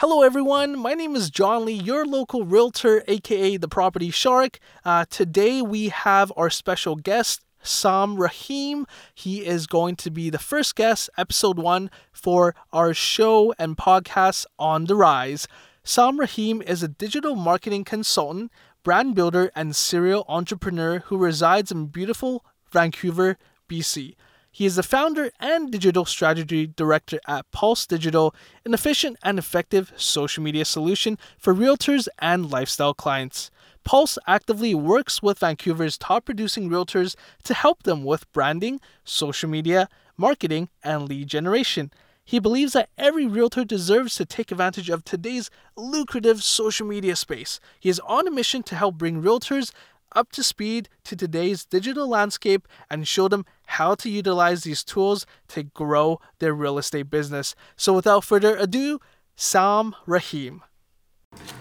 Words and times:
Hello, 0.00 0.22
everyone. 0.22 0.78
My 0.78 0.94
name 0.94 1.14
is 1.14 1.28
John 1.28 1.66
Lee, 1.66 1.74
your 1.74 2.06
local 2.06 2.46
realtor, 2.46 3.04
aka 3.06 3.58
the 3.58 3.68
Property 3.68 4.10
Shark. 4.10 4.58
Uh, 4.82 5.04
today 5.10 5.60
we 5.60 5.90
have 5.90 6.32
our 6.38 6.48
special 6.48 6.96
guest, 6.96 7.44
Sam 7.62 8.16
Rahim. 8.16 8.86
He 9.14 9.44
is 9.44 9.66
going 9.66 9.96
to 9.96 10.10
be 10.10 10.30
the 10.30 10.38
first 10.38 10.74
guest, 10.74 11.10
episode 11.18 11.58
one, 11.58 11.90
for 12.12 12.54
our 12.72 12.94
show 12.94 13.52
and 13.58 13.76
podcast 13.76 14.46
on 14.58 14.86
the 14.86 14.96
rise. 14.96 15.46
Sam 15.84 16.18
Rahim 16.18 16.62
is 16.62 16.82
a 16.82 16.88
digital 16.88 17.36
marketing 17.36 17.84
consultant, 17.84 18.50
brand 18.82 19.14
builder, 19.14 19.52
and 19.54 19.76
serial 19.76 20.24
entrepreneur 20.28 21.00
who 21.00 21.18
resides 21.18 21.70
in 21.70 21.88
beautiful 21.88 22.42
Vancouver, 22.72 23.36
BC. 23.68 24.14
He 24.52 24.66
is 24.66 24.74
the 24.74 24.82
founder 24.82 25.30
and 25.38 25.70
digital 25.70 26.04
strategy 26.04 26.66
director 26.66 27.20
at 27.28 27.50
Pulse 27.52 27.86
Digital, 27.86 28.34
an 28.64 28.74
efficient 28.74 29.16
and 29.22 29.38
effective 29.38 29.92
social 29.96 30.42
media 30.42 30.64
solution 30.64 31.18
for 31.38 31.54
realtors 31.54 32.08
and 32.18 32.50
lifestyle 32.50 32.92
clients. 32.92 33.50
Pulse 33.84 34.18
actively 34.26 34.74
works 34.74 35.22
with 35.22 35.38
Vancouver's 35.38 35.96
top 35.96 36.24
producing 36.24 36.68
realtors 36.68 37.14
to 37.44 37.54
help 37.54 37.84
them 37.84 38.02
with 38.04 38.30
branding, 38.32 38.80
social 39.04 39.48
media, 39.48 39.88
marketing, 40.16 40.68
and 40.82 41.08
lead 41.08 41.28
generation. 41.28 41.92
He 42.24 42.38
believes 42.38 42.74
that 42.74 42.90
every 42.98 43.26
realtor 43.26 43.64
deserves 43.64 44.14
to 44.16 44.24
take 44.24 44.52
advantage 44.52 44.90
of 44.90 45.04
today's 45.04 45.50
lucrative 45.76 46.44
social 46.44 46.86
media 46.86 47.16
space. 47.16 47.58
He 47.80 47.88
is 47.88 48.00
on 48.00 48.28
a 48.28 48.30
mission 48.30 48.62
to 48.64 48.76
help 48.76 48.96
bring 48.96 49.22
realtors 49.22 49.72
up 50.14 50.32
to 50.32 50.42
speed 50.42 50.88
to 51.04 51.16
today's 51.16 51.64
digital 51.64 52.08
landscape 52.08 52.66
and 52.90 53.06
show 53.06 53.28
them 53.28 53.44
how 53.66 53.94
to 53.96 54.10
utilize 54.10 54.64
these 54.64 54.84
tools 54.84 55.26
to 55.48 55.62
grow 55.62 56.20
their 56.38 56.54
real 56.54 56.78
estate 56.78 57.10
business. 57.10 57.54
So, 57.76 57.92
without 57.92 58.24
further 58.24 58.56
ado, 58.56 59.00
Sam 59.36 59.94
Rahim. 60.06 60.62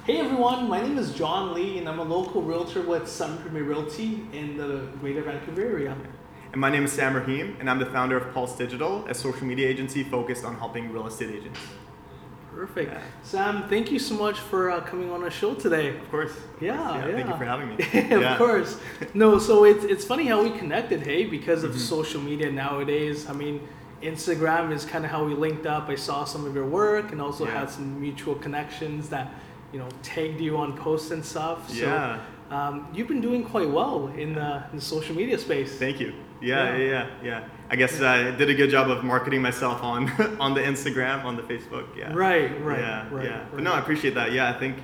Hey 0.05 0.17
everyone, 0.17 0.67
my 0.67 0.81
name 0.81 0.97
is 0.97 1.13
John 1.13 1.53
Lee 1.53 1.77
and 1.77 1.87
I'm 1.87 1.99
a 1.99 2.03
local 2.03 2.41
realtor 2.41 2.81
with 2.81 3.07
Sun 3.07 3.37
Premier 3.37 3.63
Realty 3.63 4.25
in 4.33 4.57
the 4.57 4.87
Greater 4.99 5.21
Vancouver 5.21 5.61
area. 5.61 5.95
And 6.51 6.59
my 6.59 6.71
name 6.71 6.85
is 6.85 6.91
Sam 6.91 7.15
Rahim, 7.15 7.55
and 7.59 7.69
I'm 7.69 7.77
the 7.77 7.85
founder 7.85 8.17
of 8.17 8.33
Pulse 8.33 8.55
Digital, 8.55 9.05
a 9.07 9.13
social 9.13 9.45
media 9.45 9.67
agency 9.67 10.03
focused 10.03 10.43
on 10.43 10.55
helping 10.55 10.91
real 10.91 11.05
estate 11.05 11.29
agents. 11.29 11.59
Perfect. 12.53 12.91
Yeah. 12.91 13.01
Sam, 13.23 13.69
thank 13.69 13.91
you 13.91 13.99
so 13.99 14.15
much 14.15 14.39
for 14.39 14.71
uh, 14.71 14.81
coming 14.81 15.11
on 15.11 15.21
the 15.21 15.29
show 15.29 15.53
today. 15.53 15.95
Of 15.97 16.09
course. 16.09 16.31
Yeah, 16.59 16.73
yeah, 16.73 17.07
yeah. 17.07 17.15
Thank 17.15 17.27
you 17.29 17.37
for 17.37 17.45
having 17.45 17.69
me. 17.69 17.75
of 18.15 18.21
yeah. 18.21 18.37
course. 18.37 18.77
No, 19.13 19.37
so 19.39 19.65
it's, 19.65 19.83
it's 19.83 20.03
funny 20.03 20.25
how 20.25 20.43
we 20.43 20.51
connected, 20.57 21.05
hey, 21.05 21.25
because 21.25 21.63
of 21.63 21.71
mm-hmm. 21.71 21.79
social 21.79 22.21
media 22.21 22.51
nowadays. 22.51 23.29
I 23.29 23.33
mean, 23.33 23.67
Instagram 24.01 24.71
is 24.73 24.83
kind 24.83 25.05
of 25.05 25.11
how 25.11 25.23
we 25.23 25.33
linked 25.33 25.65
up. 25.65 25.89
I 25.89 25.95
saw 25.95 26.25
some 26.25 26.45
of 26.45 26.55
your 26.55 26.65
work 26.65 27.11
and 27.11 27.21
also 27.21 27.45
had 27.45 27.69
some 27.69 27.99
mutual 27.99 28.35
connections 28.35 29.09
that, 29.09 29.31
you 29.71 29.79
know, 29.79 29.89
tagged 30.01 30.41
you 30.41 30.57
on 30.57 30.75
posts 30.75 31.11
and 31.11 31.23
stuff. 31.23 31.69
So, 31.69 31.85
yeah. 31.85 32.19
Um, 32.49 32.87
you've 32.93 33.07
been 33.07 33.21
doing 33.21 33.43
quite 33.43 33.69
well 33.69 34.07
in 34.17 34.33
the, 34.33 34.63
in 34.71 34.77
the 34.77 34.81
social 34.81 35.15
media 35.15 35.37
space. 35.37 35.77
Thank 35.77 35.99
you. 35.99 36.15
Yeah, 36.41 36.75
yeah, 36.75 36.83
yeah, 36.83 37.07
yeah. 37.23 37.47
I 37.71 37.75
guess 37.75 38.01
I 38.01 38.31
did 38.31 38.49
a 38.49 38.55
good 38.55 38.71
job 38.71 38.89
of 38.89 39.03
marketing 39.03 39.41
myself 39.41 39.83
on 39.83 40.09
on 40.39 40.53
the 40.53 40.61
Instagram, 40.61 41.23
on 41.23 41.35
the 41.35 41.43
Facebook. 41.43 41.95
Yeah. 41.95 42.11
Right, 42.13 42.59
right. 42.63 42.79
Yeah, 42.79 43.07
right, 43.11 43.25
yeah. 43.25 43.39
Right. 43.39 43.51
But 43.51 43.63
no, 43.63 43.73
I 43.73 43.79
appreciate 43.79 44.15
that. 44.15 44.31
Yeah, 44.31 44.49
I 44.49 44.57
think 44.57 44.77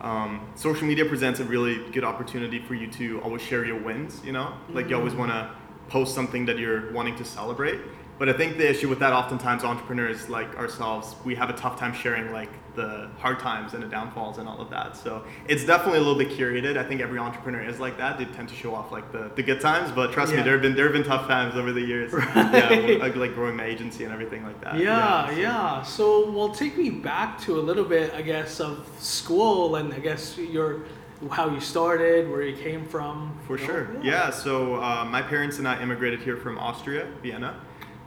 um, 0.00 0.48
social 0.56 0.86
media 0.86 1.04
presents 1.04 1.38
a 1.38 1.44
really 1.44 1.88
good 1.90 2.02
opportunity 2.02 2.58
for 2.60 2.74
you 2.74 2.88
to 2.92 3.20
always 3.20 3.42
share 3.42 3.64
your 3.64 3.80
wins. 3.80 4.20
You 4.24 4.32
know, 4.32 4.54
like 4.70 4.88
you 4.88 4.96
always 4.96 5.12
mm-hmm. 5.12 5.28
want 5.28 5.32
to 5.32 5.50
post 5.88 6.14
something 6.14 6.44
that 6.46 6.58
you're 6.58 6.92
wanting 6.92 7.14
to 7.16 7.24
celebrate. 7.24 7.78
But 8.22 8.28
I 8.28 8.34
think 8.34 8.56
the 8.56 8.70
issue 8.70 8.88
with 8.88 9.00
that, 9.00 9.12
oftentimes 9.12 9.64
entrepreneurs 9.64 10.28
like 10.28 10.56
ourselves, 10.56 11.16
we 11.24 11.34
have 11.34 11.50
a 11.50 11.54
tough 11.54 11.76
time 11.76 11.92
sharing 11.92 12.30
like 12.30 12.50
the 12.76 13.10
hard 13.18 13.40
times 13.40 13.74
and 13.74 13.82
the 13.82 13.88
downfalls 13.88 14.38
and 14.38 14.48
all 14.48 14.60
of 14.60 14.70
that. 14.70 14.96
So 14.96 15.24
it's 15.48 15.64
definitely 15.64 15.98
a 15.98 16.02
little 16.02 16.16
bit 16.16 16.28
curated. 16.28 16.76
I 16.76 16.84
think 16.84 17.00
every 17.00 17.18
entrepreneur 17.18 17.62
is 17.62 17.80
like 17.80 17.98
that. 17.98 18.18
They 18.18 18.26
tend 18.26 18.48
to 18.50 18.54
show 18.54 18.76
off 18.76 18.92
like 18.92 19.10
the, 19.10 19.32
the 19.34 19.42
good 19.42 19.60
times, 19.60 19.90
but 19.90 20.12
trust 20.12 20.30
yeah. 20.30 20.38
me, 20.38 20.44
there 20.44 20.52
have 20.52 20.62
been 20.62 20.76
there 20.76 20.84
have 20.84 20.92
been 20.92 21.02
tough 21.02 21.26
times 21.26 21.56
over 21.56 21.72
the 21.72 21.80
years. 21.80 22.12
Right. 22.12 22.96
Yeah, 23.00 23.12
like 23.16 23.34
growing 23.34 23.56
my 23.56 23.64
agency 23.64 24.04
and 24.04 24.12
everything 24.12 24.44
like 24.44 24.60
that. 24.60 24.78
Yeah, 24.78 24.84
yeah, 24.84 25.26
so. 25.26 25.40
yeah. 25.40 25.82
So 25.82 26.30
well, 26.30 26.50
take 26.50 26.78
me 26.78 26.90
back 26.90 27.40
to 27.40 27.58
a 27.58 27.60
little 27.60 27.84
bit, 27.84 28.14
I 28.14 28.22
guess, 28.22 28.60
of 28.60 28.88
school 29.00 29.74
and 29.74 29.92
I 29.92 29.98
guess 29.98 30.38
your 30.38 30.82
how 31.28 31.50
you 31.50 31.58
started, 31.58 32.30
where 32.30 32.42
you 32.42 32.56
came 32.56 32.86
from. 32.86 33.36
For 33.48 33.58
sure. 33.58 33.92
Yeah. 33.94 34.10
yeah. 34.12 34.30
So 34.30 34.76
uh, 34.76 35.04
my 35.10 35.22
parents 35.22 35.58
and 35.58 35.66
I 35.66 35.82
immigrated 35.82 36.20
here 36.20 36.36
from 36.36 36.56
Austria, 36.56 37.08
Vienna 37.20 37.56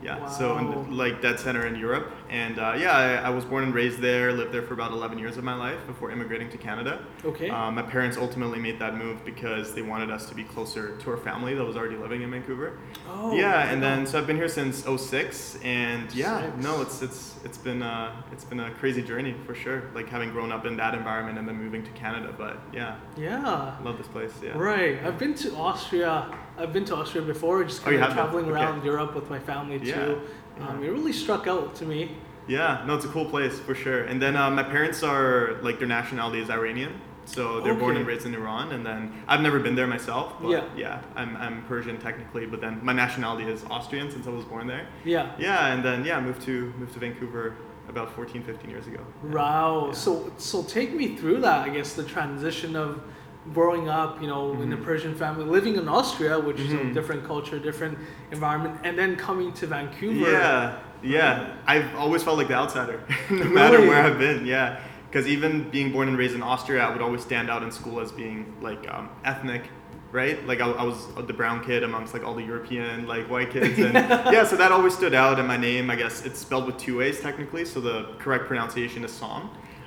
yeah 0.02 0.18
wow. 0.18 0.28
so 0.28 0.58
in, 0.58 0.96
like 0.96 1.20
dead 1.22 1.38
center 1.38 1.66
in 1.66 1.76
europe 1.76 2.12
and 2.30 2.58
uh, 2.58 2.74
yeah 2.78 2.96
I, 2.96 3.26
I, 3.26 3.30
was 3.30 3.44
born 3.44 3.64
and 3.64 3.74
raised 3.74 4.00
there 4.00 4.32
lived 4.32 4.52
there 4.52 4.62
for 4.62 4.74
about 4.74 4.92
11 4.92 5.18
years 5.18 5.36
of 5.36 5.44
my 5.44 5.54
life 5.54 5.86
before 5.86 6.10
immigrating 6.10 6.50
to 6.50 6.58
canada. 6.58 7.04
Okay. 7.24 7.50
Um, 7.50 7.74
my 7.74 7.82
parents 7.82 8.16
ultimately 8.16 8.58
made 8.58 8.78
that 8.78 8.96
move 8.96 9.24
because 9.24 9.74
they 9.74 9.82
wanted 9.82 10.10
us 10.10 10.28
to 10.28 10.34
be 10.34 10.44
closer 10.44 10.96
to 10.96 11.10
our 11.10 11.16
family 11.16 11.54
that 11.54 11.64
was 11.64 11.76
already 11.76 11.96
living 11.96 12.22
in 12.22 12.30
vancouver. 12.30 12.78
Oh 13.08 13.34
yeah 13.34 13.70
and 13.70 13.82
then 13.82 14.06
so 14.06 14.18
i've 14.18 14.26
been 14.26 14.36
here 14.36 14.48
since 14.48 14.84
06 14.84 15.58
and 15.62 16.12
yeah 16.14 16.42
Six. 16.42 16.64
no 16.64 16.82
it's 16.82 17.02
it's 17.02 17.36
it's 17.44 17.58
been 17.58 17.82
uh, 17.82 18.22
it's 18.32 18.44
been 18.44 18.60
a 18.60 18.70
crazy 18.72 19.02
journey 19.02 19.34
for 19.46 19.54
sure 19.54 19.90
like 19.94 20.08
having 20.08 20.30
grown 20.30 20.52
up 20.52 20.66
in 20.66 20.76
that 20.76 20.94
environment 20.94 21.38
and 21.38 21.46
then 21.46 21.56
moving 21.56 21.82
to 21.84 21.90
canada 21.92 22.34
but 22.36 22.58
yeah. 22.72 22.96
Yeah. 23.16 23.76
Love 23.82 23.98
this 23.98 24.08
place 24.08 24.32
yeah. 24.42 24.56
Right. 24.56 25.02
I've 25.04 25.18
been 25.18 25.34
to 25.34 25.54
austria. 25.56 26.36
I've 26.58 26.72
been 26.72 26.84
to 26.86 26.96
Austria 26.96 27.22
before, 27.22 27.62
just 27.64 27.82
kind 27.82 28.02
oh, 28.02 28.06
of 28.06 28.12
traveling 28.12 28.48
around. 28.48 28.84
Europe 28.84 29.14
with 29.14 29.28
my 29.28 29.38
family 29.38 29.78
too. 29.78 29.86
Yeah. 29.86 30.14
Um, 30.60 30.82
it 30.82 30.88
really 30.88 31.12
struck 31.12 31.46
out 31.46 31.74
to 31.76 31.84
me. 31.84 32.16
Yeah, 32.48 32.84
no, 32.86 32.94
it's 32.94 33.04
a 33.04 33.08
cool 33.08 33.26
place 33.26 33.58
for 33.58 33.74
sure. 33.74 34.04
And 34.04 34.22
then 34.22 34.36
uh, 34.36 34.50
my 34.50 34.62
parents 34.62 35.02
are 35.02 35.58
like 35.62 35.78
their 35.78 35.88
nationality 35.88 36.40
is 36.40 36.48
Iranian, 36.48 37.00
so 37.24 37.60
they're 37.60 37.72
okay. 37.72 37.80
born 37.80 37.96
and 37.96 38.06
raised 38.06 38.24
in 38.24 38.34
Iran. 38.34 38.72
And 38.72 38.86
then 38.86 39.12
I've 39.26 39.40
never 39.40 39.58
been 39.58 39.74
there 39.74 39.86
myself, 39.86 40.34
but 40.40 40.50
yeah, 40.50 40.64
yeah 40.76 41.02
I'm, 41.16 41.36
I'm 41.36 41.64
Persian 41.64 41.98
technically, 41.98 42.46
but 42.46 42.60
then 42.60 42.78
my 42.84 42.92
nationality 42.92 43.50
is 43.50 43.64
Austrian 43.64 44.10
since 44.10 44.26
I 44.26 44.30
was 44.30 44.44
born 44.44 44.66
there. 44.66 44.86
Yeah. 45.04 45.32
Yeah, 45.38 45.74
and 45.74 45.84
then 45.84 46.04
yeah, 46.04 46.20
moved 46.20 46.42
to 46.42 46.72
moved 46.78 46.92
to 46.94 47.00
Vancouver 47.00 47.56
about 47.88 48.12
14, 48.14 48.42
15 48.42 48.70
years 48.70 48.86
ago. 48.86 49.00
Wow. 49.24 49.86
Yeah. 49.88 49.92
So 49.94 50.32
so 50.36 50.62
take 50.62 50.94
me 50.94 51.16
through 51.16 51.40
that. 51.40 51.68
I 51.68 51.70
guess 51.70 51.94
the 51.94 52.04
transition 52.04 52.76
of 52.76 53.02
growing 53.52 53.88
up, 53.88 54.20
you 54.20 54.26
know, 54.26 54.50
mm-hmm. 54.50 54.62
in 54.62 54.72
a 54.72 54.76
Persian 54.76 55.14
family, 55.14 55.44
living 55.44 55.76
in 55.76 55.88
Austria, 55.88 56.38
which 56.38 56.56
mm-hmm. 56.56 56.66
is 56.66 56.72
a 56.72 56.76
mm-hmm. 56.76 56.94
different 56.94 57.26
culture, 57.26 57.58
different 57.58 57.98
environment, 58.30 58.78
and 58.84 58.98
then 58.98 59.16
coming 59.16 59.52
to 59.54 59.66
Vancouver. 59.66 60.30
Yeah, 60.30 60.78
yeah. 61.02 61.56
I've 61.66 61.94
always 61.96 62.22
felt 62.22 62.38
like 62.38 62.48
the 62.48 62.54
outsider, 62.54 63.02
no 63.30 63.36
really? 63.36 63.50
matter 63.50 63.80
where 63.80 64.02
I've 64.02 64.18
been. 64.18 64.46
Yeah, 64.46 64.80
because 65.10 65.26
even 65.26 65.70
being 65.70 65.92
born 65.92 66.08
and 66.08 66.18
raised 66.18 66.34
in 66.34 66.42
Austria, 66.42 66.84
I 66.84 66.92
would 66.92 67.02
always 67.02 67.22
stand 67.22 67.50
out 67.50 67.62
in 67.62 67.70
school 67.70 68.00
as 68.00 68.12
being 68.12 68.56
like 68.60 68.90
um, 68.92 69.10
ethnic. 69.24 69.70
Right, 70.12 70.46
like 70.46 70.60
I, 70.60 70.70
I, 70.70 70.84
was 70.84 71.04
the 71.26 71.32
brown 71.32 71.62
kid 71.64 71.82
amongst 71.82 72.14
like 72.14 72.22
all 72.22 72.34
the 72.34 72.42
European 72.42 73.06
like 73.06 73.28
white 73.28 73.50
kids, 73.50 73.78
and 73.78 73.92
yeah, 74.32 74.44
so 74.44 74.56
that 74.56 74.72
always 74.72 74.94
stood 74.94 75.14
out. 75.14 75.38
And 75.38 75.48
my 75.48 75.56
name, 75.56 75.90
I 75.90 75.96
guess, 75.96 76.24
it's 76.24 76.38
spelled 76.38 76.64
with 76.64 76.78
two 76.78 77.02
A's 77.02 77.20
technically, 77.20 77.64
so 77.64 77.80
the 77.80 78.14
correct 78.18 78.46
pronunciation 78.46 79.04
is 79.04 79.12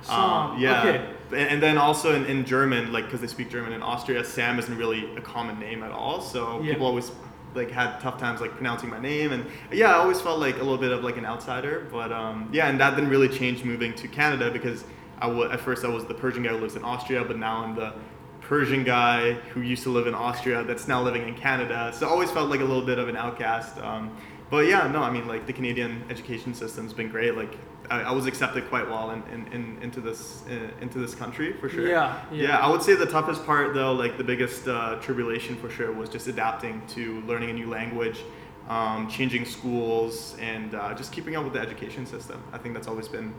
Um, 0.07 0.59
yeah. 0.59 0.83
Okay. 0.83 1.49
And 1.49 1.61
then 1.61 1.77
also 1.77 2.15
in, 2.15 2.25
in 2.25 2.45
German, 2.45 2.91
like 2.91 3.05
because 3.05 3.21
they 3.21 3.27
speak 3.27 3.49
German 3.49 3.73
in 3.73 3.83
Austria, 3.83 4.23
Sam 4.23 4.57
isn't 4.59 4.75
really 4.77 5.15
a 5.15 5.21
common 5.21 5.59
name 5.59 5.83
at 5.83 5.91
all. 5.91 6.21
So 6.21 6.61
yeah. 6.61 6.73
people 6.73 6.87
always 6.87 7.11
like 7.55 7.71
had 7.71 7.99
tough 7.99 8.19
times 8.19 8.41
like 8.41 8.51
pronouncing 8.51 8.89
my 8.89 8.99
name 8.99 9.31
and 9.31 9.45
yeah 9.71 9.89
i 9.89 9.93
always 9.93 10.21
felt 10.21 10.39
like 10.39 10.55
a 10.55 10.59
little 10.59 10.77
bit 10.77 10.91
of 10.91 11.03
like 11.03 11.17
an 11.17 11.25
outsider 11.25 11.87
but 11.91 12.11
um, 12.11 12.49
yeah 12.53 12.67
and 12.69 12.79
that 12.79 12.95
didn't 12.95 13.09
really 13.09 13.29
change 13.29 13.63
moving 13.63 13.93
to 13.93 14.07
canada 14.07 14.51
because 14.51 14.83
i 14.83 14.87
I 15.21 15.27
w- 15.27 15.51
at 15.51 15.59
first 15.59 15.83
i 15.83 15.87
was 15.87 16.05
the 16.05 16.13
persian 16.13 16.43
guy 16.43 16.49
who 16.49 16.59
lives 16.59 16.75
in 16.75 16.83
austria 16.83 17.23
but 17.23 17.37
now 17.37 17.63
i'm 17.63 17.75
the 17.75 17.93
persian 18.39 18.83
guy 18.83 19.33
who 19.33 19.61
used 19.61 19.83
to 19.83 19.89
live 19.89 20.07
in 20.07 20.13
austria 20.13 20.63
that's 20.63 20.87
now 20.87 21.01
living 21.01 21.27
in 21.27 21.35
canada 21.35 21.91
so 21.93 22.07
I 22.07 22.09
always 22.09 22.31
felt 22.31 22.49
like 22.49 22.61
a 22.61 22.65
little 22.65 22.85
bit 22.85 22.99
of 22.99 23.09
an 23.09 23.17
outcast 23.17 23.77
um, 23.79 24.15
but 24.49 24.67
yeah 24.67 24.87
no 24.87 25.01
i 25.01 25.09
mean 25.09 25.27
like 25.27 25.45
the 25.45 25.53
canadian 25.53 26.03
education 26.09 26.53
system's 26.53 26.93
been 26.93 27.09
great 27.09 27.35
like 27.35 27.57
I, 27.89 28.01
I 28.01 28.11
was 28.11 28.25
accepted 28.25 28.69
quite 28.69 28.87
well 28.87 29.11
in, 29.11 29.23
in, 29.33 29.47
in 29.53 29.77
into 29.81 30.01
this 30.01 30.43
in, 30.47 30.71
into 30.81 30.99
this 30.99 31.15
country 31.15 31.53
for 31.53 31.69
sure. 31.69 31.87
Yeah, 31.87 32.21
yeah, 32.31 32.43
yeah. 32.43 32.57
I 32.57 32.69
would 32.69 32.81
say 32.81 32.95
the 32.95 33.05
toughest 33.05 33.45
part 33.45 33.73
though, 33.73 33.93
like 33.93 34.17
the 34.17 34.23
biggest 34.23 34.67
uh, 34.67 34.95
tribulation 35.01 35.55
for 35.55 35.69
sure, 35.69 35.91
was 35.91 36.09
just 36.09 36.27
adapting 36.27 36.81
to 36.89 37.21
learning 37.21 37.49
a 37.49 37.53
new 37.53 37.69
language, 37.69 38.23
um, 38.67 39.09
changing 39.09 39.45
schools, 39.45 40.37
and 40.39 40.75
uh, 40.75 40.93
just 40.93 41.11
keeping 41.11 41.35
up 41.35 41.43
with 41.43 41.53
the 41.53 41.59
education 41.59 42.05
system. 42.05 42.41
I 42.53 42.57
think 42.57 42.75
that's 42.75 42.87
always 42.87 43.07
been 43.07 43.33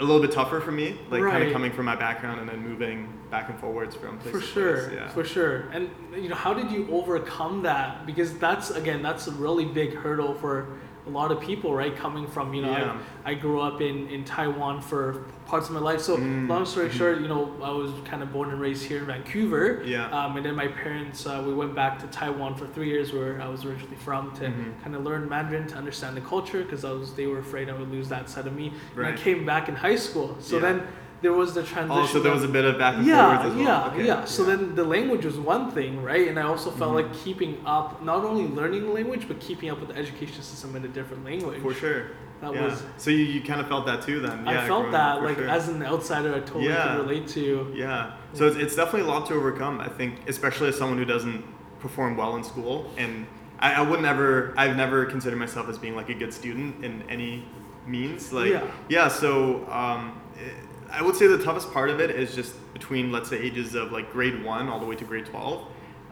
a 0.00 0.04
little 0.04 0.20
bit 0.20 0.32
tougher 0.32 0.60
for 0.60 0.72
me, 0.72 0.98
like 1.10 1.22
right. 1.22 1.32
kind 1.32 1.44
of 1.44 1.52
coming 1.52 1.70
from 1.70 1.84
my 1.84 1.96
background 1.96 2.40
and 2.40 2.48
then 2.48 2.60
moving 2.60 3.12
back 3.30 3.48
and 3.50 3.58
forwards 3.58 3.94
from 3.94 4.18
place 4.18 4.34
for 4.34 4.40
sure, 4.40 4.88
place. 4.88 4.92
Yeah. 4.94 5.08
for 5.08 5.24
sure. 5.24 5.68
And 5.72 5.90
you 6.14 6.28
know, 6.28 6.34
how 6.34 6.54
did 6.54 6.70
you 6.70 6.88
overcome 6.90 7.62
that? 7.62 8.06
Because 8.06 8.36
that's 8.38 8.70
again, 8.70 9.02
that's 9.02 9.26
a 9.26 9.32
really 9.32 9.66
big 9.66 9.94
hurdle 9.94 10.34
for 10.34 10.78
a 11.10 11.12
lot 11.12 11.32
of 11.32 11.40
people, 11.40 11.74
right? 11.74 11.94
Coming 11.96 12.26
from 12.26 12.54
you 12.54 12.62
know, 12.62 12.70
Yeah. 12.70 12.96
I, 13.24 13.30
I 13.32 13.34
grew 13.34 13.60
up 13.60 13.80
in 13.80 14.08
in 14.08 14.24
Taiwan 14.24 14.80
for 14.80 15.24
parts 15.46 15.68
of 15.68 15.74
my 15.74 15.80
life. 15.80 16.00
So 16.00 16.16
Mm, 16.16 16.48
long 16.48 16.64
story 16.64 16.88
mhm. 16.88 16.92
short, 16.98 17.20
you 17.20 17.28
know, 17.28 17.42
I 17.62 17.70
was 17.70 17.90
kind 18.04 18.22
of 18.22 18.32
born 18.32 18.50
and 18.50 18.60
raised 18.60 18.84
here 18.84 18.98
in 18.98 19.06
Vancouver. 19.06 19.82
Yeah. 19.84 20.08
Um, 20.16 20.36
and 20.36 20.44
then 20.46 20.54
my 20.54 20.68
parents, 20.68 21.26
uh, 21.26 21.42
we 21.46 21.52
went 21.52 21.74
back 21.74 21.98
to 22.02 22.06
Taiwan 22.18 22.54
for 22.54 22.66
three 22.74 22.88
years, 22.88 23.12
where 23.12 23.40
I 23.42 23.48
was 23.48 23.64
originally 23.64 23.96
from, 23.96 24.22
to 24.38 24.44
Mhm. 24.44 24.82
kind 24.82 24.94
of 24.96 25.02
learn 25.08 25.28
Mandarin 25.28 25.66
to 25.68 25.76
understand 25.76 26.16
the 26.16 26.20
culture, 26.34 26.62
because 26.62 26.84
I 26.84 26.92
was 26.92 27.12
they 27.20 27.26
were 27.26 27.40
afraid 27.40 27.68
I 27.68 27.76
would 27.80 27.90
lose 27.90 28.08
that 28.16 28.28
side 28.30 28.46
of 28.46 28.54
me. 28.54 28.66
And 28.96 29.06
I 29.06 29.12
came 29.26 29.44
back 29.44 29.68
in 29.68 29.74
high 29.74 29.96
school, 30.06 30.36
so 30.38 30.56
Yeah. 30.56 30.62
then 30.66 30.76
there 31.22 31.32
was 31.32 31.54
the 31.54 31.62
transition. 31.62 32.02
Oh, 32.02 32.06
so 32.06 32.20
there 32.20 32.32
was 32.32 32.44
a 32.44 32.48
bit 32.48 32.64
of 32.64 32.78
back 32.78 32.96
and 32.96 33.06
yeah, 33.06 33.36
forwards 33.38 33.54
as 33.54 33.60
yeah, 33.60 33.66
well. 33.82 33.90
Okay, 33.90 34.06
yeah. 34.06 34.24
So 34.24 34.44
then 34.44 34.74
the 34.74 34.84
language 34.84 35.24
was 35.24 35.38
one 35.38 35.70
thing, 35.70 36.02
right? 36.02 36.28
And 36.28 36.38
I 36.38 36.42
also 36.42 36.70
felt 36.70 36.92
Mhm. 36.92 36.94
like 36.94 37.12
keeping 37.14 37.60
up, 37.66 38.02
not 38.02 38.24
only 38.24 38.46
learning 38.48 38.82
the 38.84 38.92
language, 38.92 39.28
but 39.28 39.38
keeping 39.40 39.70
up 39.70 39.80
with 39.80 39.90
the 39.90 39.96
education 39.96 40.42
system 40.42 40.74
in 40.76 40.84
a 40.84 40.88
different 40.88 41.24
language. 41.24 41.60
For 41.60 41.74
sure. 41.74 42.06
That 42.40 42.54
yeah. 42.54 42.64
was. 42.64 42.82
So 42.96 43.10
you, 43.10 43.18
you 43.18 43.42
kind 43.42 43.60
of 43.60 43.68
felt 43.68 43.84
that 43.84 44.00
too 44.00 44.20
then? 44.20 44.48
I 44.48 44.66
felt 44.66 44.90
that, 44.92 45.18
up, 45.18 45.22
like 45.22 45.36
sure. 45.36 45.48
as 45.48 45.68
an 45.68 45.82
outsider, 45.82 46.34
I 46.34 46.40
totally 46.40 46.68
Yeah. 46.68 46.96
could 46.96 47.06
relate 47.06 47.28
to. 47.28 47.70
Yeah. 47.74 48.12
So 48.32 48.46
it's, 48.46 48.56
it's 48.56 48.74
definitely 48.76 49.06
a 49.08 49.12
lot 49.12 49.26
to 49.26 49.34
overcome. 49.34 49.78
I 49.78 49.88
think, 49.88 50.14
especially 50.26 50.68
as 50.68 50.78
someone 50.78 50.96
who 50.96 51.04
doesn't 51.04 51.44
perform 51.80 52.16
well 52.16 52.36
in 52.36 52.44
school, 52.44 52.90
and 52.96 53.26
I, 53.58 53.74
I 53.74 53.82
would 53.82 54.00
never, 54.00 54.54
I've 54.56 54.74
never 54.74 55.04
considered 55.04 55.38
myself 55.38 55.68
as 55.68 55.76
being 55.76 55.94
like 55.94 56.08
a 56.08 56.14
good 56.14 56.32
student 56.32 56.82
in 56.82 57.02
any 57.10 57.44
means. 57.86 58.32
Like, 58.32 58.54
Yeah. 58.88 59.08
So 59.08 59.66
um, 59.70 60.18
eh, 60.38 60.48
I 60.90 61.02
would 61.02 61.16
say 61.16 61.26
the 61.26 61.42
toughest 61.42 61.72
part 61.72 61.90
of 61.90 62.00
it 62.00 62.10
is 62.10 62.34
just 62.34 62.54
between, 62.72 63.12
let's 63.12 63.28
say, 63.28 63.38
ages 63.38 63.74
of 63.74 63.92
like 63.92 64.12
grade 64.12 64.44
one 64.44 64.68
all 64.68 64.80
the 64.80 64.86
way 64.86 64.96
to 64.96 65.04
grade 65.04 65.26
twelve. 65.26 65.66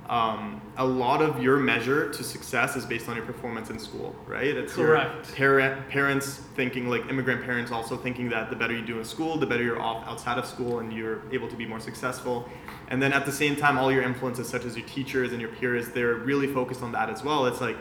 Um, 0.08 0.62
a 0.78 0.86
lot 0.86 1.20
of 1.20 1.42
your 1.42 1.58
measure 1.58 2.10
to 2.10 2.25
success 2.25 2.76
is 2.76 2.86
based 2.86 3.10
on 3.10 3.16
your 3.16 3.26
performance 3.26 3.69
in 3.69 3.78
school, 3.78 4.16
right? 4.26 4.56
It's 4.56 4.72
Correct. 4.72 5.34
parent, 5.34 5.86
parents 5.90 6.40
thinking 6.56 6.88
like 6.88 7.06
immigrant 7.10 7.44
parents 7.44 7.70
also 7.70 7.94
thinking 7.94 8.30
that 8.30 8.48
the 8.48 8.56
better 8.56 8.72
you 8.75 8.86
do 8.86 8.98
in 8.98 9.04
school, 9.04 9.36
the 9.36 9.44
better 9.44 9.62
you're 9.62 9.82
off 9.82 10.06
outside 10.08 10.38
of 10.38 10.46
school 10.46 10.78
and 10.78 10.94
you're 10.94 11.31
able 11.31 11.46
to 11.48 11.56
be 11.56 11.66
more 11.66 11.78
successful. 11.78 12.48
And 12.88 13.02
then 13.02 13.12
at 13.12 13.26
the 13.26 13.32
same 13.32 13.54
time, 13.54 13.76
all 13.76 13.92
your 13.92 14.02
influences, 14.02 14.48
such 14.48 14.64
as 14.64 14.78
your 14.78 14.86
teachers 14.86 15.32
and 15.32 15.42
your 15.42 15.50
peers, 15.50 15.90
they're 15.90 16.14
really 16.14 16.46
focused 16.46 16.82
on 16.82 16.92
that 16.92 17.10
as 17.10 17.22
well. 17.22 17.44
It's 17.44 17.60
like 17.60 17.76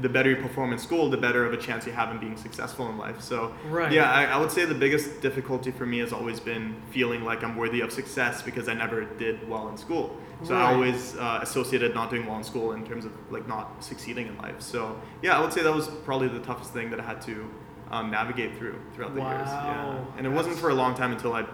the 0.00 0.08
better 0.08 0.30
you 0.30 0.36
perform 0.36 0.72
in 0.72 0.78
school, 0.78 1.10
the 1.10 1.16
better 1.18 1.44
of 1.44 1.52
a 1.52 1.56
chance 1.56 1.86
you 1.86 1.92
have 1.92 2.10
in 2.10 2.18
being 2.18 2.36
successful 2.36 2.88
in 2.88 2.96
life. 2.96 3.20
So 3.20 3.52
Right. 3.68 3.92
yeah, 3.92 4.10
I, 4.10 4.24
I 4.24 4.36
would 4.38 4.50
say 4.50 4.64
the 4.64 4.74
biggest 4.74 5.20
difficulty 5.20 5.70
for 5.70 5.84
me 5.84 5.98
has 5.98 6.12
always 6.12 6.40
been 6.40 6.74
feeling 6.90 7.24
like 7.24 7.44
I'm 7.44 7.56
worthy 7.56 7.80
of 7.82 7.92
success 7.92 8.40
because 8.42 8.68
I 8.68 8.74
never 8.74 9.04
did 9.04 9.46
well 9.48 9.68
in 9.68 9.76
school. 9.76 10.16
So 10.44 10.54
Right. 10.54 10.62
I 10.64 10.72
always 10.74 11.14
uh, 11.16 11.40
associated 11.42 11.94
not 11.94 12.10
doing 12.10 12.26
well 12.26 12.36
in 12.38 12.44
school 12.44 12.72
in 12.72 12.84
terms 12.86 13.04
of 13.04 13.12
like 13.30 13.46
not 13.46 13.84
succeeding 13.84 14.26
in 14.28 14.36
life. 14.38 14.60
So 14.60 14.98
yeah, 15.20 15.36
I 15.36 15.40
would 15.42 15.52
say 15.52 15.62
that 15.62 15.74
was 15.74 15.88
probably 16.04 16.28
the 16.28 16.40
toughest 16.40 16.72
thing 16.72 16.90
that 16.90 16.98
I 16.98 17.04
had 17.04 17.20
to 17.22 17.48
um, 17.90 18.10
navigate 18.10 18.56
through 18.56 18.80
throughout 18.94 19.14
the 19.14 19.20
years. 19.20 19.46
Yeah, 19.46 19.84
Wow. 19.84 20.06
and 20.16 20.26
it 20.26 20.30
wasn't 20.30 20.56
for 20.58 20.70
a 20.70 20.74
long 20.74 20.94
time 20.94 21.12
until 21.12 21.34
I 21.34 21.44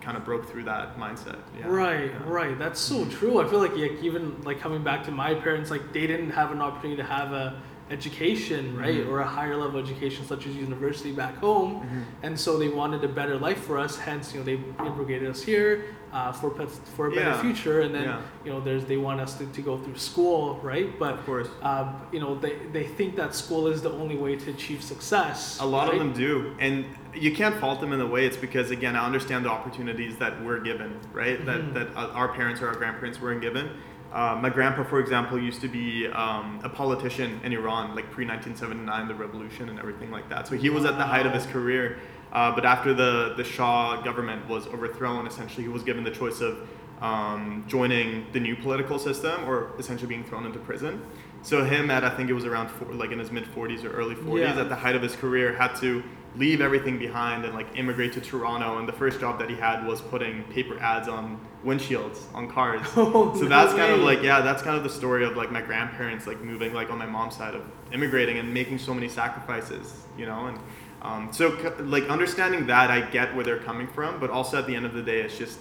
kind 0.00 0.16
of 0.16 0.24
broke 0.24 0.48
through 0.48 0.62
that 0.64 0.96
mindset. 0.98 1.36
Yeah. 1.58 1.66
Right, 1.66 2.10
Yeah. 2.10 2.18
right. 2.24 2.58
That's 2.58 2.80
so 2.80 3.04
true. 3.06 3.40
I 3.40 3.48
feel 3.48 3.58
like 3.58 3.72
like, 3.76 4.02
even 4.02 4.40
like 4.42 4.60
coming 4.60 4.82
back 4.84 5.04
to 5.04 5.10
my 5.10 5.34
parents, 5.34 5.70
like 5.70 5.92
they 5.92 6.06
didn't 6.06 6.30
have 6.30 6.52
an 6.52 6.60
opportunity 6.62 6.96
to 7.02 7.06
have 7.08 7.32
a 7.32 7.60
education, 7.90 8.76
right, 8.76 8.96
Mhm. 9.06 9.08
or 9.08 9.20
a 9.20 9.26
higher 9.26 9.56
level 9.56 9.78
education 9.80 10.24
such 10.26 10.46
as 10.46 10.56
university 10.56 11.12
back 11.12 11.36
home, 11.38 11.80
Mhm. 11.82 12.02
and 12.24 12.38
so 12.40 12.58
they 12.58 12.68
wanted 12.68 13.02
a 13.04 13.08
better 13.08 13.36
life 13.36 13.60
for 13.64 13.78
us. 13.78 13.96
Hence, 13.98 14.32
you 14.34 14.40
know, 14.40 14.44
they 14.44 14.58
immigrated 14.84 15.28
us 15.28 15.42
here 15.42 15.84
uh, 16.12 16.32
for 16.32 16.48
pets, 16.50 16.80
for 16.96 17.08
a 17.08 17.10
better 17.10 17.30
Yeah. 17.30 17.40
future, 17.42 17.80
and 17.80 17.94
then 17.94 18.04
Yeah. 18.04 18.20
you 18.44 18.50
know, 18.50 18.60
there's 18.60 18.84
they 18.86 18.96
want 18.96 19.20
us 19.20 19.34
to, 19.38 19.44
to 19.46 19.60
go 19.60 19.76
through 19.76 19.96
school, 19.96 20.58
right? 20.62 20.98
But 20.98 21.14
Of 21.14 21.26
course. 21.26 21.48
uh, 21.62 21.92
you 22.10 22.20
know, 22.20 22.34
they 22.36 22.54
they 22.72 22.84
think 22.84 23.16
that 23.16 23.34
school 23.34 23.66
is 23.66 23.82
the 23.82 23.90
only 23.92 24.16
way 24.16 24.34
to 24.36 24.50
achieve 24.50 24.82
success. 24.82 25.58
A 25.60 25.66
lot 25.66 25.88
right? 25.88 25.92
of 25.94 25.98
them 25.98 26.12
do, 26.12 26.52
and 26.58 26.84
you 27.14 27.32
can't 27.32 27.56
fault 27.56 27.80
them 27.80 27.92
in 27.92 28.00
a 28.00 28.06
way. 28.06 28.24
It's 28.24 28.36
because 28.36 28.70
again, 28.70 28.96
I 28.96 29.04
understand 29.04 29.44
the 29.44 29.50
opportunities 29.50 30.16
that 30.16 30.42
we're 30.42 30.60
given, 30.60 30.90
right? 31.12 31.38
Mhm. 31.40 31.46
That 31.46 31.74
that 31.74 31.88
uh, 31.96 32.08
our 32.20 32.28
parents 32.28 32.62
or 32.62 32.68
our 32.68 32.74
grandparents 32.76 33.20
weren't 33.20 33.42
given. 33.42 33.68
Uh, 34.16 34.34
my 34.40 34.48
grandpa, 34.48 34.82
for 34.82 34.98
example, 34.98 35.38
used 35.38 35.60
to 35.60 35.68
be 35.68 36.06
um, 36.06 36.58
a 36.64 36.70
politician 36.70 37.38
in 37.44 37.52
Iran, 37.52 37.94
like 37.94 38.10
pre 38.10 38.24
1979, 38.24 39.08
the 39.08 39.14
revolution 39.14 39.68
and 39.68 39.78
everything 39.78 40.10
like 40.10 40.26
that. 40.30 40.48
So 40.48 40.56
he 40.56 40.70
was 40.70 40.86
at 40.86 40.96
the 40.96 41.04
height 41.04 41.26
of 41.26 41.34
his 41.34 41.44
career. 41.44 41.98
Uh, 42.32 42.50
but 42.54 42.64
after 42.64 42.94
the 42.94 43.34
the 43.36 43.44
Shah 43.44 44.00
government 44.00 44.48
was 44.48 44.66
overthrown, 44.68 45.26
essentially 45.26 45.64
he 45.64 45.68
was 45.68 45.82
given 45.82 46.02
the 46.02 46.10
choice 46.10 46.40
of 46.40 46.66
um, 47.02 47.64
joining 47.68 48.24
the 48.32 48.40
new 48.40 48.56
political 48.56 48.98
system 48.98 49.44
or 49.44 49.72
essentially 49.78 50.08
being 50.08 50.24
thrown 50.24 50.46
into 50.46 50.60
prison. 50.60 51.02
So 51.42 51.62
him 51.62 51.90
at 51.90 52.02
I 52.02 52.08
think 52.16 52.30
it 52.30 52.32
was 52.32 52.46
around 52.46 52.68
four, 52.70 52.90
like 52.94 53.10
in 53.12 53.18
his 53.18 53.30
mid 53.30 53.44
40s 53.44 53.84
or 53.84 53.90
early 53.90 54.14
40s 54.14 54.40
Yeah. 54.40 54.60
at 54.62 54.70
the 54.70 54.74
height 54.76 54.96
of 54.96 55.02
his 55.02 55.14
career 55.14 55.52
had 55.52 55.74
to 55.76 56.02
leave 56.36 56.60
everything 56.60 56.98
behind 56.98 57.44
and 57.44 57.54
like 57.54 57.66
immigrate 57.76 58.12
to 58.12 58.20
Toronto 58.20 58.78
and 58.78 58.86
the 58.88 58.92
first 58.92 59.20
job 59.20 59.38
that 59.38 59.48
he 59.48 59.56
had 59.56 59.86
was 59.86 60.00
putting 60.02 60.44
paper 60.44 60.78
ads 60.80 61.08
on 61.08 61.40
windshields 61.64 62.18
on 62.34 62.48
cars. 62.50 62.80
Oh, 62.96 63.34
so 63.34 63.42
no 63.42 63.48
that's 63.48 63.72
kind 63.74 63.92
of 63.92 64.00
like 64.00 64.22
yeah, 64.22 64.40
that's 64.40 64.62
kind 64.62 64.76
of 64.76 64.82
the 64.82 64.90
story 64.90 65.24
of 65.24 65.36
like 65.36 65.50
my 65.50 65.62
grandparents 65.62 66.26
like 66.26 66.40
moving 66.42 66.72
like 66.74 66.90
on 66.90 66.98
my 66.98 67.06
mom's 67.06 67.36
side 67.36 67.54
of 67.54 67.62
immigrating 67.92 68.38
and 68.38 68.52
making 68.52 68.78
so 68.78 68.92
many 68.94 69.08
sacrifices, 69.08 70.04
you 70.18 70.26
know, 70.26 70.46
and 70.46 70.58
um, 71.02 71.28
so 71.32 71.56
c- 71.58 71.82
like 71.84 72.08
understanding 72.08 72.66
that 72.66 72.90
I 72.90 73.00
get 73.00 73.34
where 73.34 73.44
they're 73.44 73.58
coming 73.58 73.86
from, 73.86 74.18
but 74.18 74.30
also 74.30 74.58
at 74.58 74.66
the 74.66 74.74
end 74.74 74.86
of 74.86 74.92
the 74.94 75.02
day, 75.02 75.20
it's 75.20 75.38
just 75.38 75.58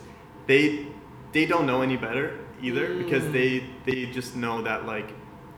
they 0.48 0.88
they 1.31 1.45
don't 1.45 1.66
know 1.66 1.81
any 1.81 1.98
better 1.98 2.39
either 2.62 2.95
because 2.95 3.24
Mm. 3.24 3.33
they 3.33 3.63
they 3.86 4.06
just 4.12 4.36
know 4.36 4.62
that 4.63 4.86
like 4.86 5.10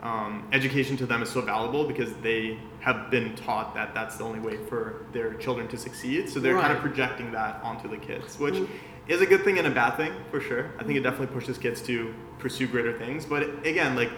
um, 0.04 0.48
education 0.52 0.96
to 0.98 1.06
them 1.06 1.22
is 1.24 1.30
so 1.30 1.42
valuable 1.42 1.86
because 1.88 2.14
they 2.22 2.60
have 2.88 3.12
been 3.12 3.36
taught 3.36 3.76
that 3.76 3.94
that's 3.94 4.16
the 4.16 4.24
only 4.24 4.40
way 4.40 4.56
for 4.70 5.06
their 5.12 5.34
children 5.34 5.68
to 5.68 5.78
succeed. 5.78 6.30
So 6.30 6.40
they're 6.40 6.58
kind 6.58 6.72
of 6.72 6.80
projecting 6.80 7.34
that 7.34 7.60
onto 7.62 7.90
the 7.90 7.98
kids, 7.98 8.40
which 8.40 8.54
Mm. 8.54 8.70
is 9.10 9.20
a 9.20 9.26
good 9.26 9.44
thing 9.44 9.58
and 9.60 9.68
a 9.68 9.72
bad 9.72 9.98
thing 9.98 10.14
for 10.32 10.40
sure. 10.40 10.72
I 10.80 10.84
think 10.86 10.98
it 10.98 11.02
definitely 11.04 11.34
pushes 11.38 11.58
kids 11.58 11.82
to 11.82 12.14
pursue 12.40 12.66
greater 12.66 12.94
things. 12.98 13.26
But 13.26 13.42
again, 13.66 13.98
like 13.98 14.12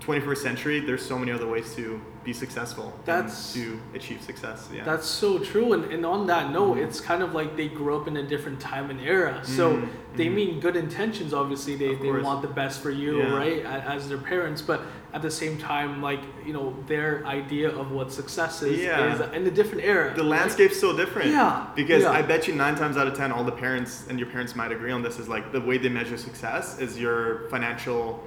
21st 0.00 0.36
century, 0.42 0.80
there's 0.80 1.04
so 1.04 1.18
many 1.18 1.32
other 1.32 1.46
ways 1.46 1.74
to 1.74 2.00
be 2.24 2.32
successful 2.32 2.92
That's- 3.04 3.54
and 3.54 3.64
to 3.64 3.80
achieve 3.98 4.20
success. 4.22 4.68
Yeah. 4.72 4.84
That's 4.84 5.06
so 5.06 5.38
true. 5.38 5.72
And, 5.72 5.84
and 5.92 6.04
on 6.04 6.26
that 6.26 6.50
note, 6.52 6.76
Mhm. 6.76 6.84
it's 6.84 7.00
kind 7.00 7.22
of 7.22 7.34
like 7.34 7.56
they 7.56 7.68
grew 7.68 7.96
up 7.96 8.06
in 8.08 8.16
a 8.18 8.22
different 8.22 8.60
time 8.60 8.90
and 8.90 9.00
era. 9.00 9.40
So 9.44 9.76
Mhm, 9.76 9.88
they 10.16 10.26
mhm. 10.26 10.34
mean 10.34 10.60
good 10.60 10.76
intentions, 10.76 11.32
obviously. 11.32 11.76
They, 11.76 11.94
they 11.94 12.10
want 12.10 12.42
the 12.42 12.48
best 12.48 12.82
for 12.82 12.90
you, 12.90 13.18
Yeah. 13.18 13.34
right? 13.34 13.64
As 13.64 14.08
their 14.08 14.18
parents. 14.18 14.60
But 14.62 14.82
at 15.14 15.22
the 15.22 15.30
same 15.30 15.56
time, 15.58 16.02
like, 16.02 16.20
you 16.46 16.52
know, 16.52 16.74
their 16.86 17.24
idea 17.26 17.70
of 17.70 17.90
what 17.92 18.10
success 18.12 18.62
is 18.62 18.80
Yeah. 18.80 19.14
is 19.14 19.20
in 19.34 19.46
a 19.46 19.50
different 19.50 19.84
era. 19.84 20.12
the 20.14 20.22
right? 20.22 20.30
landscape's 20.30 20.78
so 20.78 20.94
different. 20.96 21.30
Yeah, 21.30 21.66
Because 21.74 22.02
yeah. 22.02 22.10
I 22.10 22.20
bet 22.22 22.46
you 22.48 22.54
nine 22.54 22.74
times 22.74 22.96
out 22.96 23.06
of 23.06 23.14
ten, 23.14 23.32
all 23.32 23.44
the 23.44 23.52
parents 23.52 24.06
and 24.08 24.18
your 24.18 24.28
parents 24.28 24.54
might 24.56 24.72
agree 24.72 24.90
on 24.92 25.02
this 25.02 25.18
is 25.18 25.28
like 25.28 25.52
the 25.52 25.60
way 25.60 25.78
they 25.78 25.88
measure 25.88 26.16
success 26.18 26.78
is 26.78 26.98
your 26.98 27.48
financial. 27.50 28.22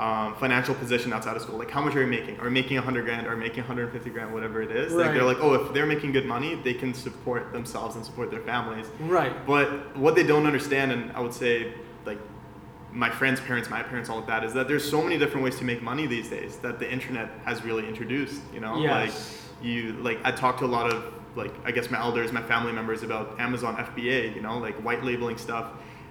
Um, 0.00 0.34
financial 0.36 0.74
position 0.74 1.12
outside 1.12 1.36
of 1.36 1.42
school, 1.42 1.58
like 1.58 1.70
how 1.70 1.82
much 1.82 1.94
are 1.94 2.00
you 2.00 2.06
making? 2.06 2.40
Are 2.40 2.46
you 2.46 2.50
making 2.50 2.76
100 2.78 3.04
grand 3.04 3.26
or 3.26 3.36
making 3.36 3.58
150 3.58 4.08
grand, 4.08 4.32
whatever 4.32 4.62
it 4.62 4.70
is? 4.70 4.94
Like 4.94 5.12
they're 5.12 5.24
like, 5.24 5.36
oh, 5.42 5.52
if 5.52 5.74
they're 5.74 5.84
making 5.84 6.12
good 6.12 6.24
money, 6.24 6.54
they 6.54 6.72
can 6.72 6.94
support 6.94 7.52
themselves 7.52 7.96
and 7.96 8.04
support 8.04 8.30
their 8.30 8.40
families. 8.40 8.86
Right. 8.98 9.30
But 9.46 9.94
what 9.98 10.14
they 10.14 10.22
don't 10.22 10.46
understand, 10.46 10.90
and 10.90 11.12
I 11.12 11.20
would 11.20 11.34
say, 11.34 11.74
like 12.06 12.16
my 12.90 13.10
friends' 13.10 13.40
parents, 13.40 13.68
my 13.68 13.82
parents, 13.82 14.08
all 14.08 14.18
of 14.18 14.26
that, 14.26 14.42
is 14.42 14.54
that 14.54 14.68
there's 14.68 14.88
so 14.88 15.02
many 15.02 15.18
different 15.18 15.44
ways 15.44 15.58
to 15.58 15.64
make 15.64 15.82
money 15.82 16.06
these 16.06 16.30
days 16.30 16.56
that 16.60 16.78
the 16.78 16.90
internet 16.90 17.28
has 17.44 17.62
really 17.62 17.86
introduced. 17.86 18.40
You 18.54 18.60
know, 18.60 18.80
Yes. 18.80 18.90
like 19.60 19.66
you, 19.66 19.92
like 20.00 20.18
I 20.24 20.30
talk 20.30 20.56
to 20.60 20.64
a 20.64 20.72
lot 20.78 20.90
of 20.90 21.12
like 21.36 21.52
I 21.66 21.72
guess 21.72 21.90
my 21.90 21.98
elders, 22.00 22.32
my 22.32 22.42
family 22.42 22.72
members 22.72 23.02
about 23.02 23.38
Amazon 23.38 23.76
FBA. 23.76 24.34
You 24.34 24.40
know, 24.40 24.56
like 24.56 24.76
white 24.82 25.04
labeling 25.04 25.36
stuff, 25.36 25.66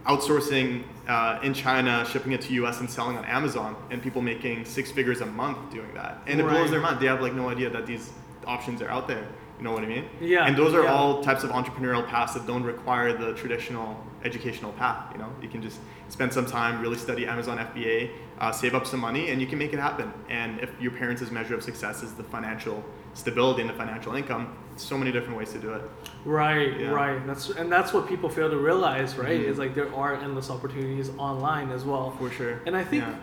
outsourcing 0.10 0.84
uh, 1.08 1.40
in 1.44 1.54
China, 1.54 2.06
shipping 2.12 2.32
it 2.32 2.42
to 2.42 2.54
US 2.54 2.80
and 2.80 2.90
selling 2.90 3.16
on 3.18 3.26
Amazon, 3.26 3.76
and 3.92 4.02
people 4.02 4.22
making 4.22 4.66
six 4.66 4.92
figures 4.92 5.22
a 5.22 5.26
month 5.26 5.72
doing 5.72 5.94
that, 5.94 6.22
and 6.28 6.40
it 6.40 6.44
blows 6.44 6.72
their 6.72 6.82
mind. 6.82 7.00
They 7.00 7.06
have 7.06 7.22
like 7.22 7.34
no 7.34 7.50
idea 7.50 7.70
that 7.70 7.86
these 7.86 8.12
options 8.46 8.82
are 8.82 8.90
out 8.90 9.08
there. 9.08 9.26
You 9.60 9.66
know 9.66 9.74
what 9.74 9.84
I 9.84 9.88
mean? 9.88 10.06
Yeah, 10.22 10.46
And 10.48 10.56
those 10.56 10.74
are 10.74 10.84
yeah. 10.84 10.94
all 10.94 11.22
types 11.22 11.44
of 11.44 11.50
entrepreneurial 11.50 12.08
paths 12.08 12.34
that 12.34 12.48
don't 12.48 12.64
require 12.64 13.12
the 13.12 13.34
traditional 13.34 14.02
educational 14.24 14.72
path. 14.72 15.12
You 15.12 15.20
know, 15.20 15.30
you 15.42 15.50
can 15.50 15.62
just 15.62 15.80
spend 16.08 16.32
some 16.32 16.46
time, 16.46 16.82
really 16.82 16.98
study 16.98 17.28
Amazon 17.28 17.58
FBA, 17.58 18.10
uh, 18.40 18.52
save 18.52 18.74
up 18.76 18.86
some 18.88 19.00
money, 19.00 19.30
and 19.30 19.42
you 19.42 19.48
can 19.48 19.58
make 19.60 19.74
it 19.74 19.80
happen. 19.80 20.12
And 20.30 20.60
if 20.62 20.70
your 20.80 20.92
parents' 20.92 21.30
measure 21.32 21.56
of 21.56 21.64
success 21.64 22.04
is 22.04 22.14
the 22.14 22.24
financial 22.24 22.84
stability 23.14 23.62
and 23.62 23.70
the 23.70 23.74
financial 23.74 24.16
income, 24.16 24.56
so 24.78 24.98
many 24.98 25.12
different 25.12 25.38
ways 25.38 25.52
to 25.52 25.60
do 25.60 25.74
it. 25.74 25.82
Right, 26.24 26.80
Yeah. 26.80 26.92
right. 26.92 27.26
That's 27.28 27.50
and 27.50 27.70
that's 27.72 27.92
what 27.92 28.08
people 28.08 28.30
fail 28.30 28.50
to 28.50 28.58
realize, 28.58 29.18
right? 29.18 29.40
Mhm. 29.42 29.50
Is 29.50 29.58
like 29.60 29.76
there 29.76 29.94
are 29.94 30.14
endless 30.16 30.50
opportunities 30.50 31.12
online 31.18 31.70
as 31.72 31.84
well. 31.84 32.12
For 32.12 32.30
sure. 32.30 32.62
And 32.66 32.78
I 32.78 32.84
think, 32.86 33.04
Yeah. 33.04 33.16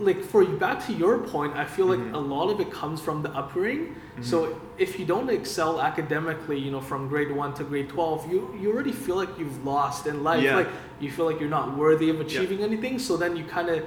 like 0.00 0.24
for 0.24 0.42
you, 0.42 0.56
back 0.56 0.84
to 0.86 0.92
your 0.92 1.18
point, 1.18 1.54
I 1.56 1.64
feel 1.66 1.86
like 1.86 2.00
Mhm. 2.00 2.14
a 2.14 2.18
lot 2.18 2.50
of 2.50 2.58
it 2.60 2.72
comes 2.72 3.00
from 3.00 3.22
the 3.22 3.30
upbringing. 3.30 3.94
Mhm. 4.18 4.24
So 4.24 4.56
if 4.76 4.98
you 4.98 5.04
don't 5.06 5.30
excel 5.30 5.80
academically, 5.80 6.58
you 6.58 6.72
know, 6.72 6.80
from 6.80 7.06
grade 7.08 7.30
one 7.30 7.52
to 7.54 7.62
grade 7.64 7.88
twelve, 7.90 8.28
you 8.32 8.52
you 8.60 8.72
already 8.72 8.92
feel 8.92 9.14
like 9.14 9.38
you've 9.38 9.64
lost 9.64 10.08
in 10.08 10.24
life. 10.24 10.42
Yeah. 10.42 10.56
Like 10.56 10.68
you 10.98 11.10
feel 11.12 11.26
like 11.26 11.38
you're 11.38 11.48
not 11.60 11.76
worthy 11.76 12.10
of 12.10 12.20
achieving 12.20 12.60
anything. 12.64 12.98
So 12.98 13.16
then 13.16 13.36
you 13.36 13.44
kind 13.44 13.68
of 13.68 13.84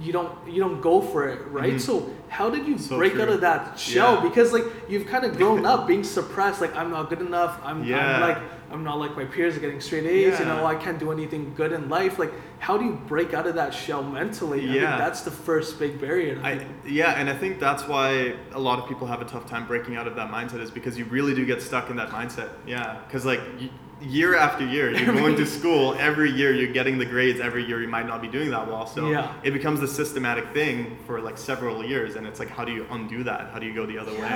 you 0.00 0.12
don't 0.12 0.32
you 0.48 0.60
don't 0.60 0.80
go 0.80 1.00
for 1.00 1.28
it, 1.28 1.40
right? 1.48 1.74
Mhm. 1.74 1.80
So 1.80 2.10
how 2.28 2.50
did 2.50 2.66
you 2.66 2.76
So 2.78 2.96
break 2.96 3.12
true. 3.12 3.22
out 3.22 3.28
of 3.28 3.40
that 3.42 3.78
shell? 3.78 4.14
Yeah. 4.14 4.28
Because 4.28 4.52
like 4.52 4.64
you've 4.88 5.06
kind 5.06 5.24
of 5.24 5.36
grown 5.36 5.64
up 5.64 5.86
being 5.86 6.02
suppressed, 6.02 6.60
like 6.60 6.74
I'm 6.76 6.90
not 6.90 7.08
good 7.10 7.20
enough. 7.20 7.60
I'm, 7.64 7.82
I'm 7.82 8.20
like 8.20 8.38
I'm 8.72 8.82
not 8.82 8.98
like 8.98 9.14
my 9.16 9.24
peers 9.24 9.56
are 9.56 9.60
getting 9.60 9.80
straight 9.80 10.04
A's. 10.04 10.38
You 10.40 10.46
know, 10.46 10.66
I 10.66 10.74
can't 10.74 10.98
do 10.98 11.12
anything 11.12 11.52
good 11.54 11.72
in 11.72 11.88
life. 11.88 12.18
Like 12.18 12.32
how 12.58 12.76
do 12.76 12.84
you 12.84 12.92
break 13.06 13.34
out 13.34 13.46
of 13.46 13.54
that 13.54 13.72
shell 13.72 14.02
mentally? 14.02 14.60
I 14.60 14.66
think 14.66 14.74
Yeah. 14.82 14.96
that's 14.96 15.20
the 15.20 15.30
first 15.30 15.78
big 15.78 16.00
barrier. 16.00 16.40
I 16.42 16.66
yeah, 16.86 17.12
and 17.18 17.30
I 17.30 17.34
think 17.36 17.60
that's 17.60 17.86
why 17.86 18.34
a 18.52 18.58
lot 18.60 18.78
of 18.80 18.88
people 18.88 19.06
have 19.06 19.22
a 19.22 19.26
tough 19.26 19.46
time 19.48 19.66
breaking 19.66 19.96
out 19.96 20.08
of 20.08 20.16
that 20.16 20.30
mindset 20.30 20.60
is 20.60 20.70
because 20.72 20.98
you 20.98 21.04
really 21.04 21.34
do 21.34 21.44
get 21.46 21.62
stuck 21.62 21.88
in 21.90 21.96
that 21.96 22.10
mindset. 22.10 22.48
Yeah, 22.66 22.96
because 23.06 23.24
like 23.24 23.40
y- 23.60 23.70
year 24.00 24.34
after 24.36 24.64
year, 24.66 24.92
you're 24.94 25.14
going 25.14 25.36
to 25.36 25.46
school 25.58 25.94
every 25.98 26.30
year, 26.30 26.52
you're 26.52 26.72
getting 26.72 26.98
the 26.98 27.04
grades 27.06 27.40
every 27.40 27.64
year. 27.64 27.80
You 27.80 27.88
might 27.88 28.06
not 28.06 28.20
be 28.20 28.28
doing 28.28 28.50
that 28.50 28.66
well, 28.68 28.86
so 28.86 29.08
Yeah. 29.10 29.32
it 29.42 29.52
becomes 29.52 29.80
a 29.80 29.88
systematic 29.88 30.52
thing 30.52 30.98
for 31.06 31.20
like 31.20 31.38
several 31.38 31.84
years, 31.84 32.16
and 32.16 32.26
it's 32.26 32.38
like 32.38 32.50
how 32.50 32.64
do 32.64 32.72
you 32.72 32.86
undo 32.90 33.22
that? 33.24 33.50
How 33.52 33.58
do 33.58 33.66
you 33.66 33.74
go 33.74 33.86
the 33.86 33.98
other 33.98 34.12
way? 34.12 34.28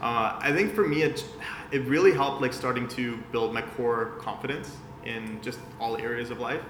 Uh, 0.00 0.36
I 0.40 0.52
think 0.52 0.74
for 0.74 0.86
me, 0.86 1.02
it 1.02 1.24
it 1.70 1.82
really 1.86 2.12
helped 2.12 2.42
like 2.42 2.52
starting 2.52 2.88
to 2.88 3.16
build 3.32 3.54
my 3.54 3.62
core 3.62 4.14
confidence 4.18 4.76
in 5.04 5.40
just 5.42 5.60
all 5.80 5.96
areas 5.96 6.30
of 6.30 6.38
life. 6.40 6.60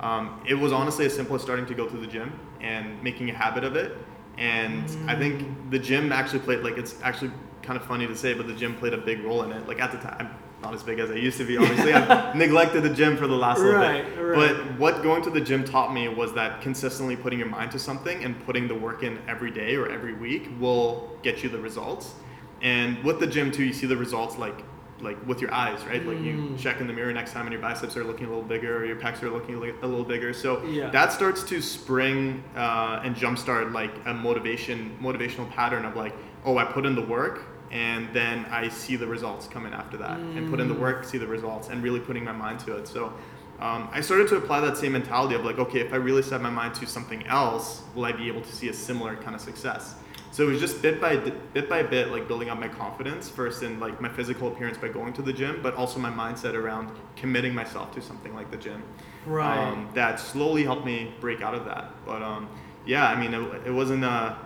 Um, 0.00 0.40
it 0.46 0.54
was 0.54 0.72
honestly 0.72 1.06
as 1.06 1.14
simple 1.14 1.36
as 1.36 1.42
starting 1.42 1.66
to 1.66 1.74
go 1.74 1.86
to 1.88 1.96
the 1.96 2.06
gym 2.06 2.32
and 2.60 3.02
making 3.02 3.30
a 3.30 3.34
habit 3.34 3.64
of 3.64 3.76
it. 3.76 3.96
And 4.38 4.84
I 5.08 5.14
think 5.14 5.46
the 5.70 5.78
gym 5.78 6.12
actually 6.12 6.38
played 6.40 6.60
like 6.64 6.78
it's 6.78 7.00
actually 7.02 7.30
kind 7.62 7.78
of 7.78 7.84
funny 7.84 8.06
to 8.06 8.16
say, 8.16 8.32
but 8.34 8.46
the 8.46 8.54
gym 8.54 8.74
played 8.74 8.94
a 8.94 8.98
big 8.98 9.22
role 9.22 9.42
in 9.42 9.52
it. 9.52 9.68
Like 9.68 9.80
at 9.80 9.92
the 9.92 9.98
time, 9.98 10.16
I'm 10.18 10.30
not 10.62 10.74
as 10.74 10.82
big 10.82 10.98
as 10.98 11.10
I 11.10 11.14
used 11.14 11.38
to 11.38 11.44
be. 11.44 11.56
Obviously, 11.56 11.92
I've 11.94 12.34
neglected 12.44 12.82
the 12.82 12.90
gym 12.90 13.16
for 13.16 13.26
the 13.26 13.34
last 13.34 13.60
little 13.60 13.80
bit. 13.80 14.18
right. 14.18 14.34
But 14.34 14.78
what 14.78 15.02
going 15.02 15.22
to 15.22 15.30
the 15.30 15.40
gym 15.40 15.64
taught 15.64 15.92
me 15.94 16.08
was 16.08 16.32
that 16.34 16.60
consistently 16.60 17.16
putting 17.16 17.38
your 17.38 17.48
mind 17.48 17.70
to 17.72 17.78
something 17.78 18.22
and 18.24 18.38
putting 18.44 18.68
the 18.68 18.74
work 18.74 19.02
in 19.02 19.18
every 19.26 19.50
day 19.50 19.76
or 19.76 19.88
every 19.90 20.12
week 20.14 20.50
will 20.60 21.18
get 21.22 21.42
you 21.42 21.48
the 21.48 21.58
results. 21.58 22.14
And 22.62 23.02
with 23.04 23.20
the 23.20 23.26
gym 23.26 23.50
too, 23.50 23.64
you 23.64 23.72
see 23.72 23.86
the 23.86 23.96
results 23.96 24.36
like 24.36 24.64
like 25.00 25.16
with 25.26 25.40
your 25.40 25.50
eyes, 25.54 25.82
right? 25.86 26.04
Like 26.06 26.20
you 26.22 26.34
Mm. 26.34 26.58
check 26.58 26.78
in 26.82 26.86
the 26.86 26.92
mirror 26.92 27.10
next 27.10 27.32
time 27.32 27.46
and 27.46 27.52
your 27.54 27.62
biceps 27.62 27.96
are 27.96 28.04
looking 28.04 28.26
a 28.26 28.28
little 28.28 28.44
bigger 28.44 28.76
or 28.76 28.84
your 28.84 28.96
pecs 28.96 29.22
are 29.22 29.30
looking 29.30 29.54
a 29.54 29.60
a 29.82 29.88
little 29.88 30.04
bigger. 30.04 30.34
So 30.34 30.62
Yeah. 30.66 30.90
that 30.90 31.10
starts 31.10 31.42
to 31.44 31.62
spring 31.62 32.44
uh, 32.54 33.00
and 33.02 33.16
jumpstart 33.16 33.72
like 33.72 33.92
a 34.04 34.12
motivation 34.12 34.94
motivational 35.00 35.50
pattern 35.52 35.86
of 35.86 35.96
like, 35.96 36.14
oh, 36.44 36.58
I 36.58 36.64
put 36.66 36.84
in 36.84 36.94
the 36.94 37.00
work 37.00 37.40
and 37.70 38.12
then 38.12 38.46
I 38.46 38.68
see 38.68 38.96
the 38.96 39.06
results 39.06 39.46
coming 39.46 39.72
after 39.72 39.96
that, 39.98 40.18
and 40.18 40.50
put 40.50 40.60
in 40.60 40.68
the 40.68 40.74
work, 40.74 41.04
see 41.04 41.18
the 41.18 41.26
results, 41.26 41.68
and 41.68 41.82
really 41.82 42.00
putting 42.00 42.24
my 42.24 42.32
mind 42.32 42.60
to 42.60 42.76
it. 42.76 42.88
So. 42.88 43.12
Um, 43.60 43.90
I 43.92 44.00
started 44.00 44.26
to 44.28 44.36
apply 44.36 44.60
that 44.60 44.78
same 44.78 44.92
mentality 44.92 45.34
of 45.34 45.44
like, 45.44 45.58
okay, 45.58 45.80
if 45.80 45.92
I 45.92 45.96
really 45.96 46.22
set 46.22 46.40
my 46.40 46.48
mind 46.48 46.74
to 46.76 46.86
something 46.86 47.26
else, 47.26 47.82
will 47.94 48.06
I 48.06 48.12
be 48.12 48.26
able 48.26 48.40
to 48.40 48.52
see 48.56 48.70
a 48.70 48.72
similar 48.72 49.16
kind 49.16 49.34
of 49.34 49.42
success? 49.42 49.96
So 50.32 50.44
it 50.44 50.52
was 50.52 50.60
just 50.60 50.80
bit 50.80 51.00
by 51.00 51.16
bit 51.16 51.68
by 51.68 51.82
bit, 51.82 52.08
like 52.08 52.28
building 52.28 52.50
up 52.50 52.58
my 52.58 52.68
confidence 52.68 53.28
first 53.28 53.62
in 53.62 53.80
like 53.80 54.00
my 54.00 54.08
physical 54.08 54.48
appearance 54.48 54.78
by 54.78 54.88
going 54.88 55.12
to 55.14 55.22
the 55.22 55.32
gym, 55.32 55.60
but 55.62 55.74
also 55.74 55.98
my 55.98 56.10
mindset 56.10 56.54
around 56.54 56.88
committing 57.16 57.52
myself 57.54 57.92
to 57.94 58.00
something 58.00 58.34
like 58.34 58.50
the 58.50 58.56
gym. 58.56 58.82
Right. 59.26 59.58
Um, 59.58 59.88
that 59.94 60.20
slowly 60.20 60.62
helped 60.62 60.86
me 60.86 61.12
break 61.20 61.42
out 61.42 61.54
of 61.54 61.64
that. 61.64 61.90
But 62.06 62.22
um, 62.22 62.48
yeah, 62.86 63.08
I 63.08 63.20
mean, 63.20 63.34
it, 63.34 63.66
it 63.66 63.70
wasn't 63.72 64.04
a, 64.04 64.38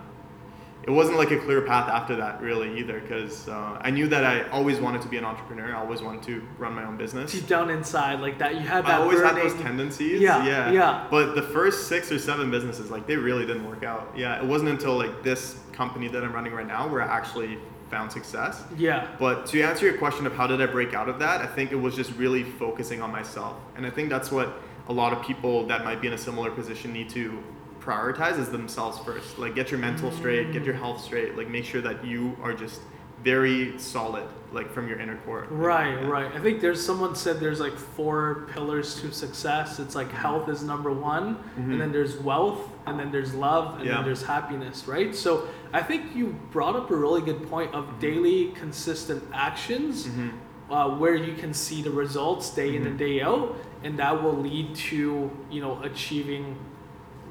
it 0.86 0.90
wasn't 0.90 1.16
like 1.16 1.30
a 1.30 1.38
clear 1.38 1.62
path 1.62 1.88
after 1.88 2.16
that 2.16 2.42
really 2.42 2.78
either, 2.78 3.00
because 3.00 3.48
uh, 3.48 3.78
I 3.80 3.90
knew 3.90 4.06
that 4.08 4.24
I 4.24 4.48
always 4.50 4.80
wanted 4.80 5.00
to 5.02 5.08
be 5.08 5.16
an 5.16 5.24
entrepreneur. 5.24 5.74
I 5.74 5.80
always 5.80 6.02
wanted 6.02 6.22
to 6.24 6.46
run 6.58 6.74
my 6.74 6.84
own 6.84 6.96
business. 6.96 7.32
Deep 7.32 7.46
down 7.46 7.70
inside, 7.70 8.20
like 8.20 8.38
that, 8.38 8.54
you 8.54 8.60
had 8.60 8.84
that. 8.84 9.00
I 9.00 9.02
always 9.02 9.20
had 9.20 9.36
those 9.36 9.54
tendencies. 9.62 10.20
Yeah, 10.20 10.44
yeah, 10.46 10.70
yeah. 10.70 11.06
But 11.10 11.34
the 11.34 11.42
first 11.42 11.88
six 11.88 12.12
or 12.12 12.18
seven 12.18 12.50
businesses, 12.50 12.90
like 12.90 13.06
they 13.06 13.16
really 13.16 13.46
didn't 13.46 13.66
work 13.66 13.82
out. 13.82 14.12
Yeah, 14.14 14.38
it 14.38 14.44
wasn't 14.44 14.70
until 14.70 14.96
like 14.96 15.22
this 15.22 15.58
company 15.72 16.08
that 16.08 16.22
I'm 16.22 16.32
running 16.32 16.52
right 16.52 16.66
now 16.66 16.86
where 16.86 17.02
I 17.02 17.06
actually 17.06 17.58
found 17.90 18.12
success. 18.12 18.62
Yeah. 18.76 19.08
But 19.18 19.46
to 19.46 19.62
answer 19.62 19.86
your 19.86 19.96
question 19.96 20.26
of 20.26 20.34
how 20.34 20.46
did 20.46 20.60
I 20.60 20.66
break 20.66 20.94
out 20.94 21.08
of 21.08 21.18
that, 21.20 21.40
I 21.40 21.46
think 21.46 21.72
it 21.72 21.76
was 21.76 21.96
just 21.96 22.12
really 22.16 22.42
focusing 22.42 23.00
on 23.00 23.10
myself, 23.10 23.56
and 23.76 23.86
I 23.86 23.90
think 23.90 24.10
that's 24.10 24.30
what 24.30 24.60
a 24.88 24.92
lot 24.92 25.14
of 25.14 25.24
people 25.24 25.66
that 25.66 25.82
might 25.82 26.02
be 26.02 26.08
in 26.08 26.12
a 26.12 26.18
similar 26.18 26.50
position 26.50 26.92
need 26.92 27.08
to 27.10 27.42
prioritize 27.84 28.38
is 28.38 28.48
themselves 28.50 28.98
first. 29.00 29.38
Like 29.38 29.54
get 29.54 29.70
your 29.70 29.80
mental 29.80 30.10
straight, 30.10 30.52
get 30.52 30.64
your 30.64 30.74
health 30.74 31.02
straight. 31.02 31.36
Like 31.36 31.48
make 31.48 31.64
sure 31.64 31.80
that 31.82 32.04
you 32.04 32.36
are 32.42 32.54
just 32.54 32.80
very 33.22 33.78
solid, 33.78 34.24
like 34.52 34.70
from 34.70 34.86
your 34.86 34.98
inner 35.00 35.16
core. 35.24 35.46
Right, 35.50 35.98
Yeah. 35.98 36.08
right. 36.08 36.30
I 36.34 36.40
think 36.40 36.60
there's 36.60 36.84
someone 36.84 37.14
said 37.14 37.40
there's 37.40 37.58
like 37.60 37.72
four 37.72 38.46
pillars 38.52 39.00
to 39.00 39.10
success. 39.12 39.78
It's 39.78 39.94
like 39.94 40.10
health 40.12 40.48
is 40.50 40.62
number 40.62 40.92
one, 40.92 41.36
Mhm. 41.58 41.72
and 41.72 41.80
then 41.80 41.90
there's 41.92 42.16
wealth, 42.18 42.60
and 42.86 43.00
then 43.00 43.10
there's 43.10 43.32
love, 43.34 43.76
and 43.78 43.86
Yeah. 43.86 43.94
then 43.96 44.04
there's 44.04 44.24
happiness, 44.24 44.86
right? 44.86 45.14
So 45.14 45.48
I 45.72 45.80
think 45.82 46.14
you 46.14 46.36
brought 46.52 46.76
up 46.76 46.90
a 46.90 46.96
really 46.96 47.22
good 47.22 47.48
point 47.48 47.72
of 47.74 47.98
daily 47.98 48.52
consistent 48.54 49.22
actions 49.32 50.06
Mhm. 50.06 50.30
uh, 50.70 50.90
where 50.90 51.14
you 51.14 51.32
can 51.34 51.54
see 51.54 51.80
the 51.82 51.90
results 51.90 52.50
day 52.50 52.76
in 52.76 52.86
and 52.86 52.98
day 52.98 53.22
out, 53.22 53.56
and 53.82 53.98
that 53.98 54.22
will 54.22 54.36
lead 54.36 54.74
to 54.92 55.30
you 55.50 55.60
know 55.62 55.78
achieving 55.82 56.56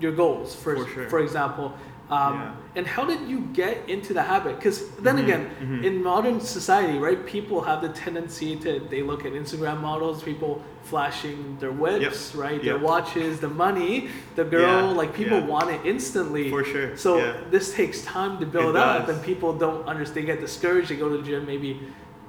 your 0.04 0.12
goals. 0.24 0.48
For 0.64 0.76
For 0.76 0.86
sure. 0.94 1.08
for 1.14 1.20
example. 1.28 1.68
Um, 2.10 2.34
Yeah. 2.34 2.52
And 2.80 2.86
how 2.96 3.04
did 3.12 3.22
you 3.32 3.40
get 3.62 3.76
into 3.96 4.12
the 4.18 4.22
habit? 4.34 4.54
Because 4.58 4.78
then 5.06 5.16
Mhm, 5.18 5.24
again, 5.26 5.44
mhm. 5.62 5.84
in 5.88 5.94
modern 6.12 6.38
society, 6.58 6.98
right, 7.08 7.20
people 7.36 7.58
have 7.70 7.80
the 7.88 7.92
tendency 8.06 8.50
to 8.64 8.70
they 8.94 9.02
look 9.10 9.22
at 9.28 9.32
Instagram 9.42 9.78
models, 9.90 10.18
people 10.32 10.54
flashing 10.92 11.38
their 11.62 11.72
whips, 11.84 12.20
right, 12.44 12.60
their 12.68 12.78
Yep. 12.80 12.90
watches, 12.92 13.32
the 13.48 13.54
money, 13.66 13.94
the 14.40 14.44
girl, 14.58 14.82
Yeah, 14.90 15.00
like 15.02 15.12
people 15.22 15.40
yeah. 15.42 15.54
want 15.54 15.68
it 15.76 15.82
instantly. 15.94 16.46
For 16.56 16.64
sure, 16.74 16.90
So 17.06 17.12
this 17.56 17.66
takes 17.80 17.98
time 18.18 18.34
to 18.42 18.46
build 18.56 18.76
up, 18.76 19.04
and 19.12 19.18
people 19.32 19.52
don't 19.66 19.84
understand. 19.92 20.16
They 20.18 20.26
get 20.34 20.40
discouraged. 20.48 20.88
They 20.92 21.00
go 21.04 21.10
to 21.14 21.18
the 21.22 21.28
gym 21.30 21.44
maybe 21.54 21.72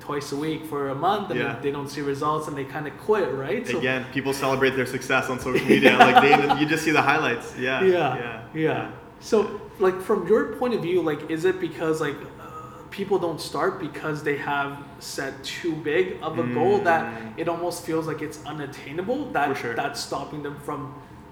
twice 0.05 0.33
a 0.33 0.37
week 0.37 0.63
for 0.67 0.81
a 0.91 0.95
month, 0.95 1.31
and 1.31 1.39
Yeah. 1.39 1.53
then 1.55 1.63
they 1.63 1.71
don't 1.77 1.89
see 1.89 2.03
results, 2.03 2.45
and 2.49 2.55
they 2.57 2.65
kind 2.65 2.87
of 2.87 2.95
quit, 2.99 3.29
right? 3.47 3.67
So 3.67 3.79
Again, 3.79 4.05
people 4.13 4.33
celebrate 4.33 4.75
their 4.79 4.87
success 4.97 5.25
on 5.31 5.37
social 5.41 5.67
media. 5.67 5.97
Like 5.99 6.19
they, 6.25 6.35
you 6.61 6.67
just 6.67 6.85
see 6.85 6.91
the 7.01 7.07
highlights. 7.13 7.47
Yeah. 7.59 7.83
yeah, 7.97 8.17
Yeah. 8.17 8.43
yeah. 8.67 8.91
So, 9.21 9.37
like 9.79 9.99
from 10.09 10.27
your 10.29 10.43
point 10.61 10.75
of 10.75 10.83
view, 10.83 10.99
like 11.11 11.31
is 11.31 11.43
it 11.51 11.57
because 11.69 11.97
like 12.07 12.17
uh, 12.41 12.45
people 12.91 13.19
don't 13.27 13.41
start 13.41 13.73
because 13.81 14.23
they 14.29 14.37
have 14.37 14.71
set 14.99 15.33
too 15.43 15.73
big 15.91 16.05
of 16.27 16.39
a 16.39 16.47
goal 16.59 16.79
that 16.91 17.03
Mm. 17.05 17.39
it 17.43 17.47
almost 17.49 17.79
feels 17.87 18.05
like 18.11 18.21
it's 18.27 18.39
unattainable? 18.53 19.19
That 19.33 19.57
sure. 19.57 19.75
that's 19.75 20.01
stopping 20.09 20.43
them 20.43 20.57
from 20.67 20.81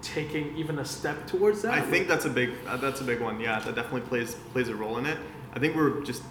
taking 0.01 0.45
even 0.61 0.79
a 0.79 0.85
step 0.97 1.17
towards 1.27 1.61
that. 1.63 1.73
I 1.73 1.81
think 1.91 2.07
that's 2.11 2.25
a 2.25 2.29
big 2.41 2.49
uh, 2.67 2.77
that's 2.77 3.01
a 3.01 3.07
big 3.11 3.19
one. 3.27 3.35
Yeah, 3.39 3.59
that 3.65 3.75
definitely 3.75 4.05
plays 4.11 4.29
plays 4.53 4.69
a 4.69 4.75
role 4.83 4.97
in 5.01 5.05
it. 5.05 5.17
I 5.55 5.59
think 5.61 5.75
we're 5.75 6.01
just 6.11 6.23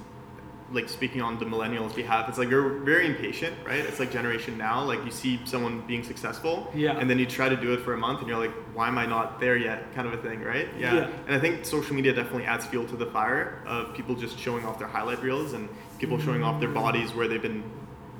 like 0.73 0.89
speaking 0.89 1.21
on 1.21 1.39
the 1.39 1.45
millennials' 1.45 1.95
behalf. 1.95 2.29
It's 2.29 2.39
like 2.39 2.49
you're 2.49 2.79
very 2.81 3.07
impatient, 3.07 3.55
right? 3.65 3.81
It's 3.81 4.01
like 4.01 4.11
generation 4.11 4.57
now. 4.57 4.83
Like 4.83 5.05
you 5.05 5.11
see 5.11 5.39
someone 5.45 5.83
being 5.87 6.03
successful, 6.03 6.71
Yeah. 6.75 6.99
and 6.99 7.09
then 7.11 7.19
you 7.19 7.27
try 7.27 7.49
to 7.49 7.57
do 7.57 7.73
it 7.75 7.81
for 7.81 7.95
a 7.95 7.99
month, 7.99 8.21
and 8.21 8.29
you're 8.29 8.39
like, 8.39 8.53
why 8.75 8.89
am 8.89 8.97
I 8.99 9.07
not 9.07 9.39
there 9.39 9.57
yet? 9.57 9.95
Kind 9.95 10.07
of 10.09 10.15
a 10.15 10.17
thing, 10.19 10.41
right? 10.41 10.69
Yeah. 10.79 10.95
Yeah. 10.95 11.11
And 11.27 11.37
I 11.37 11.39
think 11.39 11.65
social 11.67 11.95
media 11.95 12.13
definitely 12.15 12.45
adds 12.47 12.65
fuel 12.67 12.87
to 12.87 12.97
the 12.97 13.07
fire 13.07 13.63
of 13.67 13.93
people 13.95 14.15
just 14.15 14.39
showing 14.39 14.65
off 14.65 14.79
their 14.79 14.89
highlight 14.89 15.23
reels 15.23 15.53
and 15.53 15.69
people 15.99 16.19
showing 16.19 16.43
off 16.43 16.59
their 16.61 16.71
bodies 16.71 17.15
where 17.15 17.29
they've 17.29 17.43
been 17.43 17.63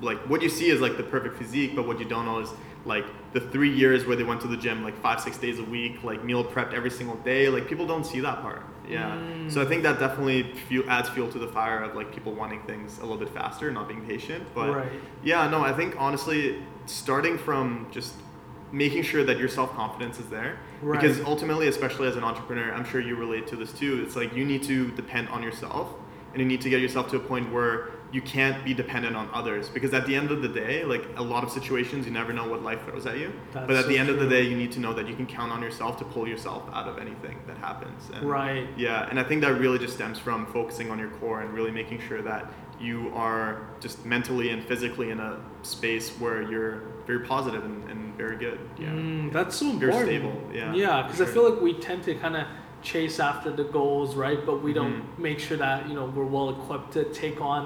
like 0.01 0.17
what 0.29 0.41
you 0.41 0.49
see 0.49 0.69
is 0.69 0.81
like 0.81 0.97
the 0.97 1.03
perfect 1.03 1.37
physique, 1.37 1.75
but 1.75 1.87
what 1.87 1.97
you 1.99 2.05
don't 2.05 2.25
know 2.25 2.39
is 2.39 2.49
like 2.85 3.05
the 3.33 3.39
three 3.39 3.73
years 3.73 4.05
where 4.05 4.15
they 4.15 4.23
went 4.23 4.41
to 4.41 4.47
the 4.47 4.57
gym 4.57 4.83
like 4.83 4.97
five, 5.01 5.21
six 5.21 5.37
days 5.37 5.59
a 5.59 5.63
week, 5.63 6.03
like 6.03 6.23
meal 6.23 6.43
prepped 6.43 6.73
every 6.73 6.91
single 6.91 7.15
day. 7.17 7.47
Like 7.49 7.67
people 7.67 7.87
don't 7.87 8.05
see 8.05 8.19
that 8.19 8.41
part. 8.41 8.63
Yeah. 8.87 9.11
Mm. 9.11 9.51
So 9.51 9.61
I 9.61 9.65
think 9.65 9.83
that 9.83 9.99
definitely 9.99 10.51
fuel, 10.67 10.89
adds 10.89 11.07
fuel 11.09 11.31
to 11.31 11.39
the 11.39 11.47
fire 11.47 11.81
of 11.81 11.95
like 11.95 12.13
people 12.13 12.33
wanting 12.33 12.61
things 12.63 12.97
a 12.99 13.01
little 13.01 13.17
bit 13.17 13.29
faster, 13.29 13.71
not 13.71 13.87
being 13.87 14.05
patient. 14.05 14.45
But 14.53 14.75
Right. 14.75 14.91
yeah, 15.23 15.49
no, 15.49 15.61
I 15.63 15.73
think 15.73 15.95
honestly, 15.97 16.61
starting 16.85 17.37
from 17.37 17.87
just 17.91 18.13
making 18.73 19.03
sure 19.03 19.23
that 19.23 19.37
your 19.37 19.47
self 19.47 19.73
confidence 19.73 20.19
is 20.19 20.27
there. 20.27 20.57
Right. 20.81 20.99
Because 20.99 21.21
ultimately, 21.21 21.67
especially 21.69 22.09
as 22.09 22.17
an 22.17 22.23
entrepreneur, 22.25 22.73
I'm 22.73 22.83
sure 22.83 22.99
you 22.99 23.15
relate 23.15 23.47
to 23.47 23.55
this 23.55 23.71
too. 23.71 24.03
It's 24.05 24.17
like 24.17 24.35
you 24.35 24.43
need 24.43 24.63
to 24.63 24.91
depend 24.91 25.29
on 25.29 25.41
yourself 25.41 25.93
and 26.33 26.41
you 26.41 26.47
need 26.47 26.59
to 26.61 26.69
get 26.69 26.81
yourself 26.81 27.09
to 27.11 27.15
a 27.15 27.19
point 27.19 27.53
where 27.53 27.91
you 28.13 28.21
can't 28.21 28.63
be 28.63 28.73
dependent 28.75 29.15
on 29.15 29.27
others 29.33 29.69
because 29.69 29.91
at 29.93 30.05
the 30.05 30.15
end 30.15 30.29
of 30.29 30.41
the 30.43 30.47
day 30.47 30.85
like 30.85 31.03
a 31.17 31.21
lot 31.23 31.43
of 31.43 31.49
situations 31.49 32.05
you 32.05 32.11
never 32.11 32.31
know 32.31 32.47
what 32.47 32.61
life 32.61 32.79
throws 32.85 33.05
at 33.07 33.17
you 33.17 33.33
That's 33.51 33.65
but 33.67 33.75
at 33.75 33.83
so 33.85 33.89
the 33.89 33.97
end 33.97 34.09
of 34.09 34.19
the 34.19 34.29
day 34.29 34.43
you 34.43 34.55
need 34.55 34.71
to 34.73 34.79
know 34.79 34.93
that 34.93 35.07
you 35.07 35.15
can 35.15 35.25
count 35.25 35.51
on 35.51 35.61
yourself 35.63 35.97
to 35.97 36.05
pull 36.05 36.27
yourself 36.27 36.61
out 36.71 36.87
of 36.87 36.99
anything 36.99 37.39
that 37.47 37.57
happens 37.57 38.09
and 38.13 38.23
Right. 38.29 38.67
yeah 38.77 39.07
and 39.09 39.19
i 39.19 39.23
think 39.23 39.41
that 39.41 39.53
really 39.59 39.79
just 39.79 39.95
stems 39.95 40.19
from 40.19 40.45
focusing 40.45 40.91
on 40.91 40.99
your 40.99 41.09
core 41.19 41.41
and 41.41 41.51
really 41.55 41.71
making 41.71 41.99
sure 42.07 42.21
that 42.21 42.45
you 42.79 43.11
are 43.15 43.61
just 43.79 44.05
mentally 44.05 44.49
and 44.51 44.63
physically 44.63 45.09
in 45.09 45.19
a 45.19 45.39
space 45.63 46.09
where 46.19 46.43
you're 46.43 46.83
very 47.07 47.21
positive 47.21 47.65
and, 47.65 47.89
and 47.89 48.15
very 48.15 48.35
good 48.37 48.59
yeah 48.77 48.89
Mm, 48.89 49.33
that's 49.33 49.55
so 49.55 49.71
Very 49.71 49.91
important. 49.91 50.07
stable, 50.07 50.35
yeah, 50.53 50.73
Yeah, 50.75 51.01
because 51.03 51.19
I 51.21 51.25
feel 51.25 51.49
like 51.49 51.59
we 51.61 51.73
tend 51.73 52.03
to 52.03 52.13
kind 52.15 52.35
of 52.35 52.45
chase 52.83 53.19
after 53.19 53.49
the 53.49 53.63
goals, 53.63 54.13
right? 54.15 54.45
But 54.45 54.61
we 54.61 54.71
don't 54.73 54.97
Mhm. 55.01 55.17
make 55.29 55.39
sure 55.39 55.57
that 55.57 55.87
you 55.87 55.95
know 55.95 56.05
we're 56.15 56.25
well 56.37 56.49
equipped 56.49 56.91
to 56.93 57.03
take 57.05 57.39
on 57.41 57.61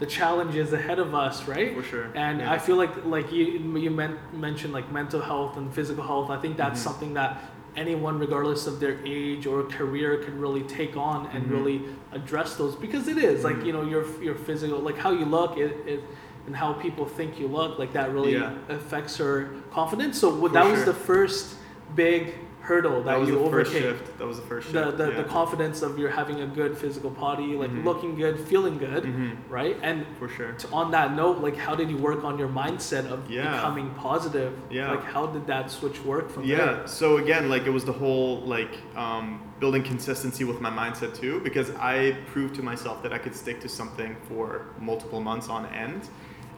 the 0.00 0.06
challenges 0.06 0.72
ahead 0.72 0.98
of 0.98 1.14
us, 1.14 1.46
right? 1.46 1.74
For 1.76 1.82
sure, 1.82 2.06
And 2.14 2.40
yeah. 2.40 2.52
I 2.52 2.58
feel 2.58 2.76
like 2.76 3.04
like 3.04 3.30
you 3.30 3.44
you 3.86 3.90
men- 3.90 4.18
mentioned 4.32 4.72
like 4.72 4.90
mental 4.90 5.20
health 5.20 5.56
and 5.58 5.72
physical 5.78 6.02
health. 6.02 6.28
I 6.30 6.38
think 6.42 6.56
that's 6.56 6.80
Mhm. 6.80 6.84
something 6.88 7.14
that 7.20 7.32
anyone, 7.76 8.18
regardless 8.18 8.66
of 8.66 8.80
their 8.80 8.96
age 9.04 9.46
or 9.46 9.62
career, 9.78 10.16
can 10.24 10.34
really 10.40 10.62
take 10.78 10.96
on 10.96 11.18
and 11.34 11.44
Mhm. 11.44 11.50
really 11.56 11.78
address 12.18 12.56
those 12.56 12.74
because 12.86 13.04
it 13.14 13.18
is 13.18 13.44
like 13.44 13.56
Mhm. 13.58 13.66
you 13.66 13.72
know 13.76 13.84
your 13.94 14.04
your 14.28 14.34
physical, 14.46 14.78
like 14.88 14.98
how 15.04 15.10
you 15.20 15.26
look, 15.38 15.56
it, 15.58 15.72
it 15.86 16.00
and 16.46 16.56
how 16.56 16.72
people 16.72 17.04
think 17.18 17.38
you 17.38 17.46
look, 17.58 17.78
like 17.78 17.92
that 17.92 18.08
really 18.16 18.32
Yeah. 18.34 18.52
affects 18.70 19.14
her 19.18 19.34
confidence. 19.78 20.18
So 20.18 20.26
what, 20.42 20.52
that 20.54 20.66
was 20.74 20.84
the 20.92 20.94
first 21.10 21.54
big 21.94 22.22
hurdle 22.62 23.02
that, 23.02 23.12
That 23.12 23.20
was 23.20 23.28
you 23.28 23.38
the 23.38 23.50
first 23.50 23.70
overcame. 23.70 23.82
shift. 23.98 24.18
That 24.18 24.26
was 24.26 24.36
the 24.38 24.46
first 24.46 24.72
The, 24.72 24.84
shift. 24.84 24.98
the, 24.98 25.08
yeah. 25.10 25.16
the 25.16 25.24
confidence 25.24 25.82
of 25.82 25.98
you're 25.98 26.10
having 26.10 26.40
a 26.42 26.46
good 26.46 26.76
physical 26.76 27.10
body, 27.10 27.54
like 27.56 27.70
Mhm. 27.70 27.84
looking 27.84 28.14
good, 28.14 28.38
feeling 28.38 28.78
good, 28.78 29.04
Mhm. 29.04 29.36
right? 29.48 29.76
And 29.82 30.06
For 30.18 30.28
sure. 30.28 30.54
on 30.72 30.90
that 30.92 31.14
note, 31.14 31.38
like 31.38 31.56
how 31.56 31.74
did 31.74 31.90
you 31.90 31.96
work 31.96 32.22
on 32.24 32.38
your 32.38 32.48
mindset 32.48 33.10
of 33.10 33.30
Yeah. 33.30 33.52
becoming 33.56 33.90
positive? 33.96 34.52
Yeah. 34.70 34.90
Like 34.90 35.04
how 35.04 35.26
did 35.26 35.46
that 35.46 35.70
switch 35.70 36.04
work 36.04 36.30
from 36.30 36.44
Yeah. 36.44 36.56
there? 36.56 36.86
So 36.86 37.16
again, 37.16 37.48
like 37.48 37.66
it 37.66 37.70
was 37.72 37.84
the 37.84 37.92
whole 37.92 38.40
like 38.42 38.78
um, 38.96 39.40
building 39.58 39.82
consistency 39.82 40.44
with 40.44 40.60
my 40.60 40.70
mindset 40.70 41.14
too, 41.18 41.40
because 41.44 41.70
I 41.78 42.16
proved 42.32 42.54
to 42.56 42.62
myself 42.62 43.02
that 43.02 43.12
I 43.12 43.18
could 43.18 43.34
stick 43.34 43.60
to 43.60 43.68
something 43.68 44.16
for 44.28 44.66
multiple 44.80 45.20
months 45.20 45.48
on 45.48 45.66
end. 45.66 46.08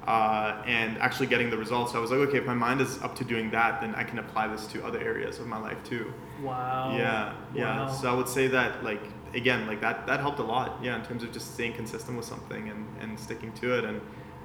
Uh, 0.07 0.61
and 0.67 0.99
actually 0.99 1.29
getting 1.29 1.49
the 1.49 1.57
results. 1.57 1.93
So 1.93 1.99
I 1.99 2.01
was 2.01 2.11
like, 2.11 2.19
okay, 2.29 2.39
if 2.39 2.45
my 2.45 2.55
mind 2.55 2.81
is 2.81 3.01
up 3.03 3.15
to 3.17 3.25
doing 3.25 3.51
that, 3.53 3.81
then 3.81 3.95
I 3.95 4.03
can 4.03 4.19
apply 4.19 4.49
this 4.49 4.67
to 4.69 4.85
other 4.85 4.99
areas 4.99 5.39
of 5.39 5.47
my 5.47 5.59
life 5.59 5.79
too. 5.85 6.13
Wow. 6.43 6.97
Yeah, 6.97 7.35
yeah. 7.55 7.87
Wow. 7.87 7.93
So 7.93 8.11
I 8.11 8.15
would 8.15 8.29
say 8.29 8.49
that 8.49 8.83
like 8.83 9.01
again, 9.33 9.65
like 9.69 9.81
that 9.81 10.07
that 10.09 10.19
helped 10.19 10.41
a 10.41 10.43
lot. 10.43 10.81
Yeah, 10.83 10.97
in 10.97 11.05
terms 11.05 11.23
of 11.23 11.33
just 11.33 11.55
staying 11.55 11.75
consistent 11.75 12.17
with 12.17 12.27
something 12.27 12.69
and 12.69 12.85
and 13.01 13.19
sticking 13.19 13.53
to 13.55 13.79
it 13.79 13.85
and. 13.85 14.01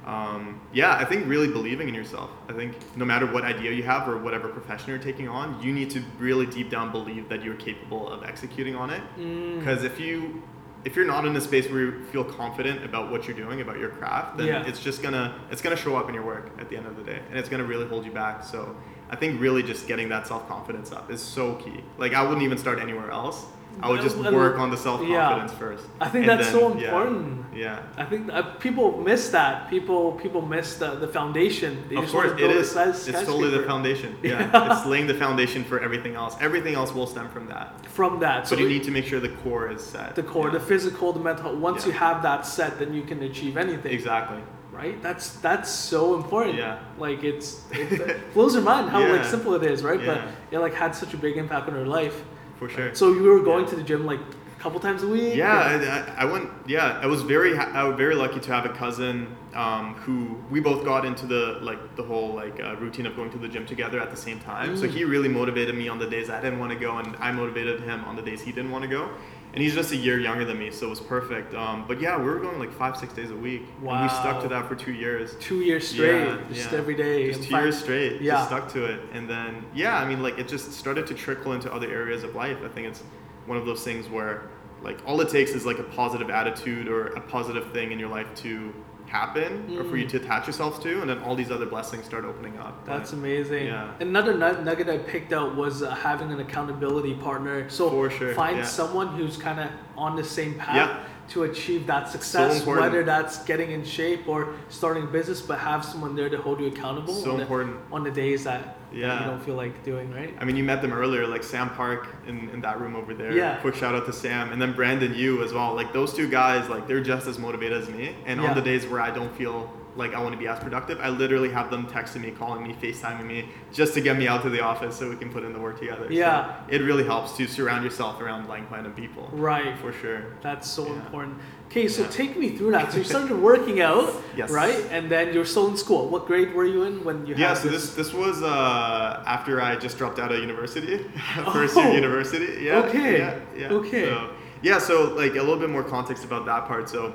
Um, 0.05 0.61
yeah, 0.71 0.95
I 0.95 1.03
think 1.03 1.27
really 1.27 1.49
believing 1.49 1.89
in 1.89 1.93
yourself. 1.93 2.29
I 2.47 2.53
think 2.53 2.77
no 2.95 3.03
matter 3.03 3.25
what 3.25 3.43
idea 3.43 3.71
you 3.73 3.83
have 3.83 4.07
or 4.07 4.17
whatever 4.17 4.47
profession 4.47 4.87
you're 4.87 4.99
taking 4.99 5.27
on, 5.27 5.61
you 5.61 5.73
need 5.73 5.89
to 5.89 6.01
really 6.17 6.45
deep 6.45 6.69
down 6.69 6.93
believe 6.93 7.27
that 7.27 7.43
you're 7.43 7.55
capable 7.55 8.07
of 8.07 8.23
executing 8.23 8.73
on 8.73 8.89
it. 8.89 9.01
Mm. 9.19 9.59
Because 9.59 9.83
if 9.83 9.99
you 9.99 10.41
if 10.87 10.95
you're 10.95 11.05
not 11.05 11.25
in 11.25 11.35
a 11.35 11.41
space 11.41 11.69
where 11.69 11.81
you 11.81 12.03
feel 12.13 12.23
confident 12.23 12.85
about 12.85 13.11
what 13.11 13.27
you're 13.27 13.35
doing, 13.35 13.59
about 13.59 13.77
your 13.77 13.89
craft, 13.89 14.37
then 14.37 14.47
Yeah. 14.47 14.65
it's 14.65 14.79
just 14.79 15.03
gonna 15.03 15.35
it's 15.51 15.61
gonna 15.61 15.75
show 15.75 15.97
up 15.97 16.07
in 16.07 16.15
your 16.15 16.23
work 16.23 16.49
at 16.59 16.69
the 16.69 16.77
end 16.77 16.87
of 16.87 16.95
the 16.95 17.03
day, 17.03 17.19
and 17.29 17.37
it's 17.37 17.49
gonna 17.49 17.65
really 17.65 17.85
hold 17.85 18.05
you 18.05 18.11
back. 18.11 18.41
So 18.45 18.73
I 19.09 19.17
think 19.17 19.41
really 19.41 19.63
just 19.63 19.85
getting 19.85 20.07
that 20.09 20.25
self 20.27 20.47
confidence 20.47 20.93
up 20.93 21.11
is 21.11 21.21
so 21.21 21.55
key. 21.55 21.83
Like 21.97 22.13
I 22.13 22.21
wouldn't 22.21 22.41
even 22.43 22.57
start 22.57 22.79
anywhere 22.79 23.11
else. 23.11 23.45
I 23.81 23.89
would 23.89 24.01
just 24.01 24.17
Well, 24.17 24.33
work 24.33 24.57
on 24.59 24.69
the 24.71 24.77
self 24.77 24.99
confidence 25.01 25.51
yeah. 25.51 25.57
first. 25.57 25.85
I 26.01 26.09
think 26.09 26.27
And 26.27 26.39
that's 26.39 26.51
then- 26.51 26.59
so 26.59 26.77
yeah, 26.77 26.85
important. 26.87 27.45
Yeah. 27.55 27.79
I 27.97 28.05
think 28.05 28.31
uh, 28.31 28.41
people 28.59 29.01
miss 29.01 29.29
that. 29.29 29.69
People 29.69 30.13
people 30.13 30.41
miss 30.41 30.77
the, 30.77 30.95
the 30.95 31.07
foundation. 31.07 31.83
They 31.89 31.95
of 31.95 32.03
just 32.03 32.13
course, 32.13 32.31
it 32.39 32.51
is. 32.51 32.75
It's 32.75 33.05
totally 33.25 33.49
the 33.49 33.63
foundation. 33.63 34.15
Yeah, 34.23 34.49
Yeah. 34.53 34.71
it's 34.77 34.85
laying 34.85 35.07
the 35.07 35.13
foundation 35.15 35.63
for 35.63 35.79
everything 35.79 36.15
else. 36.15 36.35
Everything 36.39 36.75
else 36.75 36.93
will 36.93 37.07
stem 37.07 37.29
from 37.29 37.47
that. 37.47 37.85
From 37.87 38.19
that, 38.19 38.47
so 38.47 38.55
you 38.55 38.65
it- 38.65 38.69
need 38.69 38.83
to 38.83 38.91
make 38.91 39.05
sure 39.05 39.19
the 39.19 39.35
core 39.43 39.71
is 39.71 39.81
set. 39.83 40.15
the 40.15 40.23
core, 40.23 40.47
Yeah. 40.47 40.53
the 40.53 40.59
physical, 40.59 41.13
the 41.13 41.19
mental. 41.19 41.55
Once 41.55 41.81
Yeah. 41.85 41.93
you 41.93 41.99
have 41.99 42.21
that 42.23 42.45
set, 42.45 42.77
then 42.79 42.93
you 42.93 43.03
can 43.03 43.21
achieve 43.23 43.57
anything. 43.57 43.91
Exactly. 43.91 44.41
Right? 44.71 45.01
That's 45.01 45.31
that's 45.47 45.71
so 45.71 46.13
important. 46.15 46.55
Yeah. 46.57 46.77
Like 46.99 47.23
it's 47.23 47.63
it 47.71 48.33
blows 48.33 48.53
your 48.53 48.63
mind 48.63 48.89
how 48.89 48.99
like 49.15 49.25
simple 49.35 49.53
it 49.55 49.63
is, 49.63 49.83
right? 49.83 49.99
Yeah. 49.99 50.07
But 50.07 50.21
it 50.51 50.59
like 50.59 50.75
had 50.75 50.93
such 50.95 51.13
a 51.15 51.17
big 51.17 51.37
impact 51.37 51.67
on 51.69 51.73
her 51.73 51.85
life. 51.87 52.23
For 52.59 52.69
sure. 52.69 52.93
So 52.95 53.13
you 53.13 53.23
were 53.23 53.41
going 53.41 53.63
Yeah. 53.65 53.69
to 53.71 53.75
the 53.75 53.83
gym 53.83 54.05
like 54.05 54.19
a 54.19 54.59
couple 54.59 54.79
times 54.79 55.03
a 55.03 55.07
week. 55.07 55.35
Yeah, 55.35 55.53
I, 55.71 56.23
I 56.23 56.23
I 56.23 56.25
went. 56.31 56.49
Yeah, 56.65 56.99
I 57.01 57.05
was 57.05 57.21
very 57.21 57.55
ha- 57.55 57.71
I 57.73 57.83
was 57.83 57.95
very 57.97 58.15
lucky 58.15 58.39
to 58.39 58.51
have 58.51 58.65
a 58.65 58.69
cousin 58.83 59.27
um, 59.53 59.93
who 60.03 60.35
we 60.49 60.59
both 60.59 60.83
got 60.83 61.05
into 61.05 61.25
the 61.27 61.59
like 61.61 61.95
the 61.95 62.03
whole 62.03 62.33
like 62.33 62.59
uh, 62.59 62.75
routine 62.77 63.05
of 63.05 63.15
going 63.15 63.29
to 63.31 63.37
the 63.37 63.47
gym 63.47 63.65
together 63.67 63.99
at 63.99 64.09
the 64.09 64.17
same 64.17 64.39
time. 64.39 64.75
So 64.75 64.85
Mm. 64.87 64.91
he 64.91 65.03
really 65.05 65.29
motivated 65.29 65.75
me 65.75 65.87
on 65.89 65.99
the 65.99 66.09
days 66.09 66.29
I 66.29 66.41
didn't 66.41 66.59
want 66.59 66.71
to 66.73 66.79
go, 66.79 66.97
and 66.97 67.15
I 67.19 67.31
motivated 67.31 67.81
him 67.81 68.03
on 68.05 68.15
the 68.15 68.23
days 68.23 68.41
he 68.41 68.51
didn't 68.51 68.71
want 68.71 68.83
to 68.83 68.89
go. 68.89 69.09
And 69.53 69.63
he's 69.63 69.73
just 69.73 69.91
a 69.91 69.95
year 69.95 70.19
younger 70.19 70.45
than 70.45 70.59
me, 70.59 70.69
so 70.69 70.85
it 70.87 70.89
was 70.89 70.99
perfect. 70.99 71.55
Um, 71.55 71.85
but 71.87 71.99
yeah, 71.99 72.17
we 72.17 72.25
were 72.25 72.39
going 72.39 72.59
like 72.59 72.71
five 72.71 72.95
six 72.97 73.13
days 73.13 73.31
a 73.31 73.35
week, 73.35 73.63
and 73.81 74.01
we 74.03 74.09
stuck 74.09 74.41
to 74.43 74.47
that 74.49 74.67
for 74.67 74.75
two 74.75 74.93
years. 74.93 75.35
two 75.39 75.61
years 75.61 75.87
straight, 75.87 76.25
Yeah, 76.25 76.37
just 76.51 76.71
yeah. 76.71 76.77
every 76.77 76.95
day. 76.95 77.27
Just 77.31 77.43
two 77.43 77.51
five- 77.51 77.63
years 77.63 77.77
straight. 77.79 78.21
Yeah. 78.21 78.33
Just 78.33 78.47
stuck 78.49 78.71
to 78.73 78.85
it. 78.85 78.99
And 79.13 79.27
then, 79.27 79.65
yeah, 79.73 79.97
I 79.97 80.05
mean, 80.07 80.21
like, 80.21 80.37
it 80.37 80.47
just 80.47 80.73
started 80.73 81.07
to 81.07 81.13
trickle 81.15 81.53
into 81.53 81.73
other 81.73 81.89
areas 81.89 82.23
of 82.23 82.35
life. 82.35 82.57
I 82.63 82.67
think 82.67 82.87
it's 82.87 83.01
one 83.47 83.57
of 83.57 83.65
those 83.65 83.83
things 83.83 84.09
where, 84.09 84.43
like, 84.83 84.99
all 85.07 85.19
it 85.21 85.29
takes 85.29 85.51
is, 85.51 85.65
like, 85.65 85.79
a 85.79 85.83
positive 85.83 86.29
attitude 86.29 86.87
or 86.87 87.07
a 87.07 87.21
positive 87.21 87.71
thing 87.71 87.91
in 87.91 87.97
your 87.97 88.09
life 88.09 88.27
to 88.35 88.73
happen 89.07 89.77
or 89.77 89.83
for 89.83 89.97
you 89.97 90.05
Mm. 90.05 90.09
to 90.09 90.17
attach 90.17 90.47
yourself 90.47 90.81
to, 90.83 91.01
and 91.01 91.09
then 91.09 91.19
all 91.19 91.35
these 91.35 91.51
other 91.51 91.65
blessings 91.65 92.05
start 92.05 92.25
opening 92.25 92.57
up. 92.59 92.85
That's 92.85 93.13
amazing. 93.13 93.67
Yeah. 93.67 93.89
Another 93.99 94.33
nug- 94.33 94.63
nugget 94.63 94.89
I 94.89 94.97
picked 94.97 95.33
out 95.33 95.55
was 95.55 95.81
uh, 95.81 95.91
having 95.95 96.31
an 96.31 96.39
accountability 96.39 97.13
partner. 97.15 97.69
So 97.69 97.89
For 97.89 98.09
sure, 98.09 98.33
find 98.33 98.57
yeah. 98.57 98.63
someone 98.65 99.07
who's 99.07 99.37
kind 99.37 99.59
of 99.59 99.69
on 99.97 100.15
the 100.15 100.23
same 100.23 100.55
path 100.55 100.75
Yeah. 100.75 100.99
To 101.29 101.43
achieve 101.43 101.85
that 101.87 102.09
success, 102.09 102.59
important. 102.59 102.85
whether 102.85 103.03
that's 103.03 103.43
getting 103.45 103.71
in 103.71 103.83
shape 103.83 104.27
or 104.27 104.53
starting 104.69 105.03
a 105.03 105.07
business, 105.07 105.41
but 105.41 105.59
have 105.59 105.83
someone 105.83 106.15
there 106.15 106.29
to 106.29 106.37
hold 106.41 106.59
you 106.59 106.67
accountable 106.67 107.13
So 107.13 107.33
on, 107.33 107.41
important. 107.41 107.89
The, 107.89 107.95
on 107.95 108.03
the 108.03 108.11
days 108.11 108.43
that, 108.45 108.63
that 108.91 108.97
Yeah. 108.97 109.19
you 109.19 109.25
don't 109.31 109.43
feel 109.43 109.55
like 109.55 109.83
doing, 109.83 110.11
right? 110.13 110.33
I 110.39 110.45
mean, 110.45 110.55
you 110.55 110.63
met 110.63 110.81
them 110.81 110.93
earlier, 110.93 111.27
like 111.27 111.43
Sam 111.43 111.69
Park 111.71 112.07
in, 112.27 112.49
in 112.49 112.61
that 112.61 112.79
room 112.79 112.95
over 112.95 113.13
there. 113.13 113.33
Yeah. 113.33 113.57
Quick 113.57 113.75
shout 113.75 113.93
out 113.95 114.05
to 114.05 114.13
Sam. 114.13 114.51
And 114.51 114.61
then 114.61 114.73
Brandon, 114.73 115.13
you 115.13 115.43
as 115.43 115.53
well. 115.53 115.73
Like, 115.75 115.91
those 115.93 116.13
two 116.13 116.29
guys, 116.29 116.69
like, 116.69 116.87
they're 116.87 117.03
just 117.03 117.27
as 117.27 117.37
motivated 117.37 117.81
as 117.81 117.89
me. 117.89 118.15
And 118.25 118.41
Yeah. 118.41 118.49
on 118.49 118.55
the 118.55 118.61
days 118.61 118.85
where 118.87 119.01
I 119.01 119.11
don't 119.11 119.35
feel 119.35 119.71
like 119.97 120.13
I 120.13 120.19
want 120.21 120.33
to 120.33 120.37
be 120.37 120.47
as 120.47 120.59
productive, 120.59 120.99
I 121.01 121.09
literally 121.09 121.49
have 121.49 121.69
them 121.71 121.87
texting 121.87 122.21
me, 122.21 122.31
calling 122.31 122.61
me, 122.65 122.73
FaceTiming 122.81 123.25
me, 123.25 123.49
just 123.73 123.93
to 123.95 124.01
get 124.01 124.17
me 124.17 124.27
out 124.27 124.43
to 124.43 124.49
the 124.49 124.61
office 124.61 124.95
so 124.97 125.09
we 125.09 125.15
can 125.15 125.29
put 125.31 125.43
in 125.43 125.51
the 125.53 125.59
work 125.59 125.79
together. 125.79 126.05
So 126.07 126.13
Yeah. 126.13 126.53
it 126.69 126.81
really 126.81 127.03
helps 127.03 127.35
to 127.37 127.47
surround 127.47 127.83
yourself 127.83 128.21
around 128.21 128.47
like 128.47 128.69
minded 128.71 128.95
people. 128.95 129.29
Right. 129.33 129.77
For 129.79 129.91
sure. 129.91 130.21
That's 130.41 130.69
so 130.69 130.85
Yeah. 130.85 130.93
important. 130.93 131.39
Okay, 131.69 131.87
so 131.87 132.03
Yeah. 132.03 132.09
take 132.09 132.37
me 132.37 132.49
through 132.55 132.71
that. 132.71 132.91
So 132.91 132.99
you 132.99 133.03
started 133.15 133.37
working 133.41 133.81
out, 133.81 134.13
Yes. 134.35 134.51
right? 134.51 134.85
And 134.91 135.09
then 135.09 135.33
you're 135.33 135.45
still 135.45 135.67
in 135.67 135.77
school. 135.77 136.07
What 136.09 136.27
grade 136.27 136.53
were 136.53 136.65
you 136.65 136.83
in 136.83 137.03
when 137.03 137.25
you 137.25 137.33
Yeah, 137.35 137.49
had 137.49 137.57
so 137.57 137.67
this 137.69 137.95
this 137.95 138.13
was 138.13 138.41
uh, 138.43 139.23
after 139.25 139.61
I 139.61 139.75
just 139.75 139.97
dropped 139.97 140.19
out 140.19 140.31
of 140.31 140.39
university, 140.39 140.97
first 141.53 141.75
Oh. 141.75 141.81
year 141.81 141.93
university. 141.95 142.63
Yeah. 142.63 142.79
Okay. 142.83 143.17
Yeah. 143.17 143.33
yeah. 143.57 143.73
Okay. 143.79 144.05
So, 144.05 144.29
yeah, 144.61 144.77
so 144.79 145.13
like 145.15 145.31
a 145.35 145.43
little 145.47 145.57
bit 145.65 145.69
more 145.69 145.83
context 145.83 146.23
about 146.23 146.45
that 146.45 146.65
part. 146.67 146.87
So, 146.89 147.13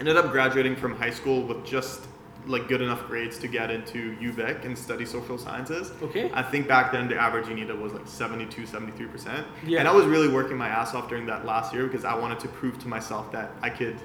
ended 0.00 0.16
up 0.16 0.30
graduating 0.30 0.76
from 0.76 0.96
high 0.96 1.10
school 1.10 1.42
with 1.42 1.64
just 1.64 2.06
like 2.46 2.66
good 2.68 2.80
enough 2.80 3.06
grades 3.06 3.38
to 3.38 3.48
get 3.48 3.70
into 3.70 4.16
UVic 4.16 4.64
and 4.64 4.76
study 4.76 5.04
social 5.04 5.36
sciences. 5.36 5.92
Okay. 6.02 6.30
I 6.32 6.42
think 6.42 6.66
back 6.66 6.92
then 6.92 7.08
the 7.08 7.16
average 7.16 7.46
UNITA 7.46 7.78
was 7.78 7.92
like 7.92 8.06
72, 8.06 8.62
73%. 8.62 9.44
Yeah. 9.66 9.80
And 9.80 9.88
I 9.88 9.92
was 9.92 10.06
really 10.06 10.28
working 10.28 10.56
my 10.56 10.68
ass 10.68 10.94
off 10.94 11.08
during 11.08 11.26
that 11.26 11.44
last 11.44 11.74
year 11.74 11.86
because 11.86 12.04
I 12.04 12.14
wanted 12.14 12.40
to 12.40 12.48
prove 12.48 12.78
to 12.80 12.88
myself 12.88 13.30
that 13.32 13.52
I 13.60 13.70
could 13.70 13.98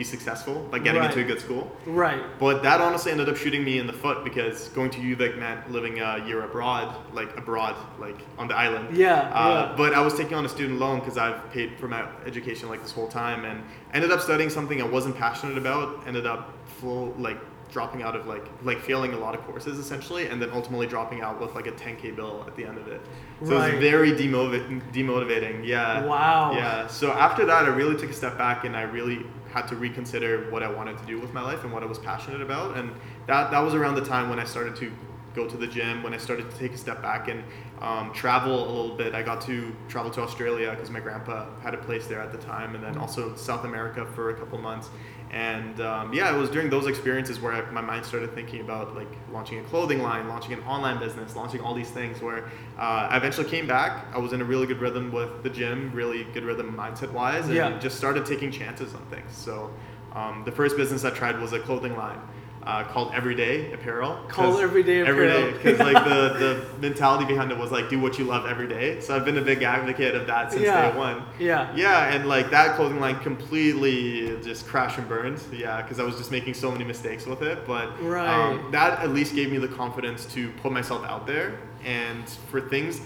be 0.00 0.04
successful 0.04 0.54
by 0.70 0.78
getting 0.78 1.02
Right. 1.02 1.10
into 1.10 1.20
a 1.20 1.24
good 1.30 1.40
school. 1.46 1.70
Right. 1.84 2.22
But 2.38 2.62
that 2.62 2.80
honestly 2.80 3.12
ended 3.12 3.28
up 3.28 3.36
shooting 3.36 3.62
me 3.62 3.78
in 3.78 3.86
the 3.86 3.92
foot 3.92 4.24
because 4.24 4.68
going 4.78 4.88
to 4.96 4.98
UVic 4.98 5.36
meant 5.38 5.70
living 5.70 6.00
a 6.00 6.24
year 6.26 6.40
abroad, 6.42 6.86
like 7.12 7.30
abroad, 7.36 7.74
like 7.98 8.16
on 8.38 8.48
the 8.48 8.56
island. 8.56 8.96
Yeah, 8.96 9.30
Uh, 9.34 9.66
yeah. 9.68 9.74
But 9.76 9.92
I 9.92 10.00
was 10.00 10.14
taking 10.14 10.34
on 10.40 10.44
a 10.46 10.48
student 10.48 10.80
loan 10.80 11.00
because 11.00 11.18
I've 11.18 11.40
paid 11.52 11.68
for 11.78 11.86
my 11.86 12.02
education 12.24 12.70
like 12.70 12.80
this 12.82 12.92
whole 12.92 13.08
time 13.08 13.44
and 13.44 13.62
ended 13.92 14.10
up 14.10 14.20
studying 14.22 14.48
something 14.48 14.80
I 14.80 14.86
wasn't 14.86 15.16
passionate 15.18 15.58
about. 15.58 15.86
Ended 16.06 16.24
up 16.26 16.42
full 16.80 17.14
like 17.18 17.36
dropping 17.70 18.02
out 18.02 18.16
of 18.16 18.26
like 18.26 18.46
like 18.62 18.80
failing 18.80 19.12
a 19.12 19.18
lot 19.18 19.34
of 19.34 19.42
courses 19.42 19.78
essentially, 19.78 20.26
and 20.26 20.40
then 20.40 20.50
ultimately 20.52 20.86
dropping 20.86 21.20
out 21.20 21.40
with 21.40 21.54
like 21.54 21.66
a 21.66 21.72
10k 21.72 22.14
bill 22.16 22.44
at 22.46 22.56
the 22.56 22.64
end 22.64 22.78
of 22.78 22.88
it. 22.88 23.00
So 23.44 23.52
it 23.52 23.72
was 23.72 23.80
very 23.80 24.12
demotiv- 24.12 24.92
demotivating. 24.92 25.66
Yeah. 25.66 26.04
Wow. 26.04 26.52
Yeah. 26.52 26.86
So 26.86 27.12
after 27.12 27.46
that, 27.46 27.64
I 27.64 27.68
really 27.68 27.96
took 27.96 28.10
a 28.10 28.14
step 28.14 28.36
back 28.36 28.64
and 28.64 28.76
I 28.76 28.82
really 28.82 29.24
had 29.52 29.66
to 29.68 29.76
reconsider 29.76 30.50
what 30.50 30.62
I 30.62 30.70
wanted 30.70 30.98
to 30.98 31.06
do 31.06 31.18
with 31.18 31.32
my 31.32 31.42
life 31.42 31.64
and 31.64 31.72
what 31.72 31.82
I 31.82 31.86
was 31.86 31.98
passionate 31.98 32.40
about. 32.40 32.76
And 32.76 32.92
that, 33.26 33.50
that 33.50 33.60
was 33.60 33.74
around 33.74 33.96
the 33.96 34.04
time 34.04 34.28
when 34.30 34.38
I 34.38 34.44
started 34.44 34.76
to 34.76 34.92
go 35.34 35.48
to 35.48 35.56
the 35.56 35.66
gym, 35.66 36.02
when 36.02 36.12
I 36.12 36.18
started 36.18 36.50
to 36.50 36.56
take 36.56 36.72
a 36.72 36.78
step 36.78 37.02
back 37.02 37.28
and 37.28 37.42
um, 37.80 38.12
travel 38.12 38.68
a 38.68 38.70
little 38.70 38.96
bit. 38.96 39.14
I 39.14 39.22
got 39.22 39.40
to 39.42 39.74
travel 39.88 40.10
to 40.12 40.20
Australia 40.20 40.70
because 40.70 40.90
my 40.90 41.00
grandpa 41.00 41.46
had 41.62 41.74
a 41.74 41.78
place 41.78 42.06
there 42.06 42.20
at 42.20 42.32
the 42.32 42.38
time, 42.38 42.74
and 42.74 42.82
then 42.82 42.98
also 42.98 43.34
South 43.36 43.64
America 43.64 44.06
for 44.14 44.30
a 44.30 44.34
couple 44.34 44.58
months. 44.58 44.88
And 45.32 45.80
um, 45.80 46.12
yeah, 46.12 46.34
it 46.34 46.36
was 46.38 46.50
during 46.50 46.70
those 46.70 46.86
experiences 46.88 47.40
where 47.40 47.52
I, 47.52 47.70
my 47.70 47.80
mind 47.80 48.04
started 48.04 48.34
thinking 48.34 48.60
about 48.62 48.96
like 48.96 49.06
launching 49.30 49.60
a 49.60 49.62
clothing 49.64 50.02
line, 50.02 50.28
launching 50.28 50.52
an 50.54 50.62
online 50.64 50.98
business, 50.98 51.36
launching 51.36 51.60
all 51.60 51.72
these 51.72 51.90
things. 51.90 52.20
Where 52.20 52.46
uh, 52.78 53.08
I 53.10 53.16
eventually 53.16 53.48
came 53.48 53.66
back. 53.66 54.06
I 54.12 54.18
was 54.18 54.32
in 54.32 54.40
a 54.40 54.44
really 54.44 54.66
good 54.66 54.80
rhythm 54.80 55.12
with 55.12 55.44
the 55.44 55.50
gym, 55.50 55.92
really 55.94 56.24
good 56.34 56.44
rhythm 56.44 56.74
mindset 56.76 57.12
wise, 57.12 57.44
and 57.46 57.54
Yeah. 57.54 57.78
just 57.78 57.96
started 57.96 58.26
taking 58.26 58.50
chances 58.50 58.92
on 58.94 59.04
things. 59.06 59.30
So 59.32 59.72
um, 60.14 60.42
the 60.44 60.52
first 60.52 60.76
business 60.76 61.04
I 61.04 61.10
tried 61.10 61.38
was 61.38 61.52
a 61.52 61.60
clothing 61.60 61.96
line. 61.96 62.18
Uh, 62.62 62.84
called 62.84 63.10
Everyday 63.14 63.72
Apparel. 63.72 64.18
Called 64.28 64.60
Everyday 64.60 65.00
Apparel. 65.00 65.50
day, 65.50 65.52
because 65.52 65.78
like 65.78 66.04
the, 66.04 66.66
the 66.78 66.78
mentality 66.78 67.24
behind 67.24 67.50
it 67.50 67.56
was 67.56 67.70
like 67.70 67.88
do 67.88 67.98
what 67.98 68.18
you 68.18 68.24
love 68.26 68.44
every 68.44 68.68
day. 68.68 69.00
So 69.00 69.16
I've 69.16 69.24
been 69.24 69.38
a 69.38 69.42
big 69.42 69.62
advocate 69.62 70.14
of 70.14 70.26
that 70.26 70.52
since 70.52 70.64
Yeah. 70.64 70.90
day 70.90 70.98
one. 70.98 71.22
Yeah. 71.38 71.74
Yeah, 71.74 72.12
and 72.14 72.28
like 72.28 72.50
that 72.50 72.76
clothing 72.76 73.00
line 73.00 73.18
completely 73.20 74.38
just 74.42 74.66
crashed 74.66 74.98
and 74.98 75.08
burned. 75.08 75.40
Yeah, 75.50 75.80
because 75.80 75.98
I 75.98 76.02
was 76.04 76.16
just 76.16 76.30
making 76.30 76.52
so 76.52 76.70
many 76.70 76.84
mistakes 76.84 77.24
with 77.24 77.40
it. 77.40 77.66
But 77.66 77.98
Right. 78.02 78.28
um, 78.28 78.70
that 78.72 79.00
at 79.00 79.10
least 79.10 79.34
gave 79.34 79.50
me 79.50 79.56
the 79.56 79.68
confidence 79.68 80.26
to 80.34 80.50
put 80.62 80.70
myself 80.70 81.02
out 81.06 81.26
there 81.26 81.54
and 81.84 82.28
for 82.50 82.60
things. 82.60 83.00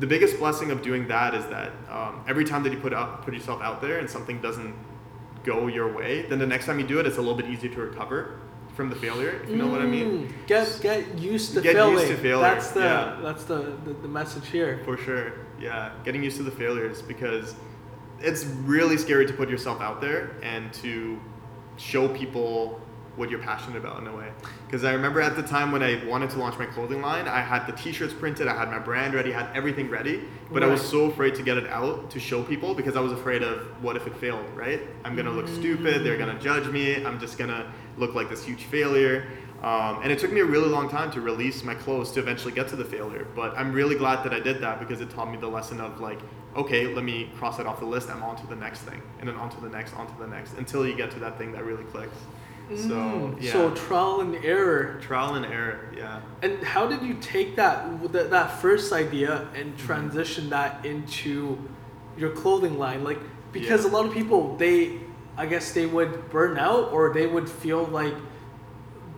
the 0.00 0.06
biggest 0.08 0.38
blessing 0.40 0.72
of 0.72 0.82
doing 0.82 1.06
that 1.06 1.34
is 1.34 1.46
that 1.46 1.70
um, 1.88 2.20
every 2.26 2.44
time 2.44 2.64
that 2.64 2.72
you 2.72 2.78
put 2.80 2.92
out 2.92 3.22
put 3.24 3.32
yourself 3.32 3.62
out 3.62 3.80
there 3.80 3.98
and 3.98 4.10
something 4.10 4.40
doesn't 4.40 4.74
go 5.44 5.68
your 5.68 5.90
way, 5.90 6.22
then 6.22 6.38
the 6.40 6.46
next 6.46 6.66
time 6.66 6.78
you 6.80 6.86
do 6.86 6.98
it, 6.98 7.06
it's 7.06 7.16
a 7.16 7.20
little 7.20 7.36
bit 7.36 7.46
easier 7.46 7.70
to 7.72 7.80
recover 7.80 8.40
from 8.74 8.90
the 8.90 8.96
failure. 8.96 9.40
If 9.42 9.50
you 9.50 9.56
know 9.56 9.68
what 9.68 9.80
I 9.80 9.86
mean. 9.86 10.28
Mm, 10.28 10.46
Get 10.46 10.78
get 10.82 11.18
used 11.18 11.54
to 11.54 11.60
Get 11.60 11.74
failing. 11.76 11.94
used 11.94 12.08
to 12.08 12.16
failure, 12.16 12.40
That's 12.42 12.70
the 12.72 12.80
yeah. 12.80 13.18
that's 13.22 13.44
the, 13.44 13.76
the 13.84 13.92
the 14.02 14.08
message 14.08 14.48
here. 14.48 14.80
For 14.84 14.96
sure, 14.96 15.32
yeah. 15.60 15.92
Getting 16.04 16.22
used 16.22 16.36
to 16.38 16.42
the 16.42 16.50
failures 16.50 17.00
because 17.02 17.54
it's 18.20 18.44
really 18.44 18.96
scary 18.96 19.26
to 19.26 19.32
put 19.32 19.48
yourself 19.48 19.80
out 19.80 20.00
there 20.00 20.36
and 20.42 20.72
to 20.74 21.18
show 21.76 22.08
people 22.08 22.80
what 23.16 23.30
you're 23.30 23.38
passionate 23.40 23.76
about 23.76 24.00
in 24.00 24.08
a 24.08 24.16
way. 24.16 24.28
Because 24.66 24.82
I 24.82 24.92
remember 24.92 25.20
at 25.20 25.36
the 25.36 25.42
time 25.42 25.70
when 25.70 25.84
I 25.84 26.04
wanted 26.04 26.30
to 26.30 26.38
launch 26.38 26.58
my 26.58 26.66
clothing 26.66 27.00
line, 27.00 27.28
I 27.28 27.40
had 27.42 27.64
the 27.64 27.72
t-shirts 27.72 28.12
printed, 28.12 28.48
I 28.48 28.56
had 28.58 28.68
my 28.70 28.80
brand 28.80 29.14
ready, 29.14 29.32
I 29.32 29.42
had 29.42 29.56
everything 29.56 29.88
ready, 29.88 30.24
but 30.50 30.64
I 30.64 30.66
was 30.66 30.82
so 30.82 31.04
afraid 31.04 31.36
to 31.36 31.42
get 31.42 31.56
it 31.56 31.68
out 31.68 32.10
to 32.10 32.18
show 32.18 32.42
people 32.42 32.74
because 32.74 32.96
I 32.96 33.00
was 33.00 33.12
afraid 33.12 33.44
of 33.44 33.60
what 33.82 33.94
if 33.96 34.08
it 34.08 34.16
failed, 34.16 34.44
right? 34.56 34.80
I'm 35.04 35.14
gonna 35.14 35.30
look 35.30 35.46
stupid, 35.46 36.04
they're 36.04 36.18
gonna 36.18 36.40
judge 36.40 36.66
me, 36.68 37.04
I'm 37.04 37.20
just 37.20 37.38
gonna 37.38 37.72
look 37.96 38.14
like 38.14 38.28
this 38.28 38.44
huge 38.44 38.64
failure. 38.64 39.26
Um, 39.62 40.00
and 40.02 40.12
it 40.12 40.18
took 40.18 40.30
me 40.30 40.40
a 40.40 40.44
really 40.44 40.68
long 40.68 40.90
time 40.90 41.10
to 41.12 41.22
release 41.22 41.62
my 41.64 41.74
clothes 41.74 42.10
to 42.12 42.20
eventually 42.20 42.52
get 42.52 42.68
to 42.68 42.76
the 42.76 42.84
failure. 42.84 43.26
But 43.34 43.56
I'm 43.56 43.72
really 43.72 43.94
glad 43.96 44.22
that 44.24 44.34
I 44.34 44.40
did 44.40 44.60
that 44.60 44.78
because 44.78 45.00
it 45.00 45.08
taught 45.10 45.30
me 45.30 45.38
the 45.38 45.48
lesson 45.48 45.80
of 45.80 46.00
like, 46.00 46.18
okay, 46.54 46.92
let 46.94 47.02
me 47.02 47.30
cross 47.38 47.58
it 47.58 47.66
off 47.66 47.80
the 47.80 47.86
list. 47.86 48.10
I'm 48.10 48.22
on 48.22 48.36
to 48.36 48.46
the 48.46 48.56
next 48.56 48.80
thing, 48.80 49.00
and 49.20 49.28
then 49.28 49.36
on 49.36 49.48
to 49.50 49.60
the 49.62 49.70
next, 49.70 49.94
on 49.94 50.06
to 50.06 50.18
the 50.20 50.26
next, 50.26 50.52
until 50.58 50.86
you 50.86 50.94
get 50.94 51.10
to 51.12 51.18
that 51.20 51.38
thing 51.38 51.50
that 51.52 51.64
really 51.64 51.84
clicks. 51.84 52.16
So 52.76 52.94
Mm, 52.94 53.42
yeah, 53.42 53.52
So 53.52 53.70
trial 53.74 54.20
and 54.20 54.42
error. 54.44 54.98
trial 55.00 55.34
and 55.34 55.44
error. 55.46 55.90
Yeah. 55.96 56.20
And 56.42 56.62
how 56.62 56.86
did 56.86 57.02
you 57.02 57.14
take 57.20 57.56
that 57.56 58.12
that, 58.12 58.30
that 58.30 58.60
first 58.60 58.92
idea 58.92 59.30
Mm-hmm. 59.30 59.56
and 59.60 59.78
transition 59.78 60.50
that 60.50 60.84
into 60.84 61.58
your 62.18 62.30
clothing 62.30 62.78
line? 62.78 63.02
Like 63.04 63.18
because 63.52 63.84
Yeah. 63.84 63.90
a 63.90 63.92
lot 63.92 64.04
of 64.06 64.12
people 64.12 64.56
they 64.56 64.98
I 65.36 65.46
guess 65.46 65.72
they 65.72 65.86
would 65.86 66.30
burn 66.30 66.58
out 66.58 66.92
or 66.92 67.12
they 67.12 67.26
would 67.26 67.48
feel 67.48 67.84
like 67.84 68.14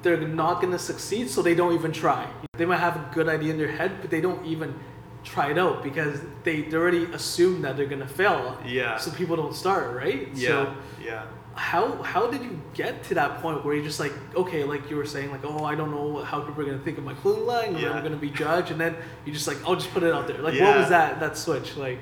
they're 0.03 0.17
not 0.17 0.61
gonna 0.61 0.79
succeed, 0.79 1.29
so 1.31 1.43
they 1.43 1.55
don't 1.55 1.75
even 1.75 1.93
try. 1.93 2.29
They 2.57 2.65
might 2.65 2.79
have 2.79 2.97
a 2.97 3.11
good 3.13 3.29
idea 3.29 3.53
in 3.53 3.59
their 3.59 3.73
head, 3.73 4.01
but 4.01 4.11
they 4.11 4.21
don't 4.21 4.45
even 4.47 4.79
try 5.25 5.51
it 5.51 5.59
out 5.59 5.83
because 5.83 6.21
they, 6.45 6.63
they 6.63 6.77
already 6.77 7.05
assume 7.13 7.63
that 7.63 7.77
they're 7.77 7.87
gonna 7.87 8.07
fail. 8.07 8.57
Yeah. 8.65 8.97
So 8.97 9.11
people 9.11 9.37
don't 9.37 9.55
start, 9.55 9.95
right? 9.97 10.29
Yeah. 10.35 10.49
So 10.49 10.77
yeah. 11.03 11.27
how 11.55 12.01
how 12.03 12.29
did 12.29 12.43
you 12.43 12.61
get 12.75 13.03
to 13.05 13.15
that 13.15 13.43
point 13.43 13.65
where 13.65 13.75
you're 13.75 13.85
just 13.85 13.99
like 13.99 14.13
okay 14.37 14.63
like 14.63 14.89
you 14.91 14.97
were 14.97 15.07
saying 15.07 15.31
like 15.31 15.45
oh 15.45 15.65
I 15.65 15.75
don't 15.75 15.91
know 15.91 16.23
how 16.23 16.41
people 16.41 16.63
are 16.63 16.67
gonna 16.67 16.79
think 16.79 16.99
of 16.99 17.05
my 17.05 17.15
clothing 17.15 17.47
line 17.47 17.75
or 17.77 17.81
Yeah. 17.81 17.93
I'm 17.93 18.03
gonna 18.05 18.17
be 18.17 18.31
judged 18.31 18.71
and 18.71 18.81
then 18.81 18.95
you 19.25 19.33
just 19.33 19.49
like 19.49 19.59
I'll 19.67 19.75
just 19.75 19.91
put 19.93 20.03
it 20.03 20.13
out 20.13 20.27
there 20.29 20.39
like 20.39 20.59
what 20.61 20.77
was 20.77 20.89
that 20.91 21.19
that 21.21 21.37
switch 21.37 21.77
like 21.77 21.99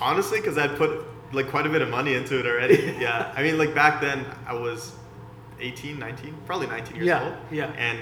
Honestly, 0.00 0.40
because 0.40 0.58
I'd 0.58 0.76
put 0.76 1.06
like 1.34 1.48
quite 1.48 1.66
a 1.66 1.70
bit 1.70 1.82
of 1.82 1.88
money 1.90 2.14
into 2.14 2.38
it 2.38 2.46
already. 2.46 2.94
yeah. 3.00 3.32
I 3.36 3.42
mean, 3.42 3.58
like 3.58 3.74
back 3.74 4.00
then, 4.00 4.24
I 4.46 4.54
was 4.54 4.92
18, 5.60 5.98
19, 5.98 6.34
probably 6.46 6.66
19 6.66 6.96
years 6.96 7.06
Yeah, 7.06 7.24
old. 7.24 7.34
yeah. 7.50 7.66
And 7.76 7.98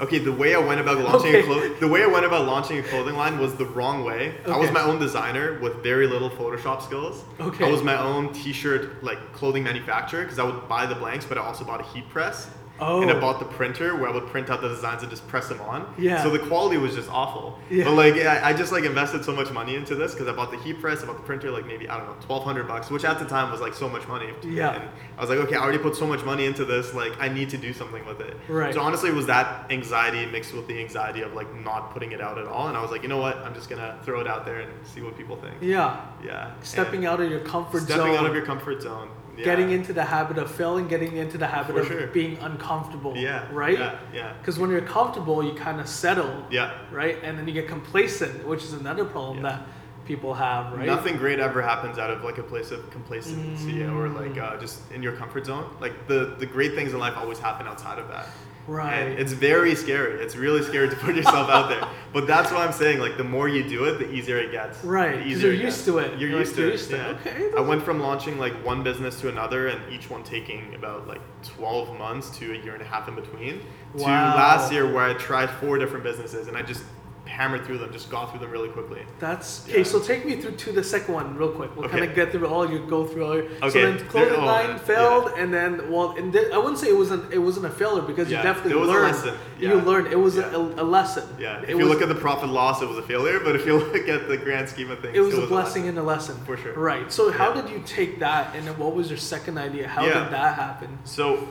okay, 0.00 0.18
the 0.18 0.32
way 0.32 0.54
I 0.54 0.58
went 0.58 0.80
about 0.80 0.98
launching 1.08 1.28
Okay. 1.34 1.40
a 1.40 1.44
clo- 1.44 1.74
the 1.80 1.88
way 1.88 2.02
I 2.02 2.06
went 2.06 2.24
about 2.26 2.46
launching 2.46 2.78
a 2.78 2.82
clothing 2.82 3.16
line 3.16 3.38
was 3.38 3.54
the 3.54 3.66
wrong 3.66 4.04
way. 4.04 4.34
I 4.46 4.56
was 4.56 4.70
my 4.70 4.82
own 4.82 4.98
designer 4.98 5.58
with 5.60 5.82
very 5.82 6.06
little 6.06 6.30
Photoshop 6.30 6.82
skills. 6.82 7.24
Okay. 7.40 7.66
I 7.66 7.70
was 7.70 7.82
my 7.82 7.98
own 8.00 8.32
T-shirt 8.32 9.02
like 9.04 9.32
clothing 9.32 9.62
manufacturer 9.64 10.22
because 10.22 10.38
I 10.38 10.44
would 10.44 10.68
buy 10.68 10.86
the 10.86 10.94
blanks, 10.94 11.24
but 11.26 11.38
I 11.38 11.42
also 11.42 11.64
bought 11.64 11.80
a 11.80 11.84
heat 11.84 12.08
press. 12.08 12.50
And 12.80 13.10
I 13.10 13.14
Oh. 13.14 13.20
bought 13.20 13.38
the 13.38 13.44
printer 13.44 13.94
where 13.96 14.08
I 14.08 14.12
would 14.12 14.26
print 14.28 14.48
out 14.50 14.60
the 14.62 14.68
designs 14.68 15.02
and 15.02 15.10
just 15.10 15.26
press 15.28 15.48
them 15.48 15.60
on. 15.60 15.86
Yeah. 15.98 16.22
So 16.22 16.30
the 16.30 16.38
quality 16.38 16.78
was 16.78 16.94
just 16.94 17.10
awful. 17.10 17.58
Yeah. 17.68 17.84
But 17.84 17.92
like 17.94 18.14
I, 18.14 18.50
I 18.50 18.52
just 18.54 18.72
like 18.72 18.84
invested 18.84 19.24
so 19.24 19.32
much 19.32 19.50
money 19.50 19.74
into 19.76 19.94
this 19.94 20.12
because 20.14 20.28
I 20.28 20.32
bought 20.32 20.50
the 20.50 20.58
heat 20.58 20.80
press, 20.80 21.02
I 21.02 21.06
bought 21.06 21.16
the 21.16 21.22
printer 21.22 21.50
like 21.50 21.66
maybe 21.66 21.88
I 21.88 21.98
don't 21.98 22.06
know 22.06 22.16
twelve 22.20 22.44
hundred 22.44 22.66
bucks, 22.66 22.90
which 22.90 23.04
at 23.04 23.18
the 23.18 23.26
time 23.26 23.50
was 23.52 23.60
like 23.60 23.74
so 23.74 23.88
much 23.88 24.06
money. 24.08 24.28
Yeah. 24.42 24.72
And 24.72 24.84
I 25.18 25.20
was 25.20 25.28
like, 25.30 25.38
okay, 25.40 25.56
I 25.56 25.60
already 25.62 25.78
put 25.78 25.94
so 25.96 26.06
much 26.06 26.24
money 26.24 26.46
into 26.46 26.64
this, 26.64 26.94
like 26.94 27.12
I 27.20 27.28
need 27.28 27.50
to 27.50 27.58
do 27.58 27.72
something 27.72 28.04
with 28.06 28.20
it. 28.20 28.36
Right. 28.48 28.72
So 28.72 28.80
honestly, 28.80 29.10
it 29.10 29.14
was 29.14 29.26
that 29.26 29.66
anxiety 29.70 30.24
mixed 30.26 30.54
with 30.54 30.66
the 30.66 30.78
anxiety 30.80 31.20
of 31.22 31.34
like 31.34 31.54
not 31.54 31.92
putting 31.92 32.12
it 32.12 32.20
out 32.20 32.38
at 32.38 32.46
all, 32.46 32.68
and 32.68 32.76
I 32.76 32.80
was 32.82 32.90
like, 32.90 33.02
you 33.02 33.08
know 33.08 33.18
what, 33.18 33.36
I'm 33.38 33.54
just 33.54 33.68
gonna 33.68 33.98
throw 34.02 34.20
it 34.20 34.26
out 34.26 34.44
there 34.46 34.60
and 34.60 34.72
see 34.86 35.02
what 35.02 35.16
people 35.18 35.36
think. 35.36 35.54
yeah 35.60 36.00
Yeah. 36.24 36.50
stepping 36.62 37.00
And 37.04 37.08
out 37.08 37.20
of 37.20 37.30
your 37.30 37.40
comfort 37.40 37.82
stepping 37.82 37.96
zone 37.96 38.06
Stepping 38.06 38.16
out 38.16 38.26
of 38.26 38.34
your 38.34 38.44
comfort 38.46 38.80
zone. 38.82 39.08
Yeah. 39.40 39.44
getting 39.46 39.70
into 39.70 39.92
the 39.92 40.04
habit 40.04 40.38
of 40.38 40.50
failing 40.50 40.86
getting 40.88 41.16
into 41.16 41.38
the 41.38 41.46
habit 41.46 41.74
For 41.74 41.80
of 41.80 41.86
sure. 41.88 42.06
being 42.08 42.36
uncomfortable 42.38 43.16
Yeah. 43.16 43.46
right 43.52 43.78
Yeah. 43.78 43.94
Yeah. 44.12 44.32
because 44.40 44.58
when 44.58 44.70
you're 44.70 44.80
comfortable 44.82 45.42
you 45.42 45.54
kind 45.54 45.80
of 45.80 45.88
settle 45.88 46.44
Yeah. 46.50 46.70
right 46.92 47.16
and 47.22 47.38
then 47.38 47.46
you 47.48 47.54
get 47.54 47.68
complacent 47.68 48.46
which 48.46 48.62
is 48.64 48.72
another 48.74 49.04
problem 49.04 49.38
Yeah. 49.38 49.50
that 49.50 49.60
people 50.06 50.34
have 50.34 50.72
right 50.72 50.86
Nothing 50.86 51.16
great 51.16 51.38
ever 51.40 51.62
happens 51.62 51.98
out 51.98 52.10
of 52.10 52.22
like 52.24 52.38
a 52.38 52.42
place 52.42 52.70
of 52.70 52.90
complacency 52.90 53.82
or 53.84 54.08
like 54.08 54.34
Mm. 54.34 54.42
uh, 54.42 54.56
just 54.60 54.80
in 54.92 55.02
your 55.02 55.12
comfort 55.12 55.46
zone. 55.46 55.64
Like 55.80 56.06
the 56.08 56.34
the 56.38 56.46
great 56.46 56.74
things 56.74 56.92
in 56.92 56.98
life 56.98 57.16
always 57.16 57.38
happen 57.38 57.66
outside 57.66 57.98
of 57.98 58.08
that. 58.08 58.26
Right 58.70 58.94
And 58.94 59.18
it's 59.18 59.32
very 59.32 59.74
scary. 59.74 60.22
It's 60.24 60.36
really 60.36 60.62
scary 60.62 60.88
to 60.88 60.96
put 60.96 61.14
yourself 61.16 61.48
out 61.50 61.68
there. 61.68 61.84
But 62.12 62.26
that's 62.26 62.50
why 62.50 62.64
I'm 62.66 62.72
saying 62.72 62.98
like 62.98 63.16
the 63.16 63.22
more 63.36 63.48
you 63.48 63.62
do 63.76 63.84
it, 63.84 63.98
the 64.00 64.10
easier 64.10 64.36
it 64.38 64.50
gets. 64.50 64.82
Right, 64.82 65.18
The 65.18 65.26
easier 65.26 65.52
you're 65.52 65.62
used 65.68 65.84
to 65.84 65.98
it. 65.98 66.18
You're 66.18 66.30
You're 66.30 66.40
used 66.40 66.52
like, 66.52 66.56
to 66.56 66.62
you're 66.62 66.70
it. 66.70 66.72
used 66.72 66.90
to 66.90 66.96
it. 66.96 67.16
yeah. 67.24 67.32
Okay, 67.32 67.56
I 67.56 67.60
went 67.60 67.82
from 67.84 68.00
launching 68.00 68.36
like 68.44 68.54
one 68.64 68.82
business 68.82 69.20
to 69.20 69.28
another, 69.28 69.68
and 69.68 69.78
each 69.92 70.10
one 70.10 70.22
taking 70.24 70.74
about 70.74 71.06
like 71.06 71.20
12 71.44 71.96
months 71.98 72.26
to 72.38 72.44
a 72.52 72.58
year 72.64 72.72
and 72.74 72.82
a 72.82 72.84
half 72.94 73.06
in 73.06 73.14
between. 73.14 73.60
Wow. 73.94 74.32
To 74.32 74.36
last 74.38 74.72
year 74.72 74.92
where 74.92 75.04
I 75.04 75.14
tried 75.14 75.50
four 75.50 75.78
different 75.78 76.02
businesses 76.02 76.48
and 76.48 76.56
I 76.56 76.62
just 76.62 76.82
hammered 77.30 77.64
through 77.64 77.78
them, 77.78 77.92
just 77.92 78.10
got 78.10 78.30
through 78.30 78.40
them 78.40 78.50
really 78.50 78.68
quickly. 78.68 79.02
That's 79.18 79.64
okay. 79.68 79.78
Yeah. 79.78 79.84
So 79.84 80.00
take 80.00 80.26
me 80.26 80.36
through 80.36 80.56
to 80.56 80.72
the 80.72 80.84
second 80.84 81.14
one 81.14 81.36
real 81.36 81.52
quick. 81.52 81.74
We'll 81.76 81.88
kind 81.88 82.04
of 82.04 82.14
get 82.14 82.32
through 82.32 82.46
all 82.46 82.68
your 82.70 82.84
go 82.86 83.06
through 83.06 83.24
all 83.24 83.36
your. 83.36 83.48
So 83.60 83.70
then 83.70 84.06
clothing 84.08 84.40
oh, 84.40 84.44
line 84.44 84.70
yeah. 84.70 84.78
failed, 84.78 85.32
and 85.38 85.54
then 85.54 85.90
well, 85.90 86.10
and 86.18 86.32
then, 86.32 86.52
I 86.52 86.58
wouldn't 86.58 86.78
say 86.78 86.88
it 86.88 86.96
wasn't 86.96 87.32
it 87.32 87.38
wasn't 87.38 87.66
a 87.66 87.70
failure 87.70 88.02
because 88.02 88.30
Yeah, 88.30 88.38
you 88.38 88.42
definitely 88.42 88.72
it 88.72 88.80
was 88.80 88.88
a 88.88 88.92
learned. 88.92 89.16
lesson. 89.16 89.34
You 89.58 89.74
learned 89.76 90.06
it 90.08 90.18
was 90.18 90.36
Yeah. 90.36 90.54
a, 90.54 90.58
a 90.58 90.86
lesson. 90.96 91.24
Yeah. 91.38 91.62
If 91.62 91.70
It 91.70 91.70
you 91.70 91.76
was, 91.78 91.88
look 91.88 92.02
at 92.02 92.08
the 92.08 92.14
profit 92.14 92.50
loss, 92.50 92.82
it 92.82 92.88
was 92.88 92.98
a 92.98 93.02
failure. 93.02 93.40
But 93.40 93.54
if 93.56 93.64
you 93.64 93.78
look 93.84 94.08
at 94.08 94.28
the 94.28 94.36
grand 94.36 94.68
scheme 94.68 94.90
of 94.90 95.00
things, 95.00 95.16
it 95.16 95.20
was 95.20 95.38
a 95.38 95.46
blessing 95.46 95.82
lesson. 95.84 95.88
and 95.88 95.98
a 95.98 96.02
lesson. 96.02 96.36
For 96.44 96.56
sure. 96.56 96.74
Right. 96.74 97.10
So 97.12 97.30
how 97.30 97.52
did 97.52 97.70
you 97.70 97.82
take 97.86 98.18
that, 98.20 98.54
and 98.54 98.66
then 98.66 98.76
what 98.78 98.94
was 98.94 99.08
your 99.08 99.18
second 99.18 99.56
idea? 99.58 99.86
How 99.88 100.04
Yeah. 100.04 100.24
did 100.24 100.32
that 100.32 100.54
happen? 100.56 100.98
So, 101.04 101.48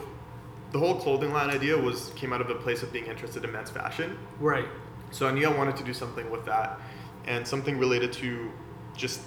the 0.72 0.78
whole 0.78 0.94
clothing 0.96 1.32
line 1.32 1.50
idea 1.50 1.76
was 1.76 2.12
came 2.14 2.32
out 2.32 2.40
of 2.40 2.48
a 2.48 2.54
place 2.54 2.82
of 2.84 2.92
being 2.92 3.06
interested 3.06 3.44
in 3.44 3.50
men's 3.50 3.70
fashion. 3.70 4.16
Right. 4.38 4.68
So 5.10 5.26
I 5.26 5.32
knew 5.32 5.46
I 5.46 5.56
wanted 5.56 5.76
to 5.76 5.84
do 5.84 5.94
something 5.94 6.30
with 6.30 6.44
that, 6.46 6.78
and 7.26 7.46
something 7.46 7.78
related 7.78 8.12
to 8.14 8.50
just 8.96 9.20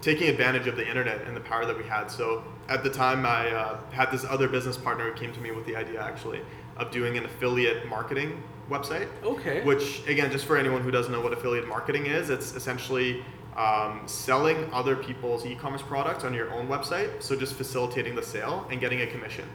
taking 0.00 0.28
advantage 0.28 0.66
of 0.66 0.76
the 0.76 0.86
internet 0.86 1.22
and 1.22 1.36
the 1.36 1.40
power 1.40 1.64
that 1.66 1.76
we 1.76 1.84
had. 1.84 2.10
So 2.10 2.44
at 2.68 2.84
the 2.84 2.90
time, 2.90 3.24
I 3.24 3.50
uh, 3.50 3.78
had 3.90 4.10
this 4.10 4.24
other 4.24 4.48
business 4.48 4.76
partner 4.76 5.10
who 5.10 5.18
came 5.18 5.32
to 5.32 5.40
me 5.40 5.50
with 5.50 5.66
the 5.66 5.74
idea 5.76 6.00
actually 6.00 6.40
of 6.76 6.90
doing 6.90 7.16
an 7.16 7.24
affiliate 7.24 7.88
marketing 7.88 8.42
website. 8.70 9.08
Okay. 9.24 9.62
Which, 9.64 10.06
again, 10.06 10.30
just 10.30 10.44
for 10.44 10.56
anyone 10.56 10.82
who 10.82 10.90
doesn't 10.90 11.12
know 11.12 11.20
what 11.20 11.32
affiliate 11.32 11.66
marketing 11.66 12.06
is, 12.06 12.28
it's 12.30 12.54
essentially 12.54 13.24
um, 13.56 14.02
selling 14.06 14.68
other 14.72 14.94
people's 14.94 15.46
e-commerce 15.46 15.82
products 15.82 16.24
on 16.24 16.34
your 16.34 16.52
own 16.52 16.68
website. 16.68 17.22
So 17.22 17.34
just 17.34 17.54
facilitating 17.54 18.14
the 18.14 18.22
sale 18.22 18.66
and 18.70 18.78
getting 18.80 19.00
a 19.00 19.06
commission. 19.06 19.48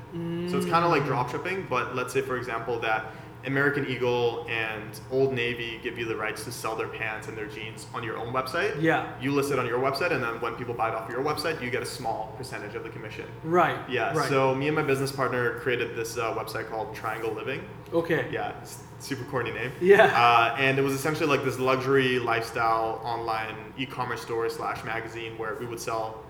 So 0.49 0.57
it's 0.57 0.65
kind 0.65 0.83
of 0.83 0.89
like 0.89 1.03
dropshipping, 1.03 1.69
but 1.69 1.95
let's 1.95 2.11
say, 2.11 2.21
for 2.21 2.37
example, 2.37 2.79
that 2.79 3.13
American 3.45 3.87
Eagle 3.87 4.45
and 4.49 4.99
Old 5.11 5.33
Navy 5.33 5.79
give 5.83 5.97
you 5.97 6.05
the 6.05 6.15
rights 6.15 6.43
to 6.45 6.51
sell 6.51 6.75
their 6.75 6.87
pants 6.87 7.27
and 7.27 7.37
their 7.37 7.47
jeans 7.47 7.87
on 7.93 8.03
your 8.03 8.17
own 8.17 8.33
website. 8.33 8.79
Yeah. 8.81 9.11
You 9.21 9.31
list 9.31 9.51
it 9.51 9.59
on 9.59 9.65
your 9.65 9.79
website, 9.79 10.11
and 10.11 10.23
then 10.23 10.39
when 10.41 10.55
people 10.55 10.73
buy 10.73 10.89
it 10.89 10.95
off 10.95 11.09
your 11.09 11.23
website, 11.23 11.61
you 11.61 11.69
get 11.69 11.81
a 11.81 11.85
small 11.85 12.33
percentage 12.37 12.75
of 12.75 12.83
the 12.83 12.89
commission. 12.89 13.25
Right. 13.43 13.77
Yeah. 13.89 14.13
Right. 14.13 14.29
So 14.29 14.53
me 14.55 14.67
and 14.67 14.75
my 14.75 14.83
business 14.83 15.11
partner 15.11 15.59
created 15.59 15.95
this 15.95 16.17
uh, 16.17 16.33
website 16.35 16.69
called 16.69 16.95
Triangle 16.95 17.31
Living. 17.33 17.61
okay. 17.93 18.27
Yeah, 18.31 18.53
it's 18.61 18.83
super 18.99 19.23
corny 19.25 19.51
name. 19.51 19.71
Yeah. 19.81 20.05
Uh, 20.05 20.55
and 20.59 20.77
it 20.77 20.81
was 20.81 20.93
essentially 20.93 21.27
like 21.27 21.43
this 21.43 21.57
luxury 21.59 22.19
lifestyle 22.19 23.01
online 23.03 23.55
e-commerce 23.77 24.21
store 24.21 24.49
slash 24.49 24.83
magazine 24.83 25.37
where 25.37 25.55
we 25.55 25.65
would 25.65 25.79
sell 25.79 26.23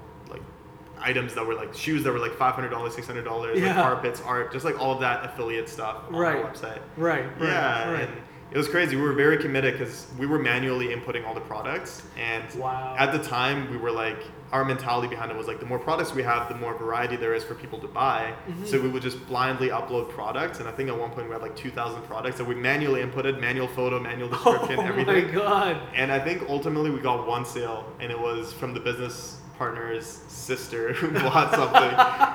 items 1.03 1.33
that 1.35 1.45
were 1.45 1.55
like 1.55 1.73
shoes 1.73 2.03
that 2.03 2.11
were 2.11 2.19
like 2.19 2.35
five 2.35 2.53
hundred 2.55 2.69
dollars, 2.69 2.93
six 2.95 3.07
hundred 3.07 3.23
dollars, 3.25 3.59
like 3.59 3.73
carpets, 3.75 4.21
art, 4.21 4.51
just 4.51 4.65
like 4.65 4.79
all 4.79 4.93
of 4.93 4.99
that 5.01 5.25
affiliate 5.25 5.67
stuff 5.69 6.03
on 6.07 6.15
Right. 6.15 6.37
our 6.37 6.51
website. 6.51 6.79
Right. 6.97 7.25
Right. 7.39 7.49
yeah, 7.49 7.91
Right. 7.91 8.01
and 8.09 8.17
it 8.51 8.57
was 8.57 8.67
crazy. 8.67 8.95
We 8.97 9.01
were 9.03 9.13
very 9.13 9.37
committed 9.37 9.77
because 9.79 10.07
we 10.19 10.25
were 10.25 10.39
manually 10.39 10.87
inputting 10.89 11.25
all 11.25 11.33
the 11.33 11.39
products, 11.41 12.01
and 12.17 12.43
Wow. 12.59 12.95
at 12.99 13.11
the 13.11 13.19
time 13.19 13.69
we 13.71 13.77
were 13.77 13.91
like 13.91 14.17
our 14.51 14.65
mentality 14.65 15.07
behind 15.07 15.31
it 15.31 15.37
was 15.37 15.47
like 15.47 15.61
the 15.61 15.65
more 15.65 15.79
products 15.79 16.13
we 16.13 16.21
have, 16.21 16.49
the 16.49 16.55
more 16.55 16.77
variety 16.77 17.15
there 17.15 17.33
is 17.33 17.41
for 17.41 17.55
people 17.55 17.79
to 17.79 17.87
buy. 17.87 18.33
Mm-hmm. 18.49 18.65
So 18.65 18.81
we 18.81 18.89
would 18.89 19.01
just 19.01 19.25
blindly 19.25 19.69
upload 19.69 20.09
products, 20.09 20.59
and 20.59 20.67
I 20.67 20.73
think 20.73 20.89
at 20.89 20.99
one 20.99 21.09
point 21.11 21.27
we 21.27 21.31
had 21.33 21.41
like 21.41 21.55
two 21.55 21.71
thousand 21.71 22.01
products 22.03 22.37
that 22.37 22.43
we 22.45 22.53
manually 22.55 23.01
inputted, 23.01 23.39
manual 23.39 23.69
photo, 23.69 23.97
manual 23.99 24.27
description, 24.35 24.75
oh 24.79 24.83
everything. 24.83 25.27
my 25.27 25.31
god. 25.31 25.77
And 25.95 26.11
I 26.11 26.19
think 26.19 26.43
ultimately 26.49 26.89
we 26.91 26.99
got 26.99 27.25
one 27.25 27.45
sale, 27.45 27.85
and 28.01 28.11
it 28.11 28.19
was 28.19 28.51
from 28.51 28.73
the 28.73 28.81
business 28.81 29.37
partner's 29.65 30.07
sister 30.27 30.91
who 30.99 31.11
bought 31.11 31.53
something. 31.53 31.91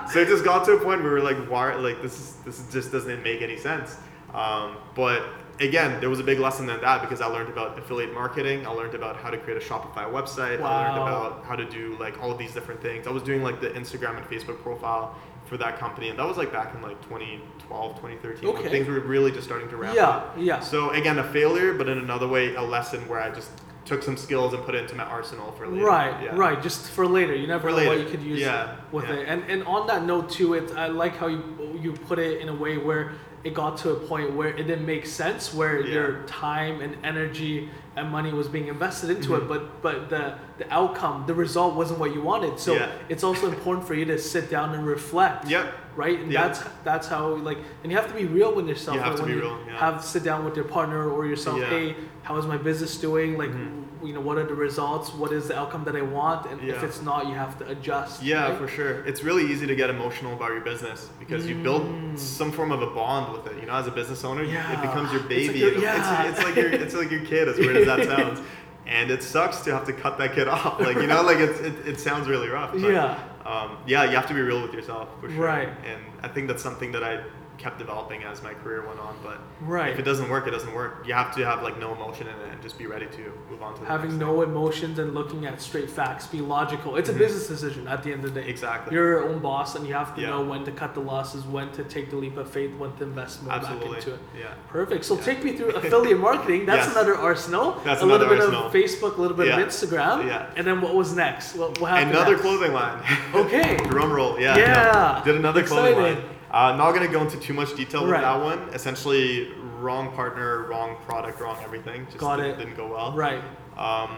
so 0.12 0.20
it 0.20 0.28
just 0.28 0.44
got 0.44 0.64
to 0.64 0.72
a 0.74 0.76
point 0.78 1.02
where 1.02 1.12
we 1.12 1.20
were 1.20 1.24
like, 1.32 1.38
why? 1.50 1.74
Like 1.74 2.00
this 2.00 2.14
is 2.20 2.36
this 2.44 2.72
just 2.72 2.92
doesn't 2.92 3.20
make 3.24 3.42
any 3.42 3.56
sense. 3.58 3.96
Um, 4.32 4.76
but 4.94 5.24
again, 5.58 5.98
there 5.98 6.08
was 6.08 6.20
a 6.20 6.22
big 6.22 6.38
lesson 6.38 6.70
in 6.70 6.80
that 6.80 7.00
because 7.00 7.20
I 7.20 7.26
learned 7.26 7.48
about 7.48 7.76
affiliate 7.80 8.14
marketing. 8.14 8.64
I 8.64 8.70
learned 8.70 8.94
about 8.94 9.16
how 9.16 9.30
to 9.30 9.38
create 9.38 9.60
a 9.60 9.64
Shopify 9.64 10.04
website. 10.18 10.60
Wow. 10.60 10.68
I 10.68 10.84
learned 10.84 11.02
about 11.02 11.44
how 11.44 11.56
to 11.56 11.64
do 11.64 11.96
like 11.98 12.22
all 12.22 12.32
these 12.36 12.52
different 12.54 12.80
things. 12.80 13.08
I 13.08 13.10
was 13.10 13.24
doing 13.24 13.42
like 13.42 13.60
the 13.60 13.70
Instagram 13.70 14.16
and 14.18 14.24
Facebook 14.26 14.62
profile 14.62 15.16
for 15.46 15.56
that 15.56 15.78
company, 15.80 16.08
and 16.10 16.18
that 16.20 16.26
was 16.28 16.36
like 16.36 16.52
back 16.52 16.74
in 16.76 16.82
like 16.82 17.00
2012, 17.02 17.96
2013 17.96 18.48
Okay. 18.48 18.62
when 18.62 18.70
things 18.70 18.86
were 18.86 19.00
really 19.00 19.32
just 19.32 19.44
starting 19.46 19.68
to 19.70 19.76
ramp 19.76 19.96
Yeah, 19.96 20.08
up. 20.08 20.36
yeah. 20.38 20.60
So 20.60 20.90
again, 20.90 21.18
a 21.18 21.24
failure, 21.32 21.72
but 21.74 21.88
in 21.88 21.98
another 21.98 22.28
way, 22.28 22.54
a 22.54 22.62
lesson 22.62 23.00
where 23.08 23.20
I 23.20 23.30
just 23.30 23.50
took 23.86 24.02
some 24.02 24.16
skills 24.16 24.52
and 24.52 24.62
put 24.64 24.74
it 24.74 24.82
into 24.82 24.94
my 24.96 25.04
arsenal 25.04 25.52
for 25.52 25.66
later. 25.66 25.84
Right, 25.86 26.22
Yeah. 26.24 26.36
right. 26.36 26.60
Just 26.60 26.90
for 26.90 27.06
later. 27.06 27.34
You 27.34 27.46
never 27.46 27.70
For 27.70 27.76
know 27.80 27.86
what 27.88 27.98
you 28.00 28.06
could 28.06 28.22
use 28.22 28.40
Yeah, 28.40 28.76
with 28.92 29.04
yeah. 29.08 29.14
it. 29.14 29.28
And 29.28 29.44
and 29.48 29.62
on 29.64 29.86
that 29.86 30.04
note 30.04 30.28
too, 30.28 30.54
it 30.54 30.72
I 30.76 30.88
like 30.88 31.16
how 31.16 31.28
you 31.28 31.42
you 31.80 31.92
put 31.92 32.18
it 32.18 32.40
in 32.42 32.48
a 32.48 32.54
way 32.54 32.76
where 32.76 33.12
it 33.44 33.54
got 33.54 33.76
to 33.78 33.90
a 33.90 33.94
point 33.94 34.34
where 34.34 34.48
it 34.48 34.64
didn't 34.66 34.84
make 34.86 35.06
sense, 35.06 35.54
where 35.54 35.80
your 35.80 36.22
time 36.26 36.80
and 36.80 36.96
energy 37.04 37.68
and 37.96 38.10
money 38.10 38.32
was 38.32 38.46
being 38.48 38.68
invested 38.68 39.10
into 39.10 39.30
Mhm. 39.30 39.38
it, 39.38 39.48
but 39.48 39.82
but 39.82 40.10
the 40.10 40.34
the 40.58 40.72
outcome, 40.72 41.24
the 41.26 41.34
result 41.34 41.74
wasn't 41.74 41.98
what 41.98 42.14
you 42.14 42.20
wanted. 42.22 42.58
So 42.58 42.74
Yeah. 42.74 42.88
it's 43.10 43.22
also 43.24 43.46
important 43.48 43.86
for 43.86 43.94
you 43.94 44.04
to 44.06 44.18
sit 44.18 44.50
down 44.50 44.74
and 44.74 44.86
reflect. 44.86 45.46
Yep. 45.48 45.66
Right, 45.96 46.18
and 46.20 46.30
Yeah. 46.32 46.42
that's 46.48 46.60
that's 46.84 47.08
how 47.08 47.28
like, 47.48 47.58
and 47.82 47.90
you 47.92 47.96
have 47.98 48.08
to 48.08 48.14
be 48.14 48.24
real 48.26 48.52
with 48.54 48.66
yourself. 48.68 48.96
You 48.96 49.02
have 49.02 49.16
to 49.16 49.22
be 49.24 49.34
real, 49.34 49.56
yeah. 49.66 49.76
Have 49.78 50.04
sit 50.04 50.22
down 50.24 50.44
with 50.44 50.56
your 50.56 50.66
partner 50.66 51.10
or 51.10 51.26
yourself. 51.26 51.58
Yeah. 51.58 51.66
Hey, 51.66 51.96
how 52.22 52.36
is 52.36 52.46
my 52.46 52.56
business 52.58 52.96
doing? 52.98 53.38
Like, 53.38 53.50
Mhm. 53.50 53.82
you 54.06 54.12
know, 54.12 54.20
what 54.20 54.36
are 54.36 54.44
the 54.44 54.54
results? 54.54 55.14
What 55.14 55.32
is 55.32 55.48
the 55.48 55.58
outcome 55.58 55.84
that 55.84 55.96
I 55.96 56.02
want? 56.02 56.46
And 56.50 56.60
if 56.62 56.82
it's 56.82 57.00
not, 57.02 57.26
you 57.28 57.34
have 57.34 57.58
to 57.60 57.64
adjust. 57.68 58.22
Yeah, 58.22 58.48
right? 58.48 58.58
for 58.58 58.68
sure. 58.68 59.02
It's 59.06 59.22
really 59.24 59.44
easy 59.50 59.66
to 59.66 59.74
get 59.74 59.88
emotional 59.90 60.34
about 60.34 60.50
your 60.50 60.60
business 60.60 61.08
because 61.18 61.46
you 61.48 61.54
build 61.56 61.82
Mm. 61.86 62.18
some 62.18 62.50
form 62.52 62.72
of 62.72 62.82
a 62.82 62.86
bond 62.98 63.32
with 63.32 63.46
it. 63.50 63.54
You 63.60 63.66
know, 63.66 63.74
as 63.74 63.86
a 63.86 63.90
business 63.90 64.22
owner, 64.24 64.42
Yeah. 64.42 64.72
it 64.74 64.82
becomes 64.82 65.12
your 65.12 65.20
It's 65.22 65.28
baby. 65.28 65.46
like 65.48 65.56
your- 65.56 65.68
It's- 65.70 65.82
yeah. 65.82 66.24
It's, 66.28 66.44
like 66.44 66.56
your 66.56 66.68
it's 66.68 66.94
like 66.94 67.10
your 67.10 67.20
kid, 67.20 67.48
as 67.48 67.56
weird 67.58 67.76
as 67.88 68.06
that 68.08 68.18
sounds. 68.18 68.40
And 68.86 69.10
it 69.10 69.22
sucks 69.22 69.60
to 69.62 69.72
have 69.72 69.84
to 69.86 69.92
cut 69.92 70.16
that 70.18 70.34
kid 70.34 70.46
off. 70.56 70.80
Like 70.80 70.96
you 70.96 71.06
know, 71.06 71.22
like 71.22 71.38
it's, 71.38 71.60
it 71.60 71.74
it 71.86 72.00
sounds 72.00 72.28
really 72.28 72.48
rough. 72.48 72.72
But, 72.72 72.80
Yeah. 72.80 73.18
Um, 73.44 73.78
yeah, 73.86 74.02
you 74.04 74.16
have 74.16 74.26
to 74.26 74.34
be 74.34 74.40
real 74.40 74.60
with 74.60 74.72
yourself 74.72 75.08
for 75.20 75.30
sure. 75.30 75.44
Right. 75.44 75.68
And 75.84 76.02
I 76.22 76.26
think 76.28 76.48
that's 76.48 76.62
something 76.62 76.90
that 76.92 77.04
I 77.04 77.22
kept 77.58 77.78
developing 77.78 78.22
as 78.24 78.42
my 78.42 78.52
career 78.54 78.86
went 78.86 79.00
on. 79.00 79.14
But 79.22 79.38
Right. 79.60 79.92
if 79.92 79.98
it 79.98 80.02
doesn't 80.04 80.28
work, 80.28 80.46
it 80.46 80.50
doesn't 80.50 80.74
work. 80.74 81.04
You 81.06 81.14
have 81.14 81.34
to 81.36 81.44
have 81.44 81.62
like 81.62 81.78
no 81.78 81.92
emotion 81.94 82.26
in 82.26 82.34
it 82.34 82.52
and 82.52 82.62
just 82.62 82.78
be 82.78 82.86
ready 82.86 83.06
to 83.06 83.32
move 83.50 83.62
on 83.62 83.74
to 83.74 83.80
the 83.80 83.86
Having 83.86 84.18
no 84.18 84.42
emotions 84.42 84.98
and 84.98 85.14
looking 85.14 85.46
at 85.46 85.60
straight 85.60 85.90
facts, 85.90 86.26
be 86.26 86.40
logical. 86.40 86.96
It's 86.96 87.08
a 87.08 87.14
Mhm. 87.14 87.18
business 87.18 87.46
decision 87.48 87.88
at 87.88 88.02
the 88.02 88.12
end 88.12 88.24
of 88.24 88.34
the 88.34 88.40
day. 88.40 88.48
Exactly. 88.48 88.94
You're 88.94 89.08
your 89.08 89.24
own 89.28 89.38
boss, 89.38 89.74
and 89.74 89.86
you 89.86 89.94
have 89.94 90.14
to 90.16 90.20
Yeah. 90.20 90.30
know 90.30 90.42
when 90.42 90.64
to 90.64 90.70
cut 90.72 90.94
the 90.94 91.00
losses, 91.00 91.44
when 91.44 91.70
to 91.72 91.84
take 91.84 92.10
the 92.10 92.16
leap 92.16 92.36
of 92.36 92.48
faith, 92.50 92.72
when 92.78 92.92
to 92.96 93.04
invest 93.04 93.42
more 93.42 93.52
Absolutely. 93.54 93.88
back 93.88 93.96
into 93.98 94.14
it. 94.14 94.20
Yeah. 94.38 94.46
Perfect. 94.68 95.04
So 95.04 95.14
Yeah. 95.14 95.22
take 95.22 95.44
me 95.44 95.52
through 95.56 95.70
affiliate 95.80 96.18
marketing. 96.20 96.66
That's 96.66 96.86
Yes. 96.86 96.94
another 96.96 97.16
arsenal. 97.16 97.80
That's 97.84 98.02
a 98.02 98.06
little 98.06 98.20
another 98.22 98.36
bit 98.36 98.44
arsenal. 98.44 98.66
of 98.66 98.72
Facebook, 98.72 99.16
a 99.16 99.20
little 99.20 99.36
bit 99.36 99.46
Yeah. 99.48 99.58
of 99.60 99.66
Instagram. 99.68 100.26
Yeah. 100.26 100.46
And 100.56 100.66
then 100.66 100.80
what 100.80 100.94
was 100.94 101.14
next? 101.14 101.54
What, 101.56 101.80
what 101.80 101.90
happened 101.90 102.10
Another 102.10 102.30
next? 102.32 102.42
clothing 102.42 102.72
line. 102.72 102.98
Okay. 103.34 103.76
Drum 103.88 104.12
roll, 104.12 104.38
yeah. 104.40 104.56
Yeah. 104.56 105.20
no. 105.24 105.24
Did 105.24 105.36
another 105.40 105.62
clothing 105.62 105.96
line. 105.98 106.16
Uh, 106.50 106.74
not 106.76 106.92
gonna 106.92 107.08
go 107.08 107.20
into 107.22 107.38
too 107.38 107.52
much 107.52 107.74
detail 107.76 108.02
with 108.02 108.12
Right. 108.12 108.20
that 108.22 108.40
one. 108.42 108.68
Essentially, 108.72 109.52
wrong 109.80 110.12
partner, 110.12 110.66
wrong 110.68 110.96
product, 111.06 111.40
wrong 111.40 111.56
everything. 111.62 112.06
Just 112.06 112.18
Got 112.18 112.36
didn't, 112.36 112.52
it. 112.52 112.58
didn't 112.58 112.76
go 112.76 112.86
well. 112.86 113.12
Right. 113.12 113.42
Um, 113.76 114.16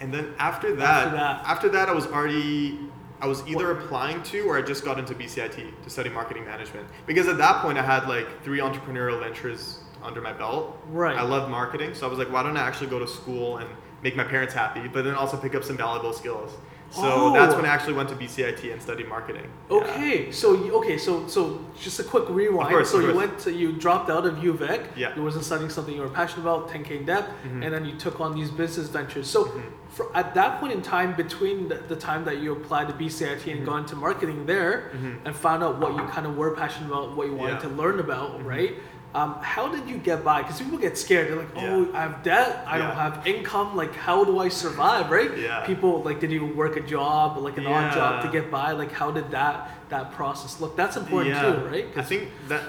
and 0.00 0.12
then 0.12 0.34
after 0.38 0.74
that, 0.76 1.06
After 1.06 1.16
that. 1.16 1.42
after 1.46 1.68
that, 1.70 1.88
I 1.88 1.92
was 1.92 2.06
already, 2.06 2.78
I 3.20 3.26
was 3.26 3.46
either 3.46 3.70
applying 3.70 4.22
to 4.24 4.40
or 4.48 4.56
I 4.58 4.62
just 4.62 4.84
got 4.84 4.98
into 4.98 5.14
BCIT 5.14 5.72
to 5.84 5.90
study 5.90 6.08
marketing 6.10 6.44
management 6.44 6.88
because 7.06 7.28
at 7.28 7.38
that 7.38 7.62
point 7.62 7.78
I 7.78 7.82
had 7.82 8.08
like 8.08 8.42
three 8.42 8.58
entrepreneurial 8.58 9.20
ventures 9.20 9.78
under 10.02 10.20
my 10.20 10.32
belt. 10.32 10.76
Right. 10.88 11.16
I 11.16 11.22
loved 11.22 11.48
marketing, 11.50 11.94
so 11.94 12.06
I 12.06 12.10
was 12.10 12.18
like, 12.18 12.32
why 12.32 12.42
don't 12.42 12.56
I 12.56 12.62
actually 12.62 12.88
go 12.88 12.98
to 12.98 13.06
school 13.06 13.58
and 13.58 13.68
make 14.02 14.16
my 14.16 14.24
parents 14.24 14.52
happy, 14.52 14.88
but 14.88 15.04
then 15.04 15.14
also 15.14 15.36
pick 15.36 15.54
up 15.54 15.62
some 15.62 15.76
valuable 15.76 16.12
skills. 16.12 16.50
So 16.92 17.02
Oh. 17.04 17.32
that's 17.32 17.54
when 17.54 17.64
I 17.64 17.68
actually 17.68 17.94
went 17.94 18.08
to 18.10 18.14
BCIT 18.14 18.70
and 18.72 18.80
studied 18.82 19.08
marketing. 19.08 19.46
Yeah. 19.70 19.76
Okay, 19.78 20.30
so 20.30 20.52
you, 20.52 20.74
okay, 20.80 20.98
so 20.98 21.26
so 21.26 21.58
just 21.80 21.98
a 22.00 22.04
quick 22.04 22.26
rewind. 22.28 22.68
course, 22.68 22.90
so 22.90 23.00
you 23.00 23.14
went 23.14 23.38
to 23.40 23.50
you 23.52 23.72
dropped 23.72 24.10
out 24.10 24.26
of 24.26 24.34
UVic. 24.36 24.82
Yeah. 24.94 25.16
You 25.16 25.22
wasn't 25.22 25.44
studying 25.44 25.70
something 25.70 25.94
you 25.94 26.02
were 26.02 26.08
passionate 26.20 26.42
about, 26.42 26.68
10k 26.68 26.90
in 26.98 27.04
debt, 27.06 27.24
Mhm. 27.46 27.64
and 27.64 27.72
then 27.74 27.84
you 27.86 27.94
took 27.96 28.20
on 28.20 28.34
these 28.34 28.50
business 28.50 28.88
ventures. 28.88 29.26
So 29.26 29.44
Mhm. 29.46 29.62
for, 29.88 30.04
at 30.14 30.34
that 30.34 30.60
point 30.60 30.72
in 30.74 30.82
time, 30.82 31.14
between 31.14 31.68
the, 31.70 31.76
the 31.92 31.96
time 31.96 32.24
that 32.26 32.38
you 32.42 32.52
applied 32.52 32.88
to 32.88 32.94
BCIT 32.94 33.50
and 33.52 33.60
Mhm. 33.62 33.66
got 33.70 33.76
into 33.84 33.96
marketing 33.96 34.44
there, 34.46 34.90
Mhm. 34.94 35.16
and 35.24 35.34
found 35.34 35.62
out 35.64 35.78
what 35.78 35.92
you 35.96 36.02
kind 36.14 36.26
of 36.26 36.36
were 36.36 36.50
passionate 36.50 36.88
about, 36.92 37.16
what 37.16 37.26
you 37.26 37.34
wanted 37.34 37.54
Yeah. 37.62 37.68
to 37.68 37.68
learn 37.82 37.98
about, 38.00 38.30
Mhm. 38.40 38.46
right? 38.54 38.72
Um, 39.14 39.36
how 39.42 39.68
did 39.68 39.88
you 39.88 39.98
get 39.98 40.24
by? 40.24 40.40
Because 40.40 40.58
people 40.58 40.78
get 40.78 40.96
scared. 40.96 41.28
They're 41.28 41.36
like, 41.36 41.54
"Oh, 41.54 41.84
Yeah. 41.84 41.98
I 41.98 42.00
have 42.00 42.22
debt. 42.22 42.64
I 42.66 42.78
don't 42.78 42.96
have 42.96 43.26
income. 43.26 43.76
Like, 43.76 43.94
how 43.94 44.24
do 44.24 44.38
I 44.38 44.48
survive?" 44.48 45.10
Right? 45.10 45.36
Yeah. 45.36 45.66
People 45.66 46.02
like, 46.02 46.18
did 46.18 46.32
you 46.32 46.46
work 46.46 46.76
a 46.76 46.80
job, 46.80 47.36
like 47.36 47.58
an 47.58 47.66
odd 47.66 47.92
job, 47.92 48.22
to 48.22 48.28
get 48.30 48.50
by? 48.50 48.72
Like, 48.72 48.90
how 48.90 49.10
did 49.10 49.30
that 49.30 49.70
that 49.90 50.12
process 50.12 50.60
look? 50.60 50.76
That's 50.76 50.96
important 50.96 51.34
yeah. 51.34 51.42
too, 51.42 51.58
right? 51.66 51.86
I 51.94 52.02
think 52.02 52.30
that 52.48 52.62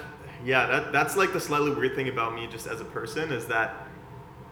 yeah, 0.44 0.66
that 0.66 0.92
that's 0.92 1.16
like 1.16 1.32
the 1.32 1.40
slightly 1.40 1.70
weird 1.70 1.94
thing 1.94 2.08
about 2.08 2.34
me 2.34 2.46
just 2.46 2.66
as 2.66 2.80
a 2.80 2.84
person 2.84 3.32
is 3.32 3.46
that 3.46 3.86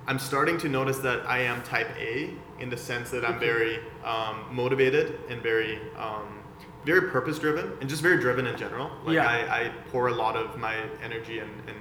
I'm 0.07 0.19
starting 0.19 0.59
to 0.59 0.69
notice 0.69 0.99
that 0.99 1.27
I 1.27 1.41
am 1.41 1.63
type 1.63 1.89
A 1.99 2.31
in 2.59 2.71
the 2.71 2.77
sense 2.77 3.11
that 3.11 3.25
I'm 3.25 3.39
very 3.39 3.81
um, 4.05 4.47
motivated 4.51 5.19
and 5.29 5.43
very 5.43 5.79
um, 5.97 6.42
very 6.85 7.11
purpose 7.11 7.39
driven 7.39 7.73
and 7.81 7.89
just 7.89 8.03
very 8.03 8.19
driven 8.19 8.47
in 8.47 8.57
general. 8.57 8.91
Like 9.05 9.15
Yeah. 9.15 9.29
I, 9.29 9.61
I 9.65 9.69
pour 9.91 10.09
a 10.09 10.13
lot 10.15 10.37
of 10.37 10.59
my 10.59 10.77
energy 11.03 11.39
and, 11.39 11.51
and 11.69 11.77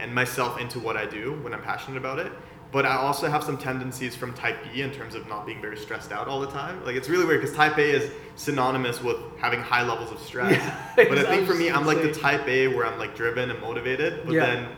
and 0.00 0.12
myself 0.14 0.58
into 0.60 0.80
what 0.80 0.96
I 0.96 1.04
do 1.06 1.34
when 1.42 1.52
I'm 1.54 1.62
passionate 1.62 1.96
about 1.98 2.18
it. 2.18 2.32
But 2.72 2.86
I 2.86 2.94
also 2.96 3.28
have 3.28 3.44
some 3.44 3.58
tendencies 3.58 4.16
from 4.16 4.32
type 4.32 4.56
B 4.64 4.80
in 4.80 4.90
terms 4.90 5.14
of 5.14 5.28
not 5.28 5.44
being 5.46 5.60
very 5.60 5.76
stressed 5.76 6.10
out 6.10 6.26
all 6.26 6.40
the 6.40 6.46
time. 6.50 6.82
Like 6.84 6.96
it's 6.96 7.08
really 7.08 7.26
weird 7.26 7.42
because 7.42 7.54
type 7.54 7.76
A 7.76 7.82
is 7.98 8.10
synonymous 8.34 9.02
with 9.02 9.18
having 9.38 9.60
high 9.60 9.82
levels 9.86 10.10
of 10.10 10.18
stress. 10.18 10.52
Yeah, 10.52 10.80
but 11.08 11.18
I 11.18 11.24
think 11.24 11.46
for 11.46 11.54
me. 11.54 11.70
I'm 11.70 11.84
like 11.86 12.00
the 12.02 12.12
type 12.12 12.48
A 12.48 12.68
where 12.68 12.86
I'm 12.86 12.98
like 12.98 13.14
driven 13.14 13.50
and 13.50 13.60
motivated, 13.60 14.24
but 14.24 14.32
Yeah. 14.34 14.46
then 14.46 14.68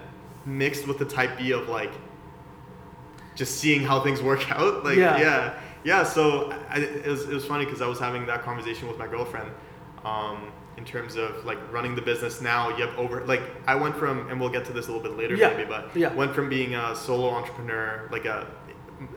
mixed 0.44 0.86
with 0.88 0.98
the 0.98 1.04
type 1.06 1.38
B 1.38 1.52
of 1.52 1.68
like 1.68 1.92
just 3.34 3.56
seeing 3.58 3.82
how 3.82 4.00
things 4.00 4.20
work 4.20 4.50
out. 4.56 4.84
Like 4.84 4.96
Yeah. 4.96 5.18
yeah, 5.18 5.60
yeah. 5.84 6.02
so 6.02 6.50
I, 6.70 6.78
it 6.80 7.06
was 7.06 7.24
it 7.28 7.34
was 7.34 7.44
funny 7.44 7.64
because 7.64 7.82
I 7.82 7.86
was 7.86 7.98
having 7.98 8.26
that 8.26 8.42
conversation 8.42 8.88
with 8.88 8.98
my 8.98 9.06
girlfriend. 9.06 9.50
Um, 10.04 10.52
in 10.76 10.84
terms 10.84 11.14
of 11.14 11.44
like 11.44 11.58
running 11.72 11.94
the 11.94 12.02
business 12.02 12.40
now, 12.40 12.68
you 12.76 12.84
have 12.84 12.98
over 12.98 13.24
like 13.26 13.40
I 13.66 13.76
went 13.76 13.96
from, 13.96 14.28
and 14.28 14.40
we'll 14.40 14.50
get 14.50 14.64
to 14.66 14.72
this 14.72 14.88
a 14.88 14.92
little 14.92 15.02
bit 15.08 15.16
later 15.16 15.36
Yeah. 15.36 15.50
maybe, 15.50 15.64
but 15.64 15.94
Yeah. 15.96 16.12
went 16.12 16.34
from 16.34 16.48
being 16.48 16.74
a 16.74 16.96
solo 16.96 17.28
entrepreneur, 17.30 18.08
like 18.10 18.24
a 18.24 18.46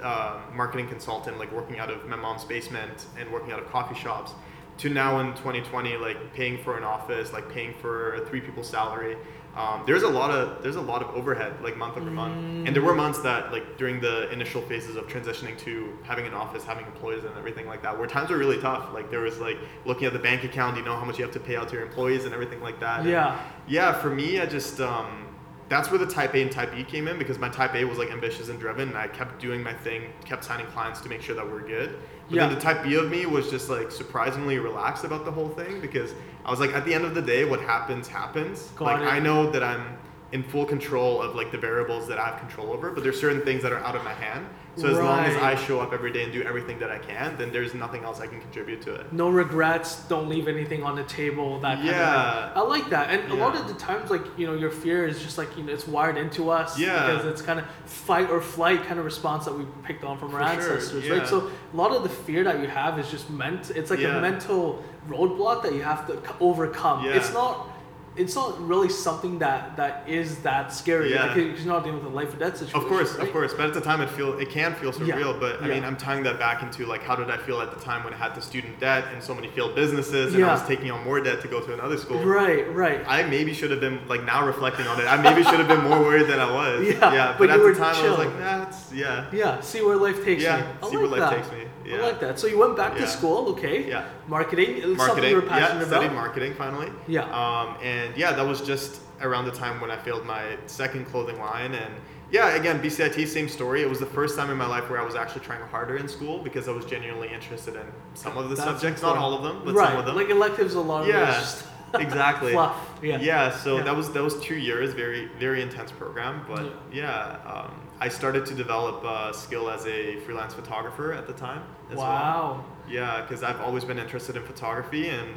uh, 0.02 0.40
marketing 0.54 0.88
consultant, 0.88 1.40
like 1.40 1.52
working 1.52 1.80
out 1.80 1.90
of 1.90 2.06
my 2.08 2.16
mom's 2.16 2.44
basement 2.46 3.08
and 3.18 3.32
working 3.32 3.52
out 3.54 3.60
of 3.60 3.68
coffee 3.72 3.96
shops, 3.96 4.34
to 4.78 4.90
now 4.90 5.20
in 5.20 5.34
2020, 5.34 5.98
like 5.98 6.32
paying 6.34 6.58
for 6.64 6.78
an 6.78 6.84
office, 6.84 7.34
like 7.34 7.50
paying 7.52 7.74
for 7.82 8.14
a 8.16 8.26
three 8.28 8.40
people 8.42 8.64
salary. 8.64 9.18
Um, 9.56 9.84
there's 9.88 10.04
a 10.04 10.08
lot 10.08 10.30
of 10.30 10.62
there's 10.62 10.76
a 10.76 10.82
lot 10.82 11.02
of 11.02 11.16
overhead, 11.16 11.54
like 11.64 11.76
month 11.78 11.98
over 11.98 12.12
month, 12.12 12.36
and 12.68 12.76
there 12.76 12.84
were 12.84 12.94
months 12.94 13.20
that 13.24 13.52
like 13.52 13.78
during 13.78 14.00
the 14.00 14.30
initial 14.32 14.62
phases 14.62 14.96
of 14.96 15.08
transitioning 15.08 15.58
to 15.60 15.98
having 16.04 16.28
an 16.28 16.34
office, 16.36 16.64
having 16.64 16.86
employees, 16.86 17.24
and 17.24 17.36
everything 17.38 17.66
like 17.66 17.82
that, 17.82 17.98
where 17.98 18.08
times 18.08 18.30
were 18.30 18.38
really 18.38 18.60
tough. 18.62 18.94
Like 18.94 19.10
there 19.10 19.22
was 19.22 19.40
like 19.40 19.58
looking 19.86 20.06
at 20.06 20.14
the 20.14 20.20
bank 20.20 20.44
account, 20.44 20.78
you 20.78 20.84
know 20.84 20.96
how 20.96 21.06
much 21.06 21.18
you 21.18 21.24
have 21.26 21.34
to 21.34 21.40
pay 21.40 21.56
out 21.56 21.70
to 21.70 21.76
your 21.76 21.84
employees 21.84 22.26
and 22.26 22.34
everything 22.36 22.62
like 22.62 22.80
that. 22.82 23.00
And 23.00 23.10
Yeah. 23.10 23.40
yeah, 23.68 23.94
for 24.00 24.12
me, 24.12 24.40
I 24.40 24.46
just 24.46 24.80
um, 24.80 25.26
that's 25.70 25.90
where 25.90 25.98
the 25.98 26.06
type 26.06 26.36
A 26.36 26.42
and 26.44 26.52
type 26.52 26.72
B 26.72 26.84
came 26.84 27.08
in 27.08 27.18
because 27.18 27.40
my 27.40 27.50
type 27.50 27.74
A 27.74 27.84
was 27.84 27.98
like 27.98 28.12
ambitious 28.12 28.50
and 28.50 28.60
driven, 28.60 28.90
and 28.90 28.98
I 28.98 29.08
kept 29.08 29.40
doing 29.42 29.64
my 29.64 29.74
thing, 29.74 30.04
kept 30.24 30.44
signing 30.44 30.68
clients 30.68 31.02
to 31.02 31.10
make 31.10 31.22
sure 31.24 31.36
that 31.36 31.50
we're 31.50 31.68
good. 31.68 31.98
But 32.30 32.36
Yeah. 32.36 32.48
then 32.48 32.56
the 32.56 32.62
type 32.62 32.84
B 32.84 32.96
of 32.96 33.10
me 33.10 33.26
was 33.26 33.50
just 33.50 33.70
like 33.70 33.92
surprisingly 33.92 34.60
relaxed 34.60 35.04
about 35.06 35.24
the 35.26 35.32
whole 35.32 35.50
thing 35.50 35.80
because 35.80 36.14
I 36.46 36.52
was 36.52 36.60
like, 36.60 36.74
at 36.74 36.86
the 36.86 36.94
end 36.94 37.06
of 37.06 37.16
the 37.16 37.22
day, 37.22 37.46
what 37.46 37.62
happens 37.62 38.08
happens. 38.08 38.72
Got 38.76 38.86
like 38.86 39.02
it. 39.02 39.14
I 39.14 39.20
know 39.20 39.50
that 39.52 39.64
I'm 39.64 39.98
in 40.34 40.44
full 40.44 40.66
control 40.66 41.22
of 41.22 41.36
like 41.36 41.52
the 41.52 41.58
variables 41.58 42.08
that 42.10 42.20
I 42.20 42.26
have 42.26 42.40
control 42.40 42.72
over, 42.74 42.92
but 42.92 43.04
there's 43.04 43.20
certain 43.20 43.42
things 43.42 43.62
that 43.64 43.72
are 43.72 43.80
out 43.80 43.96
of 43.96 44.04
my 44.04 44.14
hand. 44.14 44.46
So 44.78 44.88
as 44.90 44.98
long 45.00 45.20
as 45.26 45.36
I 45.38 45.54
Right. 45.54 45.60
show 45.60 45.80
up 45.80 45.92
every 45.92 46.12
day 46.12 46.24
and 46.24 46.32
do 46.32 46.44
everything 46.44 46.78
that 46.80 46.92
I 46.92 47.00
can, 47.00 47.36
then 47.38 47.52
there's 47.52 47.74
nothing 47.74 48.04
else 48.04 48.20
I 48.22 48.28
can 48.28 48.40
contribute 48.40 48.82
to 48.84 48.94
it. 48.94 49.12
no 49.12 49.30
regrets, 49.30 50.04
don't 50.08 50.30
leave 50.30 50.48
anything 50.48 50.84
on 50.84 50.96
the 50.96 51.04
table, 51.04 51.60
that 51.62 51.76
kind 51.78 51.88
Yeah. 51.88 51.94
of 51.94 52.54
thing. 52.54 52.58
I 52.58 52.62
like 52.62 52.90
that. 52.92 53.10
And 53.10 53.32
a 53.32 53.36
lot 53.36 53.54
Yeah. 53.56 53.62
of 53.62 53.68
the 53.68 53.74
times 53.74 54.12
like, 54.12 54.22
you 54.38 54.46
know, 54.46 54.54
your 54.54 54.70
fear 54.70 55.08
is 55.08 55.20
just 55.22 55.38
like, 55.38 55.58
you 55.58 55.64
know, 55.64 55.74
it's 55.74 55.88
wired 55.88 56.18
into 56.18 56.50
us 56.52 56.78
Yeah. 56.78 57.08
because 57.08 57.26
it's 57.26 57.42
kind 57.42 57.60
of 57.60 57.66
fight 57.86 58.30
or 58.30 58.40
flight 58.40 58.86
kind 58.86 59.00
of 59.00 59.06
response 59.06 59.46
that 59.46 59.54
we 59.58 59.66
picked 59.84 60.04
on 60.04 60.18
from 60.20 60.36
our 60.36 60.42
For 60.56 60.62
sure, 60.62 60.74
ancestors, 60.76 61.06
yeah. 61.08 61.14
right? 61.18 61.28
So 61.28 61.50
a 61.74 61.76
lot 61.78 61.92
of 61.92 62.04
the 62.04 62.10
fear 62.10 62.44
that 62.44 62.60
you 62.60 62.68
have 62.68 63.00
is 63.00 63.10
just 63.10 63.30
meant 63.32 63.72
it's 63.72 63.90
like 63.90 64.04
a 64.04 64.20
mental 64.22 64.84
roadblock 65.10 65.64
that 65.64 65.74
you 65.74 65.82
have 65.82 66.06
to 66.08 66.14
c- 66.14 66.34
overcome. 66.40 67.04
Yeah. 67.06 67.12
It's 67.14 67.34
not 67.34 67.70
it's 68.18 68.36
not 68.36 68.60
really 68.68 68.90
something 68.90 69.40
that 69.40 69.78
that 69.78 70.04
is 70.08 70.40
that 70.40 70.74
scary. 70.74 71.14
Yeah. 71.14 71.28
Like, 71.28 71.36
you're 71.38 71.58
not 71.66 71.84
dealing 71.84 72.00
with 72.04 72.12
a 72.12 72.16
life 72.16 72.34
or 72.34 72.38
death 72.38 72.58
situation. 72.58 72.80
Of 72.82 72.88
course, 72.88 73.14
right? 73.16 73.28
of 73.28 73.32
course. 73.34 73.54
But 73.54 73.68
at 73.68 73.74
the 73.74 73.82
time, 73.82 74.02
it 74.02 74.10
feel 74.10 74.38
it 74.40 74.50
can 74.50 74.74
feel 74.76 74.92
Yeah. 74.94 75.16
surreal. 75.16 75.40
But 75.40 75.62
I 75.62 75.68
Yeah. 75.68 75.74
mean, 75.76 75.86
I'm 75.86 75.96
tying 75.98 76.24
that 76.24 76.40
back 76.40 76.64
into 76.64 76.86
like 76.86 77.04
how 77.04 77.16
did 77.16 77.30
I 77.30 77.38
feel 77.38 77.62
at 77.62 77.72
the 77.74 77.80
time 77.84 78.04
when 78.04 78.14
I 78.14 78.18
had 78.18 78.34
the 78.36 78.42
student 78.42 78.80
debt 78.80 79.06
and 79.14 79.22
so 79.24 79.34
many 79.36 79.48
failed 79.50 79.76
businesses, 79.76 80.34
and 80.34 80.44
I 80.44 80.52
was 80.54 80.64
taking 80.68 80.90
on 80.92 81.04
more 81.04 81.20
debt 81.20 81.42
to 81.42 81.48
go 81.48 81.60
to 81.62 81.74
another 81.74 81.98
school. 81.98 82.20
Right, 82.24 82.66
right. 82.76 83.02
I 83.08 83.24
maybe 83.24 83.54
should 83.54 83.72
have 83.72 83.80
been 83.80 84.00
like 84.08 84.24
now 84.24 84.46
reflecting 84.46 84.88
on 84.88 85.00
it. 85.00 85.06
I 85.06 85.18
maybe 85.22 85.44
should 85.44 85.60
have 85.60 85.68
been 85.68 85.84
more 85.84 86.00
worried 86.00 86.28
than 86.28 86.40
I 86.40 86.50
was. 86.52 86.88
Yeah, 87.18 87.36
but, 87.38 87.48
but 87.48 87.50
at 87.52 87.62
the 87.64 87.74
time 87.76 87.96
I 87.96 88.10
was 88.10 88.18
like, 88.18 88.40
nah, 88.40 88.66
yeah. 88.94 89.26
yeah, 89.32 89.60
see 89.62 89.82
where 89.82 89.96
life 89.96 90.24
takes 90.24 90.44
Yeah, 90.44 90.58
me. 90.58 90.64
Yeah. 90.64 90.90
see 90.90 90.98
like 90.98 91.10
where 91.10 91.20
life 91.20 91.20
that. 91.20 91.36
takes 91.38 91.52
me. 91.52 91.58
I 91.86 91.90
Yeah. 91.90 92.02
like 92.02 92.20
that. 92.20 92.40
So 92.40 92.48
you 92.48 92.58
went 92.58 92.76
back 92.76 92.96
to 92.98 93.08
school, 93.08 93.50
okay? 93.50 93.88
Yeah. 93.88 94.04
Marketing. 94.28 94.72
It's 94.78 94.84
something 94.84 94.98
Marketing. 94.98 95.30
you 95.30 95.36
were 95.38 95.44
Yeah, 95.44 95.50
passionate 95.50 95.88
studied 95.88 96.06
about. 96.08 96.16
marketing 96.16 96.54
finally. 96.56 96.92
Yeah. 97.08 97.22
Um, 97.42 97.78
and 97.82 98.07
yeah, 98.16 98.32
that 98.34 98.46
was 98.46 98.62
just 98.62 99.02
around 99.22 99.46
the 99.46 99.52
time 99.52 99.82
when 99.82 99.90
I 99.92 99.98
failed 99.98 100.26
my 100.26 100.58
second 100.68 101.06
clothing 101.06 101.40
line. 101.40 101.74
And 101.74 101.94
yeah, 102.30 102.56
again, 102.56 102.82
BCIT, 102.82 103.28
same 103.28 103.48
story. 103.50 103.82
It 103.82 103.90
was 103.90 104.00
the 104.00 104.06
first 104.06 104.38
time 104.38 104.50
in 104.52 104.58
my 104.58 104.68
life 104.68 104.90
where 104.90 105.00
I 105.02 105.06
was 105.06 105.16
actually 105.16 105.42
trying 105.42 105.62
harder 105.62 105.98
in 105.98 106.08
school 106.08 106.40
because 106.40 106.68
I 106.68 106.72
was 106.72 106.86
genuinely 106.86 107.30
interested 107.34 107.76
in 107.76 107.86
some 108.16 108.38
of 108.38 108.50
the 108.50 108.56
That's 108.56 108.68
subjects, 108.68 109.02
not 109.02 109.18
all 109.18 109.34
of 109.34 109.44
them, 109.44 109.62
but 109.66 109.74
right. 109.76 109.90
some 109.90 109.98
of 110.00 110.06
them. 110.06 110.16
Like 110.16 110.30
electives, 110.30 110.76
a 110.76 110.82
lot 110.82 111.08
Yeah, 111.08 111.44
exactly. 111.96 112.52
fluff. 112.52 112.76
Yeah. 113.02 113.20
Yeah, 113.20 113.50
so 113.58 113.78
Yeah. 113.78 113.84
that 113.84 113.96
was 113.96 114.12
that 114.12 114.24
was 114.24 114.40
two 114.42 114.56
years, 114.58 114.94
very 114.94 115.30
very 115.40 115.62
intense 115.62 115.92
program. 115.92 116.44
But 116.48 116.74
yeah, 116.92 117.38
um, 117.46 117.80
I 118.00 118.10
started 118.10 118.46
to 118.48 118.54
develop 118.54 119.04
a 119.04 119.34
skill 119.34 119.70
as 119.70 119.86
a 119.88 120.20
freelance 120.20 120.54
photographer 120.54 121.14
at 121.14 121.28
the 121.28 121.34
time 121.34 121.64
as 121.90 121.98
well. 121.98 122.06
Wow. 122.08 122.66
Yeah, 122.90 123.22
because 123.22 123.42
I've 123.44 123.60
always 123.62 123.84
been 123.84 124.00
interested 124.00 124.36
in 124.36 124.44
photography, 124.44 125.10
and 125.10 125.30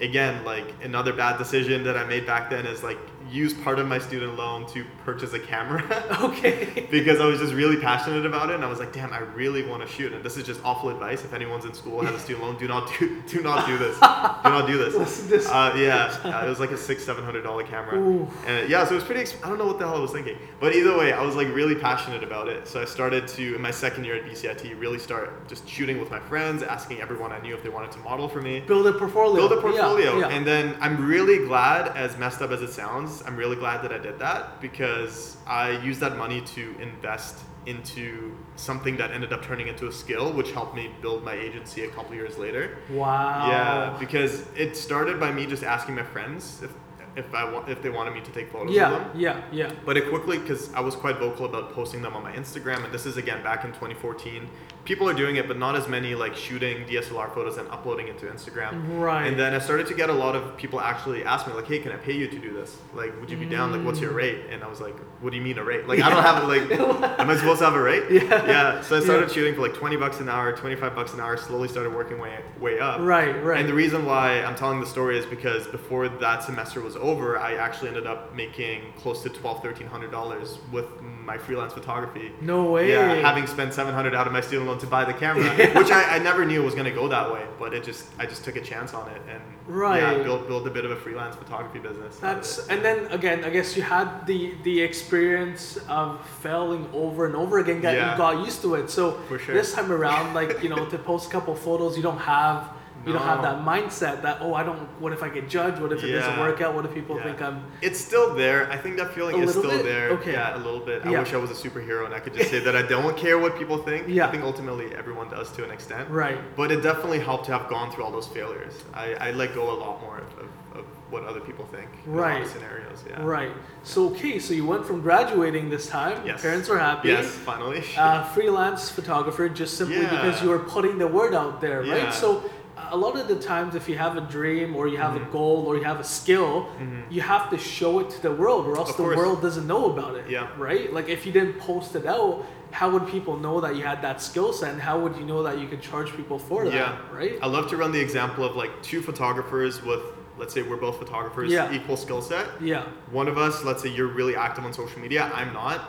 again, 0.00 0.44
like 0.44 0.66
another 0.82 1.12
bad 1.12 1.38
decision 1.38 1.84
that 1.84 1.96
I 1.96 2.04
made 2.04 2.26
back 2.26 2.50
then 2.50 2.66
is 2.66 2.82
like 2.82 2.98
use 3.30 3.52
part 3.54 3.78
of 3.78 3.86
my 3.86 3.98
student 3.98 4.36
loan 4.36 4.66
to 4.68 4.84
purchase 5.04 5.32
a 5.32 5.38
camera. 5.40 5.82
Okay. 6.26 6.86
because 6.90 7.20
I 7.20 7.26
was 7.26 7.38
just 7.38 7.52
really 7.54 7.76
passionate 7.76 8.24
about 8.26 8.50
it, 8.50 8.54
and 8.56 8.64
I 8.64 8.68
was 8.68 8.78
like, 8.78 8.92
"Damn, 8.92 9.12
I 9.12 9.18
really 9.18 9.64
want 9.66 9.86
to 9.86 9.88
shoot." 9.92 10.12
And 10.12 10.24
this 10.24 10.36
is 10.36 10.44
just 10.44 10.60
awful 10.64 10.88
advice. 10.90 11.24
If 11.24 11.32
anyone's 11.32 11.64
in 11.64 11.74
school 11.74 12.00
and 12.00 12.08
has 12.08 12.16
a 12.20 12.22
student 12.22 12.44
loan, 12.44 12.56
do 12.58 12.66
not 12.68 12.90
do 12.98 13.22
do 13.26 13.42
not 13.42 13.66
do 13.66 13.76
this. 13.78 13.94
do 13.96 14.00
not 14.00 14.66
do 14.66 14.78
this. 14.78 14.94
Listen 14.96 15.28
this. 15.28 15.46
Uh, 15.48 15.74
yeah, 15.76 16.16
uh, 16.24 16.44
it 16.46 16.48
was 16.48 16.58
like 16.60 16.70
a 16.70 16.76
six 16.76 17.04
seven 17.04 17.24
hundred 17.24 17.42
dollar 17.42 17.62
camera, 17.64 17.98
Ooh. 17.98 18.28
and 18.46 18.68
yeah, 18.68 18.84
so 18.84 18.92
it 18.92 18.96
was 18.96 19.04
pretty. 19.04 19.20
Ex- 19.20 19.36
I 19.44 19.48
don't 19.48 19.58
know 19.58 19.66
what 19.66 19.78
the 19.78 19.86
hell 19.86 19.96
I 19.96 20.00
was 20.00 20.10
thinking, 20.12 20.36
but 20.60 20.74
either 20.74 20.96
way, 20.96 21.12
I 21.12 21.22
was 21.22 21.36
like 21.36 21.48
really 21.54 21.74
passionate 21.74 22.22
about 22.24 22.48
it. 22.48 22.66
So 22.66 22.80
I 22.80 22.84
started 22.84 23.28
to 23.28 23.54
in 23.54 23.60
my 23.62 23.70
second 23.70 24.04
year 24.04 24.16
at 24.16 24.24
BCIT 24.24 24.78
really 24.80 24.98
start 24.98 25.46
just 25.48 25.68
shooting 25.68 26.00
with 26.00 26.10
my 26.10 26.20
friends, 26.20 26.62
asking 26.62 27.00
everyone 27.00 27.32
I 27.32 27.40
knew 27.40 27.54
if 27.54 27.62
they 27.62 27.68
wanted 27.68 27.92
to 27.92 27.98
model 27.98 28.28
for 28.28 28.40
me 28.42 28.60
Build 28.60 28.86
a 28.86 28.92
portfolio. 28.92 29.36
build 29.48 29.52
a 29.52 29.54
Yeah, 29.56 29.60
portfolio 29.60 30.18
yeah. 30.20 30.28
and 30.28 30.46
then 30.46 30.76
i'm 30.80 31.06
really 31.06 31.38
glad 31.46 31.88
as 31.96 32.16
messed 32.18 32.40
up 32.42 32.50
as 32.50 32.62
it 32.62 32.70
sounds 32.72 33.15
i'm 33.22 33.36
really 33.36 33.56
glad 33.56 33.82
that 33.82 33.92
i 33.92 33.98
did 33.98 34.18
that 34.18 34.60
because 34.60 35.36
i 35.46 35.70
used 35.82 36.00
that 36.00 36.16
money 36.16 36.40
to 36.42 36.74
invest 36.80 37.38
into 37.66 38.36
something 38.54 38.96
that 38.96 39.10
ended 39.10 39.32
up 39.32 39.42
turning 39.42 39.66
into 39.68 39.88
a 39.88 39.92
skill 39.92 40.32
which 40.32 40.52
helped 40.52 40.74
me 40.74 40.90
build 41.02 41.24
my 41.24 41.34
agency 41.34 41.84
a 41.84 41.88
couple 41.88 42.14
years 42.14 42.38
later 42.38 42.78
wow. 42.90 43.48
yeah 43.48 43.96
because 43.98 44.46
it 44.56 44.76
started 44.76 45.18
by 45.18 45.32
me 45.32 45.46
just 45.46 45.64
asking 45.64 45.94
my 45.94 46.02
friends 46.04 46.60
if 46.62 46.72
if 47.16 47.34
i 47.34 47.42
want 47.50 47.68
if 47.68 47.82
they 47.82 47.88
wanted 47.90 48.12
me 48.14 48.20
to 48.20 48.30
take 48.30 48.50
photos 48.52 48.68
of 48.70 48.74
Yeah, 48.76 48.90
them 48.90 49.10
yeah, 49.14 49.42
yeah. 49.50 49.72
but 49.84 49.96
it 49.96 50.08
quickly, 50.10 50.38
because 50.38 50.72
I 50.74 50.80
was 50.80 50.94
quite 50.94 51.16
vocal 51.18 51.46
about 51.46 51.72
posting 51.72 52.02
them 52.02 52.14
on 52.14 52.22
my 52.22 52.32
Instagram, 52.32 52.84
and 52.84 52.92
this 52.92 53.06
is 53.06 53.16
again 53.16 53.42
back 53.42 53.64
in 53.64 53.70
2014. 53.70 54.46
People 54.86 55.08
are 55.08 55.14
doing 55.14 55.36
it, 55.36 55.48
but 55.48 55.58
not 55.58 55.74
as 55.76 55.88
many 55.88 56.14
like 56.14 56.34
shooting 56.34 56.84
DSLR 56.86 57.34
photos 57.34 57.58
and 57.58 57.68
uploading 57.68 58.06
it 58.08 58.18
to 58.18 58.26
Instagram. 58.26 58.98
Right. 58.98 59.26
And 59.26 59.38
then 59.38 59.52
I 59.52 59.58
started 59.58 59.86
to 59.88 59.94
get 59.94 60.08
a 60.08 60.12
lot 60.12 60.34
of 60.34 60.56
people 60.56 60.80
actually 60.80 61.24
ask 61.24 61.46
me 61.46 61.52
like, 61.52 61.66
"Hey, 61.66 61.80
can 61.80 61.92
I 61.92 61.96
pay 61.96 62.12
you 62.12 62.28
to 62.28 62.38
do 62.38 62.52
this? 62.52 62.76
Like, 62.94 63.18
would 63.20 63.28
you 63.28 63.36
be 63.36 63.46
down? 63.46 63.72
Like, 63.72 63.84
what's 63.84 64.00
your 64.00 64.12
mm. 64.12 64.22
rate?" 64.22 64.46
And 64.48 64.62
I 64.62 64.68
was 64.68 64.80
like, 64.80 64.96
"What 65.20 65.30
do 65.30 65.36
you 65.36 65.42
mean 65.42 65.58
a 65.58 65.64
rate? 65.64 65.86
Like, 65.88 66.00
I 66.00 66.08
don't 66.08 66.22
have 66.22 66.48
like, 66.48 66.70
am 67.20 67.28
I 67.28 67.36
supposed 67.36 67.58
to 67.58 67.64
have 67.66 67.74
a 67.74 67.82
rate?" 67.82 68.04
Yeah. 68.16 68.46
Yeah. 68.46 68.80
So 68.80 68.96
I 68.96 69.00
started 69.00 69.28
Yeah. 69.28 69.34
shooting 69.34 69.54
for 69.54 69.60
like 69.60 69.74
20 69.74 69.96
bucks 69.96 70.20
an 70.20 70.28
hour, 70.28 70.56
25 70.56 70.94
bucks 70.94 71.12
an 71.12 71.20
hour. 71.20 71.36
Slowly 71.36 71.68
started 71.68 71.92
working 71.94 72.18
way 72.18 72.38
way 72.60 72.78
up. 72.78 73.00
Right, 73.00 73.32
right. 73.44 73.60
And 73.60 73.68
the 73.68 73.74
reason 73.74 74.06
why 74.06 74.42
I'm 74.42 74.54
telling 74.54 74.80
the 74.80 74.86
story 74.86 75.18
is 75.18 75.26
because 75.26 75.66
before 75.66 76.08
that 76.08 76.42
semester 76.44 76.80
was 76.80 76.96
over, 76.96 77.38
I 77.38 77.56
actually 77.56 77.88
ended 77.88 78.06
up 78.06 78.34
making 78.34 78.92
close 78.96 79.22
to 79.24 79.28
twelve, 79.28 79.62
thirteen 79.62 79.86
hundred 79.88 80.10
dollars 80.10 80.58
with 80.72 80.86
my 81.02 81.36
freelance 81.36 81.72
photography. 81.72 82.32
No 82.40 82.70
way. 82.70 82.90
Yeah, 82.90 83.14
having 83.14 83.46
spent 83.46 83.74
seven 83.74 83.92
hundred 83.92 84.14
out 84.14 84.26
of 84.26 84.32
my 84.32 84.40
student 84.40 84.68
loan 84.68 84.75
to 84.80 84.86
buy 84.86 85.04
the 85.04 85.12
camera, 85.14 85.44
which 85.80 85.90
I, 85.90 86.16
I 86.16 86.18
never 86.18 86.44
knew 86.44 86.62
was 86.62 86.74
going 86.74 86.86
to 86.86 86.92
go 87.02 87.08
that 87.08 87.32
way, 87.32 87.44
but 87.58 87.74
it 87.74 87.82
just 87.84 88.06
I 88.18 88.26
just 88.26 88.44
took 88.44 88.56
a 88.56 88.60
chance 88.60 88.94
on 88.94 89.08
it 89.10 89.20
and 89.28 89.40
Right. 89.68 90.00
yeah, 90.00 90.22
built 90.22 90.46
built 90.46 90.66
a 90.66 90.70
bit 90.70 90.84
of 90.84 90.90
a 90.92 90.96
freelance 90.96 91.34
photography 91.36 91.80
business. 91.80 92.16
That's 92.18 92.66
and 92.68 92.84
then 92.84 93.06
again, 93.10 93.44
I 93.44 93.50
guess 93.50 93.76
you 93.76 93.82
had 93.82 94.26
the 94.26 94.54
the 94.62 94.80
experience 94.80 95.76
of 95.88 96.24
failing 96.42 96.88
over 96.92 97.26
and 97.26 97.34
over 97.34 97.58
again. 97.58 97.80
Got, 97.80 97.94
Yeah. 97.94 98.12
You 98.12 98.18
got 98.18 98.44
used 98.44 98.62
to 98.62 98.74
it. 98.76 98.90
So 98.90 99.18
sure. 99.28 99.54
this 99.54 99.74
time 99.74 99.90
around, 99.90 100.34
like 100.34 100.62
you 100.62 100.68
know, 100.74 100.86
to 100.86 100.98
post 100.98 101.28
a 101.28 101.32
couple 101.32 101.54
photos, 101.56 101.96
you 101.96 102.02
don't 102.02 102.18
have 102.18 102.70
you 103.06 103.12
don't 103.12 103.22
have 103.22 103.42
that 103.42 103.58
mindset 103.64 104.22
that 104.22 104.38
oh 104.40 104.54
I 104.54 104.62
don't. 104.64 104.78
What 105.00 105.12
if 105.12 105.22
I 105.22 105.28
get 105.28 105.48
judged? 105.48 105.80
What 105.80 105.92
if 105.92 106.02
it 106.02 106.10
doesn't 106.12 106.38
work 106.40 106.60
out? 106.60 106.74
What 106.74 106.84
if 106.84 106.92
people 106.92 107.16
Yeah. 107.16 107.22
think 107.24 107.40
I'm 107.40 107.62
It's 107.80 108.00
still 108.00 108.34
there. 108.34 108.68
I 108.70 108.76
think 108.76 108.96
that 108.98 109.14
feeling 109.14 109.38
is 109.42 109.50
still 109.50 109.70
bit? 109.70 109.84
there. 109.84 110.10
Okay. 110.10 110.32
Yeah, 110.32 110.56
a 110.56 110.58
little 110.58 110.80
bit. 110.80 111.06
I 111.06 111.10
Yeah. 111.12 111.20
wish 111.20 111.32
I 111.32 111.36
was 111.36 111.50
a 111.50 111.54
superhero 111.68 112.04
and 112.04 112.12
I 112.14 112.18
could 112.20 112.34
just 112.34 112.50
say 112.50 112.58
that 112.60 112.74
I 112.74 112.82
don't 112.96 113.16
care 113.16 113.38
what 113.38 113.56
people 113.56 113.78
think. 113.78 114.08
Yeah. 114.08 114.26
I 114.26 114.30
think 114.30 114.42
ultimately 114.42 114.94
everyone 114.94 115.28
does 115.30 115.50
to 115.52 115.64
an 115.64 115.70
extent. 115.70 116.10
right? 116.10 116.38
But 116.56 116.70
it 116.72 116.82
definitely 116.82 117.20
helped 117.20 117.44
to 117.46 117.52
have 117.52 117.68
gone 117.68 117.90
through 117.92 118.04
all 118.04 118.10
those 118.10 118.26
failures. 118.26 118.74
I, 118.92 119.14
I 119.26 119.30
let 119.30 119.54
go 119.54 119.70
a 119.70 119.78
lot 119.84 120.00
more 120.02 120.18
of, 120.18 120.30
of, 120.44 120.78
of 120.80 120.84
what 121.10 121.22
other 121.24 121.40
people 121.40 121.64
think 121.66 121.88
Right. 122.06 122.46
scenarios. 122.46 123.04
Yeah. 123.08 123.22
Right. 123.22 123.52
So 123.84 124.08
okay, 124.10 124.38
so 124.40 124.52
you 124.54 124.66
went 124.66 124.84
from 124.84 125.00
graduating 125.00 125.70
this 125.70 125.86
time. 125.86 126.20
Yes. 126.26 126.42
Parents 126.42 126.68
were 126.68 126.78
happy. 126.78 127.08
Yes, 127.08 127.26
finally. 127.30 127.84
uh, 127.96 128.24
freelance 128.34 128.90
photographer 128.90 129.48
just 129.48 129.76
simply 129.76 129.96
Yeah. 130.02 130.10
because 130.10 130.42
you 130.42 130.48
were 130.48 130.58
putting 130.58 130.98
the 130.98 131.06
word 131.06 131.34
out 131.34 131.60
there, 131.60 131.82
Yeah. 131.84 131.94
right? 132.06 132.12
So 132.14 132.42
a 132.76 132.96
lot 132.96 133.18
of 133.18 133.26
the 133.28 133.36
times, 133.36 133.74
if 133.74 133.88
you 133.88 133.96
have 133.96 134.16
a 134.16 134.20
dream 134.20 134.76
or 134.76 134.86
you 134.86 134.98
have 134.98 135.14
Mhm. 135.14 135.28
a 135.28 135.32
goal 135.32 135.64
or 135.66 135.76
you 135.76 135.84
have 135.84 135.98
a 135.98 136.04
skill, 136.04 136.68
Mhm. 136.78 137.04
you 137.10 137.20
have 137.22 137.48
to 137.50 137.58
show 137.58 138.00
it 138.00 138.10
to 138.10 138.22
the 138.22 138.30
world, 138.32 138.66
or 138.66 138.76
else 138.76 138.90
Of 138.90 138.96
the 138.98 139.02
course. 139.04 139.16
world 139.16 139.42
doesn't 139.42 139.66
know 139.66 139.86
about 139.90 140.14
it. 140.16 140.26
Yeah. 140.28 140.46
Right? 140.58 140.92
Like 140.92 141.08
if 141.08 141.24
you 141.26 141.32
didn't 141.32 141.58
post 141.58 141.96
it 141.96 142.06
out, 142.06 142.44
how 142.72 142.90
would 142.90 143.06
people 143.08 143.36
know 143.38 143.60
that 143.60 143.76
you 143.76 143.82
had 143.82 144.02
that 144.02 144.20
skill 144.20 144.52
set, 144.52 144.72
and 144.72 144.82
how 144.82 144.98
would 144.98 145.16
you 145.16 145.24
know 145.24 145.42
that 145.42 145.58
you 145.58 145.66
could 145.68 145.80
charge 145.80 146.14
people 146.16 146.38
for 146.38 146.64
that? 146.64 146.74
Yeah. 146.74 146.96
Right? 147.12 147.38
I 147.42 147.46
love 147.46 147.68
to 147.68 147.76
run 147.76 147.92
the 147.92 148.00
example 148.00 148.44
of 148.44 148.56
like 148.56 148.82
two 148.82 149.00
photographers 149.00 149.82
with, 149.82 150.02
let's 150.38 150.52
say 150.52 150.60
we're 150.62 150.76
both 150.76 150.98
photographers, 150.98 151.50
Yeah. 151.50 151.72
equal 151.72 151.96
skill 151.96 152.20
set. 152.20 152.46
Yeah. 152.60 152.82
One 153.10 153.26
of 153.28 153.38
us, 153.38 153.64
let's 153.64 153.82
say 153.82 153.88
you're 153.88 154.06
really 154.20 154.36
active 154.36 154.64
on 154.64 154.72
social 154.74 155.00
media, 155.00 155.30
I'm 155.34 155.52
not. 155.54 155.80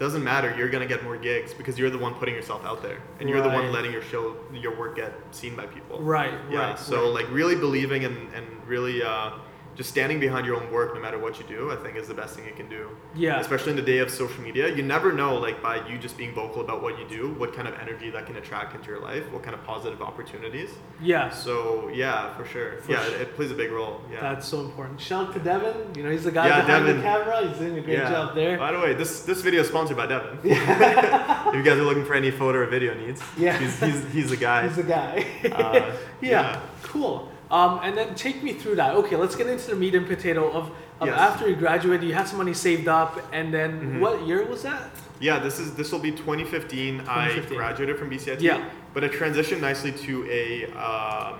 Doesn't 0.00 0.24
matter. 0.24 0.54
You're 0.56 0.70
gonna 0.70 0.86
get 0.86 1.04
more 1.04 1.18
gigs 1.18 1.52
because 1.52 1.78
you're 1.78 1.90
the 1.90 1.98
one 1.98 2.14
putting 2.14 2.34
yourself 2.34 2.64
out 2.64 2.82
there, 2.82 3.02
and 3.20 3.28
you're 3.28 3.42
the 3.42 3.50
one 3.50 3.70
letting 3.70 3.92
your 3.92 4.00
show, 4.00 4.34
your 4.50 4.74
work 4.74 4.96
get 4.96 5.12
seen 5.30 5.54
by 5.54 5.66
people. 5.66 6.00
Right. 6.00 6.32
Yeah. 6.50 6.70
Right. 6.70 6.78
so 6.78 7.02
right. 7.02 7.22
like 7.22 7.30
really 7.30 7.54
believing 7.54 8.06
and 8.06 8.32
and 8.32 8.46
really 8.66 9.02
uh, 9.02 9.32
just 9.80 9.88
standing 9.88 10.20
behind 10.20 10.44
your 10.44 10.56
own 10.62 10.70
work, 10.70 10.94
no 10.94 11.00
matter 11.00 11.18
what 11.18 11.38
you 11.38 11.44
do, 11.46 11.72
I 11.72 11.76
think 11.76 11.96
is 11.96 12.06
the 12.06 12.12
best 12.12 12.36
thing 12.36 12.44
you 12.44 12.52
can 12.52 12.68
do. 12.68 12.90
Yeah. 13.14 13.40
Especially 13.40 13.70
in 13.70 13.76
the 13.76 13.88
day 13.94 13.96
of 13.96 14.10
social 14.10 14.42
media, 14.42 14.68
you 14.68 14.82
never 14.82 15.10
know 15.10 15.36
like 15.38 15.62
by 15.62 15.88
you 15.88 15.96
just 15.96 16.18
being 16.18 16.34
vocal 16.34 16.60
about 16.60 16.82
what 16.82 16.98
you 16.98 17.08
do, 17.08 17.30
what 17.42 17.54
kind 17.54 17.66
of 17.66 17.72
energy 17.80 18.10
that 18.10 18.26
can 18.26 18.36
attract 18.36 18.74
into 18.74 18.90
your 18.90 19.00
life, 19.00 19.32
what 19.32 19.42
kind 19.42 19.54
of 19.54 19.64
positive 19.64 20.02
opportunities. 20.02 20.68
yeah. 21.00 21.30
So 21.30 21.88
yeah, 21.88 22.36
for 22.36 22.44
sure. 22.44 22.82
For 22.82 22.92
yeah, 22.92 23.02
sure. 23.06 23.14
It, 23.14 23.20
it 23.22 23.36
plays 23.36 23.50
a 23.52 23.54
big 23.54 23.70
role. 23.72 24.02
Yeah. 24.12 24.20
That's 24.20 24.46
so 24.46 24.60
important. 24.60 25.00
Shout 25.00 25.28
out 25.28 25.32
to 25.32 25.40
Devin. 25.40 25.94
You 25.94 26.02
know, 26.02 26.10
he's 26.10 26.24
the 26.24 26.30
guy 26.30 26.48
Yeah, 26.48 26.60
behind 26.60 26.84
Devin. 26.84 26.96
the 26.98 27.02
camera. 27.02 27.48
He's 27.48 27.58
doing 27.58 27.78
a 27.78 27.80
great 27.80 27.96
yeah. 28.00 28.10
job 28.10 28.34
there. 28.34 28.58
By 28.58 28.72
the 28.72 28.80
way, 28.80 28.92
this 28.92 29.22
this 29.22 29.40
video 29.40 29.62
is 29.62 29.68
sponsored 29.68 29.96
by 29.96 30.04
Devin. 30.06 30.40
if 30.44 31.54
you 31.54 31.62
guys 31.62 31.78
are 31.78 31.84
looking 31.84 32.04
for 32.04 32.12
any 32.14 32.30
photo 32.30 32.58
or 32.58 32.66
video 32.66 32.92
needs, 32.92 33.22
Yeah. 33.38 33.56
he's 33.58 33.80
he's, 33.80 34.04
he's 34.12 34.28
the 34.30 34.36
guy. 34.36 34.66
He's 34.66 34.76
the 34.76 34.82
guy. 34.82 35.24
Uh, 35.44 35.72
yeah. 36.20 36.30
yeah. 36.30 36.60
cool. 36.82 37.29
Um, 37.50 37.80
and 37.82 37.96
then 37.96 38.14
take 38.14 38.42
me 38.42 38.52
through 38.52 38.76
that. 38.76 38.94
Okay, 38.94 39.16
let's 39.16 39.34
get 39.34 39.48
into 39.48 39.70
the 39.70 39.76
meat 39.76 39.94
and 39.94 40.06
potato 40.06 40.50
of, 40.50 40.70
of 41.00 41.08
Yes. 41.08 41.18
after 41.18 41.48
you 41.48 41.56
graduated, 41.56 42.06
you 42.08 42.14
had 42.14 42.28
some 42.28 42.38
money 42.38 42.54
saved 42.54 42.86
up, 42.86 43.20
and 43.32 43.52
then 43.52 43.80
Mhm. 43.80 44.00
what 44.00 44.22
year 44.26 44.44
was 44.46 44.62
that? 44.62 44.90
Yeah, 45.18 45.38
this 45.40 45.58
is 45.58 45.74
this 45.74 45.90
will 45.92 45.98
be 45.98 46.12
2015. 46.12 47.02
I 47.08 47.40
graduated 47.48 47.98
from 47.98 48.08
BCIT. 48.10 48.40
Yeah. 48.40 48.64
But 48.94 49.04
I 49.04 49.08
transitioned 49.08 49.60
nicely 49.60 49.92
to 49.92 50.26
a 50.30 50.64
um, 50.72 51.38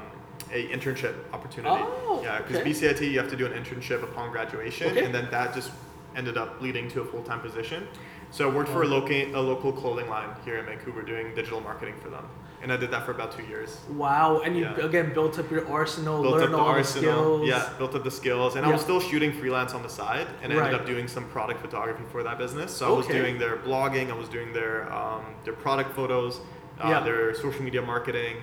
a 0.52 0.66
internship 0.68 1.14
opportunity. 1.32 1.76
Oh, 1.80 2.20
yeah, 2.24 2.38
because 2.38 2.56
okay. 2.56 2.70
BCIT 2.70 3.10
you 3.12 3.18
have 3.20 3.30
to 3.30 3.36
do 3.36 3.46
an 3.46 3.52
internship 3.52 4.02
upon 4.02 4.32
graduation, 4.32 4.90
Okay. 4.90 5.04
and 5.04 5.14
then 5.14 5.28
that 5.30 5.54
just 5.54 5.70
ended 6.16 6.36
up 6.36 6.60
leading 6.60 6.88
to 6.90 7.00
a 7.02 7.04
full 7.04 7.22
time 7.22 7.40
position. 7.40 7.86
So 8.32 8.50
I 8.50 8.54
worked 8.54 8.68
for 8.70 8.82
a 8.82 8.86
local 8.86 9.14
a 9.16 9.40
local 9.40 9.72
clothing 9.72 10.08
line 10.08 10.30
here 10.44 10.56
in 10.58 10.66
Vancouver 10.66 11.02
doing 11.02 11.34
digital 11.34 11.60
marketing 11.60 11.94
for 12.02 12.10
them, 12.10 12.26
and 12.62 12.72
I 12.72 12.76
did 12.76 12.90
that 12.90 13.04
for 13.06 13.12
about 13.12 13.36
two 13.36 13.44
years. 13.44 13.78
Wow, 13.90 14.40
and 14.44 14.56
you 14.56 14.64
Yeah. 14.64 14.84
again 14.86 15.12
built 15.14 15.38
up 15.38 15.50
your 15.50 15.66
arsenal, 15.70 16.22
built 16.22 16.34
learned 16.34 16.44
up 16.46 16.50
the 16.50 16.58
all 16.58 16.68
arsenal. 16.68 17.38
the 17.38 17.46
skills. 17.46 17.48
Yeah, 17.48 17.68
built 17.78 17.94
up 17.94 18.04
the 18.04 18.10
skills, 18.10 18.56
and 18.56 18.66
I 18.66 18.70
was 18.70 18.80
still 18.82 19.00
shooting 19.00 19.32
freelance 19.32 19.72
on 19.74 19.82
the 19.82 19.88
side, 19.88 20.26
and 20.42 20.52
I 20.52 20.56
ended 20.56 20.74
up 20.74 20.86
doing 20.86 21.08
some 21.08 21.24
product 21.28 21.60
photography 21.60 22.04
for 22.12 22.22
that 22.22 22.38
business. 22.38 22.70
So 22.76 22.92
I 22.92 22.96
was 22.96 23.06
doing 23.06 23.38
their 23.38 23.56
blogging, 23.56 24.10
I 24.10 24.14
was 24.14 24.28
doing 24.28 24.52
their 24.52 24.92
um, 24.92 25.22
their 25.44 25.54
product 25.54 25.94
photos, 25.94 26.40
uh, 26.82 26.88
Yeah. 26.88 27.00
their 27.00 27.34
social 27.34 27.62
media 27.62 27.82
marketing, 27.82 28.36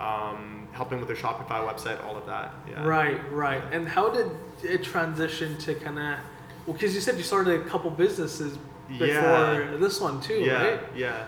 um, 0.00 0.68
helping 0.72 0.98
with 0.98 1.08
their 1.08 1.16
Shopify 1.16 1.60
website, 1.68 2.04
all 2.04 2.16
of 2.16 2.26
that. 2.26 2.52
Yeah. 2.68 2.84
Right, 2.86 3.20
right. 3.32 3.62
And 3.72 3.88
how 3.88 4.08
did 4.08 4.30
it 4.62 4.82
transition 4.84 5.56
to 5.58 5.74
kind 5.74 5.98
of? 5.98 6.18
Well, 6.66 6.74
because 6.74 6.94
you 6.94 7.00
said 7.00 7.16
you 7.16 7.22
started 7.22 7.60
a 7.60 7.64
couple 7.64 7.90
businesses 7.90 8.58
before 8.88 9.06
Yeah. 9.06 9.76
this 9.78 10.00
one 10.00 10.20
too, 10.20 10.34
yeah, 10.34 10.62
right? 10.64 10.80
Yeah, 10.94 11.24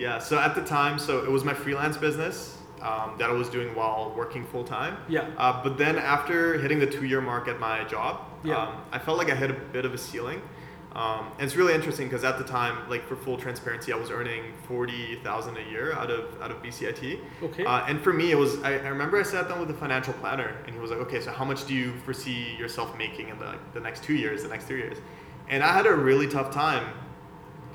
yeah. 0.00 0.18
So 0.18 0.38
at 0.38 0.54
the 0.54 0.64
time, 0.64 0.98
so 0.98 1.22
it 1.24 1.30
was 1.30 1.44
my 1.44 1.54
freelance 1.54 1.96
business 1.96 2.56
um, 2.82 3.08
that 3.18 3.28
I 3.28 3.32
was 3.32 3.48
doing 3.50 3.74
while 3.74 4.12
working 4.16 4.44
full 4.46 4.64
time. 4.64 4.96
Yeah. 5.08 5.28
Uh, 5.36 5.62
but 5.62 5.76
then 5.76 5.96
after 5.98 6.58
hitting 6.58 6.78
the 6.78 6.86
two 6.86 7.04
year 7.06 7.20
mark 7.20 7.46
at 7.48 7.58
my 7.60 7.84
job, 7.84 8.12
Yeah. 8.42 8.56
um, 8.56 8.82
I 8.90 8.98
felt 8.98 9.18
like 9.18 9.30
I 9.30 9.34
hit 9.34 9.50
a 9.50 9.58
bit 9.76 9.84
of 9.84 9.92
a 9.94 9.98
ceiling. 9.98 10.40
Um, 10.92 11.26
and 11.38 11.42
it's 11.46 11.54
really 11.54 11.74
interesting 11.74 12.08
because 12.08 12.24
at 12.24 12.36
the 12.38 12.42
time, 12.44 12.74
like 12.90 13.06
for 13.06 13.14
full 13.14 13.36
transparency, 13.36 13.92
I 13.92 13.96
was 13.96 14.10
earning 14.10 14.42
forty 14.66 15.20
thousand 15.22 15.56
a 15.56 15.62
year 15.72 15.92
out 15.92 16.10
of 16.10 16.22
out 16.42 16.50
of 16.50 16.56
BCIT. 16.64 17.20
Okay. 17.44 17.64
Uh, 17.64 17.84
and 17.86 18.00
for 18.00 18.12
me, 18.12 18.32
it 18.32 18.38
was 18.44 18.60
I, 18.64 18.72
I 18.72 18.88
remember 18.88 19.16
I 19.16 19.22
sat 19.22 19.48
down 19.48 19.60
with 19.60 19.70
a 19.70 19.78
financial 19.84 20.14
planner, 20.14 20.50
and 20.66 20.74
he 20.74 20.80
was 20.80 20.90
like, 20.90 20.98
"Okay, 21.06 21.20
so 21.20 21.30
how 21.30 21.44
much 21.44 21.64
do 21.68 21.74
you 21.74 21.92
foresee 22.04 22.56
yourself 22.58 22.88
making 22.98 23.28
in 23.28 23.38
the 23.38 23.52
the 23.72 23.78
next 23.78 24.02
two 24.02 24.14
years, 24.14 24.42
the 24.42 24.48
next 24.48 24.64
three 24.64 24.78
years?" 24.78 24.98
And 25.48 25.62
I 25.62 25.72
had 25.72 25.86
a 25.86 25.94
really 25.94 26.26
tough 26.26 26.50
time 26.52 26.84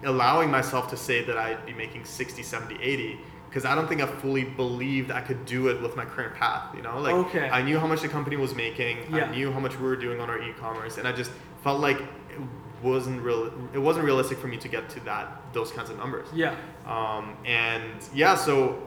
allowing 0.04 0.52
myself 0.52 0.90
to 0.90 0.98
say 0.98 1.24
that 1.24 1.38
I'd 1.38 1.66
be 1.66 1.74
making 1.74 2.06
60, 2.06 2.44
70, 2.44 2.82
80 2.82 3.20
because 3.50 3.64
I 3.64 3.74
don't 3.74 3.88
think 3.88 4.02
I 4.02 4.08
fully 4.08 4.44
believed 4.44 5.12
I 5.12 5.22
could 5.22 5.46
do 5.46 5.70
it 5.70 5.82
with 5.82 5.96
my 5.96 6.04
current 6.04 6.36
path, 6.36 6.76
you 6.76 6.82
know? 6.82 7.00
Like 7.00 7.14
Okay. 7.14 7.50
I 7.50 7.62
knew 7.62 7.80
how 7.80 7.88
much 7.88 8.02
the 8.02 8.10
company 8.10 8.36
was 8.36 8.54
making, 8.54 8.98
Yeah. 9.10 9.26
I 9.26 9.32
knew 9.32 9.52
how 9.52 9.62
much 9.62 9.78
we 9.80 9.86
were 9.86 9.96
doing 9.96 10.20
on 10.20 10.30
our 10.30 10.42
e-commerce 10.42 10.98
and 10.98 11.08
I 11.08 11.14
just 11.14 11.32
felt 11.64 11.80
like 11.80 12.00
it 12.00 12.42
wasn't 12.84 13.22
real 13.22 13.52
it 13.74 13.80
wasn't 13.80 14.06
realistic 14.06 14.38
for 14.38 14.48
me 14.48 14.58
to 14.58 14.68
get 14.68 14.90
to 14.90 15.00
that 15.06 15.42
those 15.54 15.72
kinds 15.72 15.90
of 15.90 15.98
numbers. 15.98 16.28
Yeah. 16.34 16.56
Um, 16.86 17.38
and 17.46 17.94
yeah, 18.14 18.36
so 18.36 18.84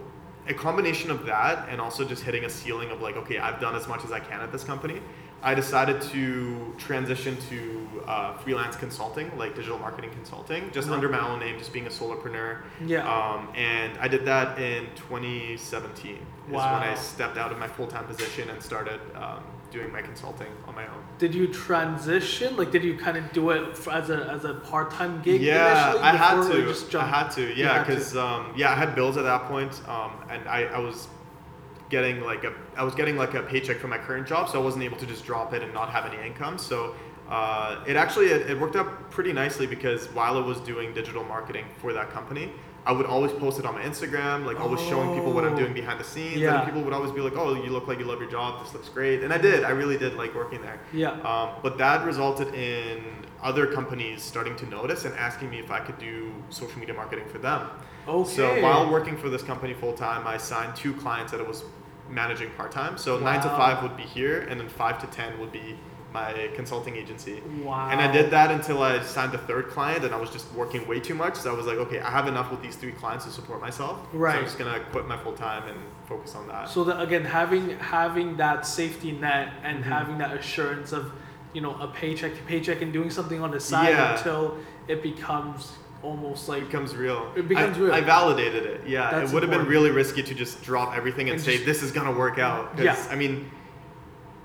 a 0.46 0.54
combination 0.54 1.10
of 1.10 1.24
that 1.26 1.68
and 1.68 1.80
also 1.80 2.04
just 2.04 2.22
hitting 2.22 2.44
a 2.44 2.50
ceiling 2.50 2.90
of 2.90 3.00
like, 3.00 3.16
okay, 3.16 3.38
I've 3.38 3.60
done 3.60 3.74
as 3.74 3.88
much 3.88 4.04
as 4.04 4.12
I 4.12 4.20
can 4.20 4.40
at 4.40 4.52
this 4.52 4.64
company. 4.64 5.00
I 5.42 5.54
decided 5.54 6.02
to 6.02 6.74
transition 6.78 7.36
to 7.48 7.88
uh, 8.06 8.36
freelance 8.38 8.74
consulting, 8.74 9.30
like 9.38 9.54
digital 9.54 9.78
marketing 9.78 10.10
consulting, 10.10 10.70
just 10.72 10.88
Mhm. 10.88 10.94
under 10.94 11.08
my 11.08 11.20
own 11.20 11.38
name, 11.38 11.58
just 11.58 11.72
being 11.72 11.86
a 11.86 11.90
solopreneur. 11.90 12.58
Yeah. 12.84 13.06
Um, 13.08 13.48
and 13.54 13.96
I 14.00 14.08
did 14.08 14.24
that 14.24 14.58
in 14.58 14.86
2017. 14.96 16.18
Wow. 16.48 16.58
Is 16.58 16.80
when 16.80 16.90
I 16.90 16.94
stepped 16.94 17.36
out 17.36 17.52
of 17.52 17.58
my 17.58 17.68
full 17.68 17.86
time 17.86 18.04
position 18.06 18.48
and 18.50 18.62
started 18.62 19.00
um, 19.14 19.42
doing 19.70 19.92
my 19.92 20.00
consulting 20.00 20.46
on 20.66 20.74
my 20.74 20.84
own. 20.84 21.02
Did 21.18 21.34
you 21.34 21.46
transition? 21.48 22.56
Like, 22.56 22.70
did 22.70 22.82
you 22.82 22.96
kind 22.96 23.16
of 23.18 23.30
do 23.32 23.50
it 23.50 23.78
as 23.92 24.08
a 24.10 24.26
as 24.32 24.44
a 24.46 24.54
part 24.54 24.90
time 24.90 25.20
gig? 25.22 25.42
Yeah, 25.42 25.94
I 26.00 26.16
had 26.16 26.42
to. 26.50 26.62
Just 26.66 26.94
I 26.94 27.06
had 27.06 27.28
to. 27.32 27.52
Yeah, 27.54 27.84
because 27.84 28.16
um, 28.16 28.52
yeah, 28.56 28.72
I 28.72 28.74
had 28.74 28.94
bills 28.94 29.16
at 29.18 29.24
that 29.24 29.44
point, 29.44 29.80
um, 29.86 30.12
and 30.30 30.48
I, 30.48 30.64
I 30.64 30.78
was 30.78 31.08
getting 31.88 32.20
like 32.22 32.44
a 32.44 32.52
I 32.76 32.82
was 32.84 32.94
getting 32.94 33.16
like 33.16 33.34
a 33.34 33.42
paycheck 33.42 33.78
from 33.78 33.90
my 33.90 33.98
current 33.98 34.26
job, 34.26 34.48
so 34.48 34.60
I 34.60 34.64
wasn't 34.64 34.84
able 34.84 34.96
to 34.98 35.06
just 35.06 35.24
drop 35.24 35.52
it 35.54 35.62
and 35.62 35.72
not 35.72 35.90
have 35.90 36.04
any 36.12 36.24
income. 36.26 36.58
So 36.58 36.94
uh, 37.28 37.84
it 37.86 37.96
actually 37.96 38.26
it, 38.26 38.50
it 38.50 38.58
worked 38.58 38.76
out 38.76 39.10
pretty 39.10 39.32
nicely 39.32 39.66
because 39.66 40.06
while 40.08 40.36
I 40.36 40.40
was 40.40 40.60
doing 40.60 40.94
digital 40.94 41.24
marketing 41.24 41.66
for 41.78 41.92
that 41.92 42.10
company. 42.10 42.50
I 42.86 42.92
would 42.92 43.04
always 43.04 43.32
post 43.32 43.58
it 43.58 43.66
on 43.66 43.74
my 43.74 43.82
Instagram, 43.82 44.46
like 44.46 44.58
always 44.58 44.80
showing 44.80 45.12
people 45.14 45.32
what 45.32 45.44
I'm 45.44 45.52
Oh. 45.52 45.58
doing 45.58 45.74
behind 45.74 46.00
the 46.00 46.04
scenes. 46.04 46.36
Yeah. 46.38 46.56
And 46.56 46.64
people 46.64 46.80
would 46.82 46.94
always 46.94 47.10
be 47.10 47.20
like, 47.20 47.34
"Oh, 47.36 47.52
you 47.54 47.68
look 47.70 47.86
like 47.86 47.98
you 47.98 48.06
love 48.06 48.18
your 48.18 48.30
job. 48.30 48.64
This 48.64 48.72
looks 48.72 48.88
great." 48.88 49.22
And 49.22 49.30
I 49.30 49.36
did. 49.36 49.62
I 49.62 49.70
really 49.70 49.98
did 49.98 50.14
like 50.14 50.34
working 50.34 50.62
there. 50.62 50.80
Yeah. 50.94 51.10
Um, 51.30 51.50
but 51.62 51.76
that 51.76 52.06
resulted 52.06 52.54
in 52.54 53.04
other 53.42 53.66
companies 53.66 54.22
starting 54.22 54.56
to 54.56 54.66
notice 54.70 55.04
and 55.04 55.14
asking 55.16 55.50
me 55.50 55.58
if 55.58 55.70
I 55.70 55.80
could 55.80 55.98
do 55.98 56.32
social 56.48 56.78
media 56.78 56.94
marketing 56.94 57.26
for 57.28 57.36
them. 57.38 57.68
Okay. 58.06 58.30
So 58.30 58.62
while 58.62 58.90
working 58.90 59.18
for 59.18 59.28
this 59.28 59.42
company 59.42 59.74
full 59.74 59.92
time, 59.92 60.26
I 60.26 60.38
signed 60.38 60.74
two 60.74 60.94
clients 60.94 61.30
that 61.32 61.42
I 61.42 61.44
was 61.44 61.64
managing 62.08 62.50
part 62.50 62.72
time. 62.72 62.96
So 62.98 63.18
nine 63.18 63.40
to 63.42 63.48
five 63.48 63.82
would 63.82 63.96
be 63.96 64.02
here, 64.04 64.42
and 64.42 64.60
then 64.60 64.68
five 64.68 64.98
to 65.00 65.06
ten 65.08 65.38
would 65.40 65.52
be 65.52 65.78
my 66.12 66.48
consulting 66.54 66.96
agency. 66.96 67.42
Wow. 67.62 67.90
And 67.90 68.00
I 68.00 68.10
did 68.10 68.30
that 68.30 68.50
until 68.50 68.82
I 68.82 69.02
signed 69.02 69.32
the 69.32 69.38
third 69.38 69.68
client, 69.68 70.04
and 70.04 70.14
I 70.14 70.16
was 70.16 70.30
just 70.30 70.50
working 70.54 70.88
way 70.88 71.00
too 71.00 71.14
much. 71.14 71.34
So 71.36 71.52
I 71.52 71.56
was 71.56 71.66
like, 71.66 71.76
okay, 71.76 72.00
I 72.00 72.10
have 72.10 72.26
enough 72.26 72.50
with 72.50 72.62
these 72.62 72.76
three 72.76 72.92
clients 72.92 73.26
to 73.26 73.30
support 73.30 73.60
myself. 73.60 73.98
So 74.12 74.18
Right. 74.18 74.36
I'm 74.36 74.44
just 74.44 74.58
gonna 74.58 74.80
quit 74.90 75.06
my 75.06 75.18
full 75.18 75.34
time 75.34 75.64
and 75.68 75.78
focus 76.08 76.34
on 76.34 76.48
that. 76.48 76.70
So 76.70 76.82
that 76.84 77.00
again, 77.02 77.24
having 77.24 77.78
having 77.78 78.36
that 78.38 78.64
safety 78.66 79.12
net 79.12 79.52
and 79.62 79.84
Mhm. 79.84 79.88
having 79.88 80.18
that 80.18 80.32
assurance 80.34 80.92
of, 80.92 81.12
you 81.52 81.60
know, 81.60 81.76
a 81.78 81.88
paycheck 81.88 82.34
to 82.36 82.42
paycheck 82.44 82.80
and 82.80 82.90
doing 82.92 83.10
something 83.10 83.42
on 83.42 83.50
the 83.50 83.60
side 83.60 83.90
Yeah. 83.90 84.16
until 84.16 84.56
it 84.88 85.02
becomes 85.02 85.76
almost 86.02 86.48
like 86.48 86.62
It 86.62 86.66
becomes 86.66 86.94
real. 86.94 87.32
It 87.36 87.48
becomes 87.48 87.76
I, 87.76 87.80
real. 87.80 87.92
I 87.92 88.00
validated 88.00 88.64
it. 88.64 88.86
Yeah, 88.86 89.10
That's 89.10 89.30
it 89.30 89.34
would 89.34 89.42
have 89.42 89.50
been 89.50 89.66
really 89.66 89.90
risky 89.90 90.22
to 90.22 90.34
just 90.34 90.62
drop 90.62 90.96
everything 90.96 91.28
and, 91.28 91.34
And 91.36 91.42
say 91.44 91.54
just- 91.54 91.66
this 91.66 91.82
is 91.82 91.90
gonna 91.92 92.12
work 92.12 92.38
out. 92.38 92.76
'Cause, 92.76 92.84
Yeah. 92.84 93.06
I 93.10 93.16
mean, 93.16 93.50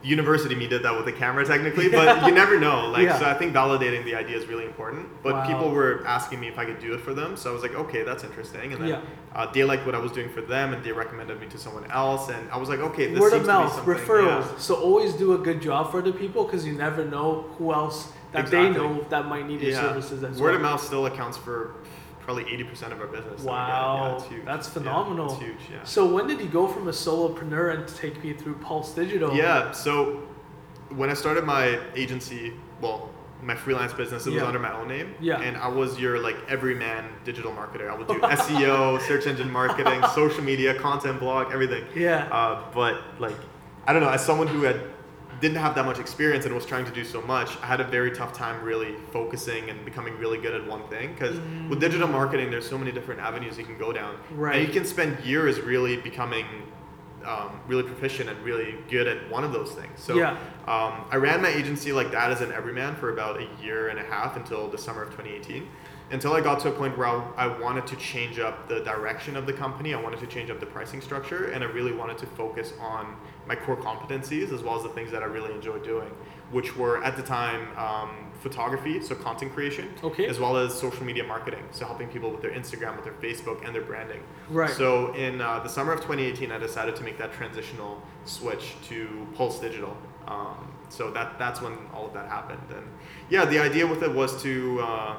university 0.01 0.53
me 0.53 0.67
did 0.67 0.83
that 0.83 0.93
with 0.97 1.05
the 1.05 1.13
camera 1.13 1.45
technically, 1.45 1.87
but 1.87 2.25
you 2.27 2.33
never 2.43 2.59
know. 2.59 2.89
Like, 2.89 3.03
Yeah. 3.03 3.19
so 3.19 3.25
I 3.25 3.35
think 3.35 3.53
validating 3.53 4.03
the 4.03 4.15
idea 4.15 4.35
is 4.35 4.45
really 4.47 4.65
important. 4.65 5.07
But 5.23 5.33
Wow. 5.35 5.47
people 5.47 5.71
were 5.71 6.03
asking 6.05 6.41
me 6.41 6.49
if 6.49 6.59
I 6.59 6.65
could 6.65 6.79
do 6.79 6.93
it 6.93 6.99
for 6.99 7.13
them, 7.13 7.37
so 7.37 7.49
I 7.51 7.53
was 7.53 7.61
like, 7.61 7.73
okay, 7.75 8.03
that's 8.03 8.23
interesting. 8.25 8.73
And 8.73 8.81
then 8.81 8.89
Yeah. 8.89 8.99
uh, 9.33 9.45
they 9.53 9.63
liked 9.63 9.85
what 9.85 9.95
I 9.95 9.99
was 9.99 10.11
doing 10.11 10.27
for 10.29 10.41
them, 10.41 10.73
and 10.73 10.83
they 10.83 10.91
recommended 10.91 11.39
me 11.39 11.47
to 11.47 11.57
someone 11.57 11.85
else, 11.89 12.27
and 12.29 12.51
I 12.51 12.57
was 12.57 12.67
like, 12.67 12.79
okay, 12.79 13.05
this 13.11 13.19
word 13.19 13.31
of 13.31 13.45
mouth 13.45 13.71
referrals. 13.85 14.41
yeah. 14.51 14.57
So 14.57 14.75
always 14.75 15.13
do 15.13 15.33
a 15.35 15.37
good 15.37 15.61
job 15.61 15.89
for 15.91 16.01
the 16.01 16.11
people 16.11 16.43
because 16.43 16.65
you 16.65 16.73
never 16.73 17.05
know 17.05 17.45
who 17.57 17.71
else 17.71 18.11
that 18.33 18.47
they 18.47 18.69
know 18.69 19.05
that 19.09 19.27
might 19.27 19.47
need 19.47 19.61
your 19.61 19.71
Yeah. 19.71 19.81
services 19.81 20.23
as 20.23 20.39
Word 20.39 20.47
well. 20.47 20.55
of 20.55 20.61
mouth 20.61 20.81
still 20.83 21.05
accounts 21.05 21.37
for 21.37 21.75
probably 22.21 22.45
80% 22.45 22.91
of 22.93 22.99
our 23.01 23.07
business. 23.07 23.41
that. 23.41 23.47
Wow, 23.49 24.07
yeah, 24.09 24.15
it's 24.15 24.25
huge. 24.27 24.45
that's 24.45 24.67
Yeah, 24.67 24.73
phenomenal. 24.73 25.31
it's 25.33 25.41
huge, 25.41 25.57
yeah. 25.71 25.77
So 25.83 26.05
when 26.05 26.27
did 26.27 26.39
you 26.39 26.47
go 26.47 26.67
from 26.67 26.87
a 26.87 26.91
solopreneur 26.91 27.73
and 27.75 27.87
take 27.87 28.23
me 28.23 28.33
through 28.33 28.55
Pulse 28.55 28.93
Digital? 28.93 29.33
Yeah. 29.35 29.71
So 29.71 30.19
when 30.89 31.09
I 31.09 31.13
started 31.15 31.43
my 31.43 31.79
agency, 31.95 32.53
well, 32.81 33.09
my 33.41 33.55
freelance 33.55 33.91
business, 33.91 34.25
it 34.25 34.31
was 34.33 34.41
under 34.41 34.57
my 34.59 34.71
own 34.73 34.87
name. 34.87 35.13
Yeah. 35.19 35.41
And 35.41 35.57
I 35.57 35.67
was 35.67 35.99
your 35.99 36.17
like 36.19 36.37
everyman 36.47 37.03
digital 37.25 37.51
marketer. 37.51 37.89
I 37.91 37.95
would 37.97 38.07
do 38.07 38.13
SEO, 38.21 39.01
search 39.01 39.27
engine 39.27 39.51
marketing, 39.51 40.01
social 40.15 40.43
media, 40.43 40.73
content 40.79 41.19
blog, 41.19 41.51
everything. 41.51 41.83
Yeah. 41.93 42.29
Uh, 42.31 42.61
but 42.73 43.01
like, 43.19 43.35
I 43.85 43.91
don't 43.91 44.01
know, 44.01 44.07
as 44.09 44.25
someone 44.25 44.47
who 44.47 44.61
had 44.61 44.79
didn't 45.43 45.57
have 45.57 45.75
that 45.75 45.85
much 45.85 45.99
experience 45.99 46.45
and 46.45 46.55
was 46.55 46.65
trying 46.65 46.85
to 46.85 46.91
do 46.91 47.03
so 47.03 47.21
much, 47.21 47.57
I 47.61 47.65
had 47.65 47.81
a 47.81 47.83
very 47.83 48.11
tough 48.11 48.31
time 48.31 48.63
really 48.63 48.95
focusing 49.11 49.69
and 49.69 49.83
becoming 49.83 50.17
really 50.17 50.37
good 50.37 50.53
at 50.53 50.65
one 50.65 50.87
thing. 50.87 51.13
Because 51.13 51.37
with 51.69 51.81
digital 51.81 52.07
marketing, 52.07 52.49
there's 52.49 52.67
so 52.67 52.77
many 52.77 52.93
different 52.93 53.19
avenues 53.19 53.57
you 53.57 53.65
can 53.65 53.77
go 53.77 53.91
down. 53.91 54.15
Right. 54.31 54.55
And 54.55 54.65
you 54.67 54.73
can 54.73 54.85
spend 54.85 55.19
years 55.25 55.59
really 55.59 55.97
becoming 55.97 56.45
um, 57.25 57.59
really 57.67 57.83
proficient 57.83 58.29
and 58.29 58.39
really 58.39 58.75
good 58.89 59.05
at 59.05 59.29
one 59.29 59.43
of 59.43 59.51
those 59.51 59.71
things. 59.71 59.99
So 59.99 60.15
Yeah. 60.15 60.31
um, 60.65 61.05
I 61.11 61.17
ran 61.17 61.41
my 61.41 61.49
agency 61.49 61.91
like 61.91 62.11
that 62.11 62.31
as 62.31 62.39
an 62.39 62.53
everyman 62.53 62.95
for 62.95 63.11
about 63.11 63.41
a 63.41 63.47
year 63.61 63.89
and 63.89 63.99
a 63.99 64.03
half 64.03 64.37
until 64.37 64.69
the 64.69 64.77
summer 64.77 65.03
of 65.03 65.09
2018. 65.09 65.67
Until 66.11 66.33
I 66.33 66.41
got 66.41 66.59
to 66.61 66.69
a 66.69 66.71
point 66.71 66.97
where 66.97 67.07
I, 67.07 67.21
I 67.37 67.59
wanted 67.59 67.87
to 67.87 67.95
change 67.97 68.39
up 68.39 68.69
the 68.69 68.79
direction 68.81 69.35
of 69.35 69.45
the 69.45 69.53
company, 69.53 69.93
I 69.93 70.01
wanted 70.01 70.19
to 70.19 70.27
change 70.27 70.49
up 70.49 70.59
the 70.59 70.65
pricing 70.65 71.01
structure, 71.01 71.51
and 71.51 71.63
I 71.63 71.67
really 71.67 71.91
wanted 71.93 72.17
to 72.19 72.27
focus 72.27 72.73
on 72.79 73.15
my 73.47 73.55
core 73.55 73.75
competencies 73.77 74.51
as 74.53 74.61
well 74.63 74.75
as 74.77 74.83
the 74.83 74.89
things 74.89 75.11
that 75.11 75.21
I 75.21 75.25
really 75.25 75.51
enjoy 75.53 75.79
doing, 75.79 76.09
which 76.51 76.75
were 76.75 77.03
at 77.03 77.17
the 77.17 77.23
time 77.23 77.75
um, 77.77 78.31
photography, 78.39 79.01
so 79.01 79.15
content 79.15 79.53
creation, 79.53 79.89
Okay. 80.03 80.27
as 80.27 80.39
well 80.39 80.57
as 80.57 80.73
social 80.73 81.03
media 81.05 81.23
marketing, 81.23 81.63
so 81.71 81.85
helping 81.85 82.07
people 82.09 82.29
with 82.31 82.41
their 82.41 82.51
Instagram, 82.51 82.95
with 82.95 83.05
their 83.05 83.13
Facebook, 83.15 83.65
and 83.65 83.73
their 83.75 83.81
branding. 83.83 84.21
Right. 84.49 84.69
So 84.69 85.13
in 85.13 85.41
uh, 85.41 85.59
the 85.59 85.69
summer 85.69 85.93
of 85.93 85.99
2018, 86.01 86.51
I 86.51 86.57
decided 86.57 86.95
to 86.97 87.03
make 87.03 87.17
that 87.17 87.33
transitional 87.33 88.01
switch 88.25 88.75
to 88.89 89.27
Pulse 89.35 89.59
Digital. 89.59 89.95
Um, 90.27 90.71
so 90.89 91.11
that 91.11 91.37
that's 91.39 91.61
when 91.61 91.73
all 91.93 92.05
of 92.07 92.13
that 92.13 92.29
happened. 92.29 92.61
And 92.69 92.85
yeah, 93.29 93.45
the 93.45 93.59
idea 93.59 93.85
with 93.87 94.03
it 94.03 94.13
was 94.13 94.41
to 94.43 94.79
uh, 94.81 95.15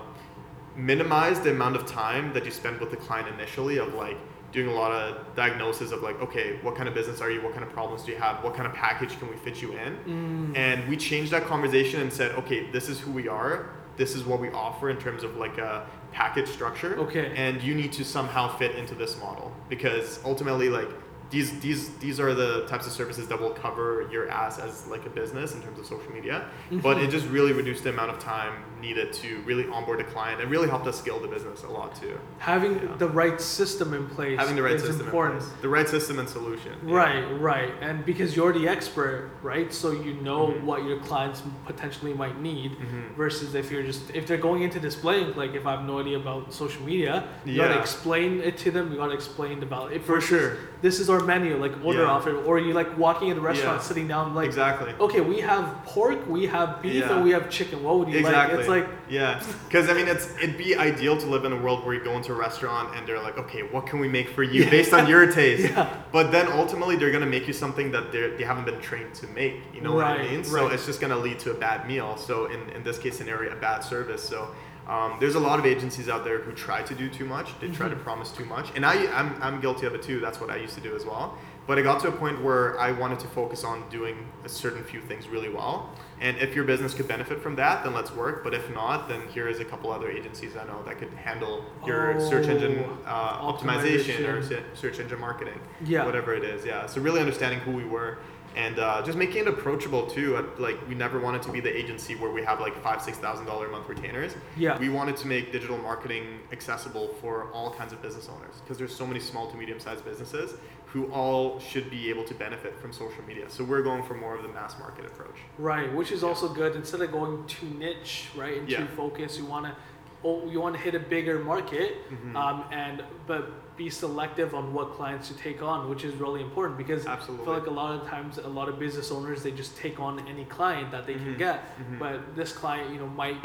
minimize 0.77 1.41
the 1.41 1.51
amount 1.51 1.77
of 1.77 1.87
time 1.87 2.33
that 2.33 2.45
you 2.45 2.51
spend 2.51 2.81
with 2.81 2.91
the 2.91 2.97
client 2.97 3.29
initially 3.29 3.79
of 3.79 3.95
like 3.95 4.16
doing 4.55 4.68
a 4.68 4.72
lot 4.72 4.92
of 4.92 5.34
diagnosis 5.34 5.90
of 5.90 6.00
like 6.00 6.18
okay 6.22 6.59
what 6.62 6.76
kind 6.76 6.88
of 6.88 6.94
business 6.94 7.20
are 7.20 7.30
you? 7.30 7.42
What 7.42 7.52
kind 7.52 7.64
of 7.64 7.72
problems 7.72 8.05
do 8.05 8.12
you 8.12 8.18
have? 8.18 8.42
What 8.42 8.55
kind 8.55 8.66
of 8.66 8.72
package 8.72 9.18
can 9.18 9.28
we 9.28 9.36
fit 9.36 9.61
you 9.61 9.72
in? 9.72 9.96
Mm. 10.07 10.57
and 10.57 10.88
we 10.88 10.96
changed 10.96 11.32
that 11.32 11.44
conversation 11.46 12.00
and 12.00 12.11
said 12.12 12.32
okay 12.36 12.70
this 12.70 12.88
is 12.88 13.00
who 13.00 13.11
we 13.11 13.28
are. 13.28 13.70
This 13.96 14.14
is 14.14 14.24
what 14.24 14.40
we 14.40 14.50
offer 14.50 14.90
in 14.90 14.96
terms 14.96 15.22
of 15.22 15.36
like 15.36 15.59
a 15.59 15.86
package 16.12 16.48
structure. 16.48 16.96
Okay. 16.98 17.32
and 17.36 17.61
you 17.62 17.74
need 17.74 17.92
to 17.92 18.05
somehow 18.05 18.57
fit 18.57 18.76
into 18.76 18.94
this 18.94 19.18
model. 19.18 19.52
Because 19.68 20.20
ultimately 20.24 20.68
like 20.68 20.88
these 21.35 21.59
these 21.61 21.82
these 22.05 22.18
are 22.20 22.32
the 22.32 22.51
types 22.66 22.87
of 22.87 22.93
services 22.93 23.26
that 23.30 23.39
will 23.41 23.51
cover 23.66 24.09
your 24.14 24.24
ass 24.30 24.59
as 24.66 24.87
like 24.87 25.05
a 25.05 25.11
business 25.11 25.49
in 25.57 25.61
terms 25.62 25.78
of 25.80 25.85
social 25.95 26.11
media 26.12 26.37
but 26.70 26.95
Mm-hmm. 26.97 27.05
it 27.05 27.11
just 27.11 27.26
really 27.37 27.53
reduced 27.53 27.82
the 27.85 27.91
amount 27.91 28.11
of 28.14 28.18
time 28.20 28.53
needed 28.80 29.12
to 29.22 29.28
really 29.51 29.66
onboard 29.76 30.01
a 30.01 30.05
client 30.14 30.41
and 30.41 30.47
really 30.55 30.68
helped 30.68 30.87
us 30.87 30.97
scale 30.99 31.18
the 31.18 31.26
business 31.37 31.62
a 31.64 31.68
lot 31.78 31.91
too 32.03 32.16
Having 32.39 32.72
Yeah. 32.74 32.97
the 33.05 33.09
right 33.22 33.41
system 33.41 33.89
in 33.99 34.05
place 34.16 34.39
having 34.39 34.57
the 34.57 34.62
right 34.68 34.74
is 34.76 34.82
system 34.91 35.07
important. 35.07 35.41
in 35.43 35.47
place 35.49 35.62
the 35.62 35.72
right 35.76 35.89
system 35.97 36.14
and 36.22 36.28
solution 36.28 36.72
yeah. 36.87 36.95
Right, 37.03 37.24
right. 37.53 37.72
And 37.87 37.97
because 38.11 38.30
you're 38.37 38.53
the 38.61 38.66
expert, 38.76 39.20
right? 39.43 39.68
So 39.82 39.89
you 40.07 40.12
know 40.28 40.43
Mhm. 40.49 40.62
what 40.68 40.78
your 40.89 40.99
clients 41.09 41.39
potentially 41.70 42.14
might 42.22 42.37
need 42.51 42.70
Mhm. 42.72 43.16
versus 43.22 43.49
if 43.61 43.66
you're 43.72 43.87
just 43.93 44.03
if 44.18 44.22
they're 44.26 44.45
going 44.51 44.62
into 44.66 44.78
displaying, 44.91 45.28
like 45.43 45.53
if 45.61 45.64
I 45.66 45.72
have 45.76 45.85
no 45.93 45.97
idea 46.05 46.18
about 46.24 46.53
social 46.62 46.82
media, 46.93 47.14
you 47.45 47.57
gotta 47.62 47.78
explain 47.87 48.30
it 48.49 48.55
to 48.64 48.68
them, 48.76 48.85
you 48.93 48.97
gotta 49.05 49.18
explain 49.22 49.57
about 49.68 49.87
it. 49.95 50.01
For 50.12 50.20
sure. 50.30 50.51
This 50.87 50.95
is 51.01 51.07
store 51.07 51.24
menu, 51.25 51.57
like 51.57 51.72
order 51.85 52.03
Yeah. 52.03 52.11
off 52.11 52.27
it, 52.27 52.35
or 52.47 52.59
you 52.59 52.72
like 52.72 52.97
walking 52.99 53.29
in 53.29 53.37
the 53.37 53.43
restaurant, 53.43 53.79
Yeah. 53.79 53.83
sitting 53.89 54.07
down, 54.09 54.35
like 54.35 54.47
exactly. 54.47 54.93
okay, 55.01 55.20
we 55.20 55.41
have 55.41 55.64
pork, 55.85 56.27
we 56.29 56.47
have 56.47 56.81
beef, 56.83 56.95
Yeah. 56.95 57.12
and 57.14 57.25
we 57.25 57.31
have 57.31 57.49
chicken. 57.51 57.83
What 57.83 57.99
would 57.99 58.09
you 58.09 58.18
Exactly. 58.18 58.55
like? 58.57 58.61
It's 58.61 58.68
like 58.68 58.87
yeah, 59.09 59.43
because 59.68 59.89
I 59.91 59.95
mean, 59.95 60.09
it's 60.09 60.27
it'd 60.43 60.57
be 60.59 60.77
ideal 60.77 61.16
to 61.16 61.27
live 61.27 61.45
in 61.45 61.53
a 61.53 61.57
world 61.57 61.85
where 61.85 61.95
you 61.95 62.03
go 62.05 62.12
into 62.16 62.33
a 62.33 62.37
restaurant 62.37 62.95
and 62.97 63.07
they're 63.07 63.20
like, 63.22 63.39
okay, 63.39 63.62
what 63.62 63.87
can 63.87 63.99
we 63.99 64.09
make 64.09 64.29
for 64.31 64.43
you 64.43 64.68
based 64.77 64.93
on 64.93 65.07
your 65.09 65.31
taste? 65.31 65.72
But 66.12 66.31
then 66.31 66.47
ultimately, 66.53 66.95
they're 66.97 67.11
gonna 67.11 67.27
make 67.39 67.47
you 67.49 67.53
something 67.53 67.91
that 67.93 68.12
they 68.12 68.22
they 68.39 68.45
haven't 68.45 68.66
been 68.66 68.81
trained 68.81 69.14
to 69.20 69.27
make. 69.29 69.55
You 69.75 69.81
know 69.81 69.93
what 69.95 70.07
I 70.07 70.16
Right, 70.18 70.31
mean? 70.31 70.45
So 70.45 70.64
right. 70.64 70.72
it's 70.75 70.87
just 70.87 71.01
gonna 71.01 71.18
lead 71.27 71.39
to 71.41 71.51
a 71.51 71.55
bad 71.66 71.87
meal. 71.89 72.16
So 72.16 72.35
in 72.55 72.61
in 72.77 72.83
this 72.85 72.99
case 72.99 73.16
scenario, 73.18 73.53
a 73.53 73.57
bad 73.68 73.81
service. 73.85 74.22
So. 74.22 74.49
Um, 74.87 75.16
there's 75.18 75.35
a 75.35 75.41
lot 75.41 75.59
of 75.59 75.64
agencies 75.66 76.09
out 76.11 76.24
there 76.24 76.41
who 76.41 76.53
try 76.53 76.82
to 76.82 76.95
do 76.95 77.09
too 77.09 77.24
much. 77.24 77.59
They 77.61 77.68
try 77.68 77.89
to 77.89 77.95
Mm-hmm. 77.95 78.05
promise 78.05 78.30
too 78.32 78.45
much, 78.45 78.68
and 78.76 78.85
I, 78.85 79.07
I'm, 79.12 79.41
I'm 79.43 79.61
guilty 79.61 79.87
of 79.87 79.95
it 79.95 80.03
too. 80.03 80.20
That's 80.20 80.41
what 80.41 80.51
I 80.51 80.57
used 80.57 80.74
to 80.74 80.80
do 80.80 80.95
as 80.95 81.05
well. 81.07 81.39
But 81.66 81.78
it 81.78 81.82
got 81.85 82.01
to 82.03 82.09
a 82.09 82.12
point 82.12 82.43
where 82.43 82.78
I 82.78 82.93
wanted 82.93 83.18
to 83.20 83.26
focus 83.28 83.64
on 83.64 83.89
doing 83.89 84.26
a 84.45 84.49
certain 84.51 84.85
few 84.85 85.01
things 85.01 85.28
really 85.28 85.49
well. 85.49 85.89
And 86.20 86.37
if 86.37 86.55
your 86.55 86.64
business 86.64 86.93
could 86.93 87.09
benefit 87.09 87.41
from 87.41 87.57
that, 87.57 87.82
then 87.85 87.95
let's 87.95 88.12
work. 88.12 88.45
But 88.45 88.53
if 88.53 88.68
not, 88.74 89.09
then 89.09 89.22
here 89.28 89.49
is 89.49 89.61
a 89.61 89.64
couple 89.64 89.91
other 89.91 90.11
agencies 90.11 90.57
I 90.57 90.64
know 90.66 90.82
that 90.82 90.99
could 90.99 91.09
handle 91.14 91.64
your 91.87 92.20
search 92.20 92.49
engine 92.49 92.85
Oh, 92.85 92.99
uh, 93.07 93.53
optimization 93.53 94.20
or 94.28 94.43
optimization. 94.43 94.49
se- 94.49 94.62
search 94.74 94.99
engine 95.01 95.18
marketing, 95.20 95.59
Yeah. 95.87 96.05
whatever 96.05 96.35
it 96.35 96.45
is. 96.45 96.66
Yeah. 96.66 96.85
So 96.85 97.01
really 97.01 97.20
understanding 97.20 97.61
who 97.61 97.70
we 97.70 97.85
were 97.85 98.18
and 98.57 98.78
uh, 98.78 99.02
just 99.02 99.18
making 99.18 99.42
it 99.42 99.48
approachable 99.48 100.07
too. 100.07 100.36
Like 100.59 100.76
we 100.88 100.94
never 100.94 101.18
wanted 101.20 101.42
to 101.42 101.52
be 101.52 101.61
the 101.61 101.74
agency 101.76 102.14
where 102.14 102.30
we 102.30 102.42
have 102.42 102.61
like 102.61 102.80
five, 102.82 103.02
six 103.02 103.18
thousand 103.18 103.46
dollar 103.46 103.66
a 103.66 103.70
month 103.70 103.88
retainers. 103.88 104.32
Yeah. 104.57 104.78
We 104.78 104.88
wanted 104.88 105.16
to 105.18 105.26
make 105.26 105.52
digital 105.52 105.78
marketing 105.78 106.40
accessible 106.52 107.09
for 107.20 107.50
all 107.52 107.70
kinds 107.72 107.92
of 107.92 108.00
business 108.02 108.28
owners 108.28 108.55
because 108.62 108.78
there's 108.78 108.94
so 108.94 109.07
many 109.07 109.20
small 109.20 109.50
to 109.50 109.57
medium 109.57 109.80
sized 109.80 110.05
businesses 110.05 110.55
who 110.86 111.07
all 111.11 111.59
should 111.59 111.90
be 111.90 112.09
able 112.09 112.22
to 112.22 112.34
benefit 112.34 112.78
from 112.78 112.92
social 112.92 113.22
media. 113.26 113.46
So 113.50 113.64
we're 113.64 113.82
going 113.82 114.05
for 114.05 114.14
more 114.14 114.36
of 114.36 114.42
the 114.44 114.48
mass 114.50 114.78
market 114.78 115.05
approach. 115.05 115.34
Right, 115.59 115.92
which 115.92 116.12
is 116.12 116.22
also 116.22 116.48
good. 116.48 116.76
Instead 116.76 117.00
of 117.00 117.11
going 117.11 117.44
too 117.48 117.66
niche, 117.66 118.28
right, 118.36 118.59
and 118.59 118.68
Yeah. 118.68 118.78
too 118.78 118.86
focused, 118.94 119.36
you 119.36 119.44
want 119.44 119.66
to, 119.66 119.74
oh, 120.22 120.48
you 120.48 120.61
want 120.61 120.76
to 120.76 120.80
hit 120.80 120.94
a 120.94 121.00
bigger 121.00 121.40
market, 121.40 122.09
Mhm. 122.12 122.36
um, 122.36 122.64
and 122.70 123.02
but 123.26 123.50
be 123.77 123.91
selective 123.91 124.55
on 124.55 124.72
what 124.72 124.93
clients 124.95 125.29
to 125.29 125.35
take 125.35 125.61
on, 125.62 125.89
which 125.91 126.05
is 126.05 126.14
really 126.14 126.41
important 126.41 126.79
because 126.79 127.07
I 127.07 127.16
feel 127.16 127.35
like 127.45 127.66
a 127.66 127.70
lot 127.70 128.01
of 128.01 128.07
times 128.09 128.39
a 128.39 128.47
lot 128.49 128.68
of 128.68 128.79
business 128.79 129.11
owners 129.11 129.43
they 129.43 129.51
just 129.51 129.77
take 129.77 129.99
on 129.99 130.27
any 130.29 130.45
client 130.45 130.93
that 130.93 131.07
they 131.07 131.14
can 131.14 131.35
Mhm. 131.35 131.39
get, 131.39 131.77
Mhm. 131.79 131.99
but 131.99 132.37
this 132.37 132.53
client 132.53 132.93
you 132.93 132.99
know 133.01 133.09
might 133.09 133.37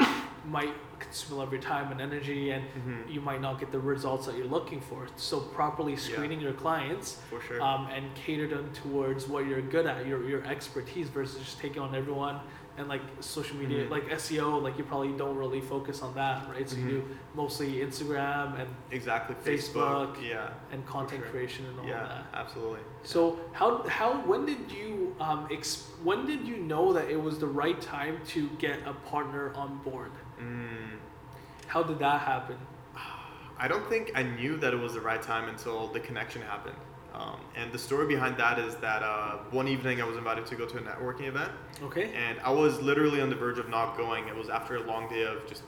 might 0.46 0.72
consume 0.98 1.34
a 1.34 1.38
lot 1.40 1.46
of 1.48 1.52
your 1.52 1.60
time 1.60 1.90
and 1.92 2.00
energy, 2.00 2.50
and 2.50 2.64
Mhm. 2.64 3.10
you 3.12 3.20
might 3.20 3.40
not 3.42 3.58
get 3.60 3.70
the 3.72 3.78
results 3.78 4.24
that 4.26 4.36
you're 4.36 4.46
looking 4.46 4.80
for. 4.80 5.06
So 5.16 5.40
properly 5.40 5.96
screening 5.96 6.40
your 6.40 6.52
clients 6.54 7.20
For 7.28 7.40
sure. 7.42 7.60
um, 7.60 7.88
and 7.88 8.14
cater 8.14 8.46
them 8.46 8.70
towards 8.72 9.28
what 9.28 9.46
you're 9.46 9.60
good 9.60 9.86
at, 9.86 10.06
your 10.06 10.22
your 10.24 10.42
expertise 10.46 11.08
versus 11.08 11.40
just 11.42 11.58
taking 11.60 11.82
on 11.82 11.94
everyone 11.94 12.40
and 12.80 12.88
like 12.88 13.02
social 13.20 13.56
media, 13.56 13.84
Mhm. 13.86 13.90
like 13.90 14.10
SEO, 14.10 14.58
like 14.62 14.76
you 14.78 14.84
probably 14.84 15.12
don't 15.12 15.36
really 15.36 15.60
focus 15.60 16.02
on 16.02 16.14
that, 16.14 16.48
right? 16.50 16.68
So 16.68 16.76
you 16.76 16.88
do 16.88 17.08
mostly 17.34 17.74
Instagram 17.86 18.58
and 18.58 18.68
exactly. 18.90 19.36
Facebook, 19.36 20.16
Facebook. 20.16 20.28
Yeah. 20.28 20.48
and 20.72 20.84
content 20.86 21.22
sure. 21.22 21.30
creation 21.30 21.66
and 21.66 21.78
all 21.80 21.86
Yeah. 21.86 22.02
that. 22.08 22.24
Absolutely. 22.34 22.80
So 23.02 23.38
how 23.52 23.82
how 23.98 24.10
when 24.30 24.46
did 24.46 24.72
you 24.72 25.14
um 25.20 25.46
ex- 25.52 25.90
when 26.02 26.26
did 26.26 26.46
you 26.48 26.56
know 26.56 26.92
that 26.94 27.06
it 27.10 27.20
was 27.22 27.38
the 27.38 27.46
right 27.62 27.80
time 27.80 28.16
to 28.34 28.48
get 28.58 28.76
a 28.86 28.94
partner 29.12 29.52
on 29.54 29.78
board? 29.88 30.12
Mm. 30.40 30.96
How 31.66 31.82
did 31.82 31.98
that 32.00 32.20
happen? 32.22 32.56
I 33.62 33.68
don't 33.68 33.86
think 33.92 34.12
I 34.14 34.22
knew 34.22 34.56
that 34.56 34.72
it 34.72 34.80
was 34.86 34.94
the 34.94 35.02
right 35.02 35.20
time 35.22 35.46
until 35.48 35.86
the 35.88 36.00
connection 36.00 36.40
happened. 36.42 36.78
Um, 37.14 37.40
and 37.56 37.72
the 37.72 37.78
story 37.78 38.06
behind 38.06 38.36
that 38.36 38.58
is 38.58 38.76
that 38.76 39.02
uh, 39.02 39.38
one 39.50 39.66
evening 39.68 40.00
I 40.00 40.04
was 40.04 40.16
invited 40.16 40.46
to 40.46 40.54
go 40.54 40.64
to 40.66 40.78
a 40.78 40.80
networking 40.80 41.26
event, 41.26 41.50
Okay. 41.82 42.12
and 42.14 42.38
I 42.40 42.50
was 42.50 42.80
literally 42.80 43.20
on 43.20 43.30
the 43.30 43.36
verge 43.36 43.58
of 43.58 43.68
not 43.68 43.96
going. 43.96 44.28
It 44.28 44.36
was 44.36 44.48
after 44.48 44.76
a 44.76 44.82
long 44.82 45.08
day 45.08 45.24
of 45.24 45.46
just 45.48 45.62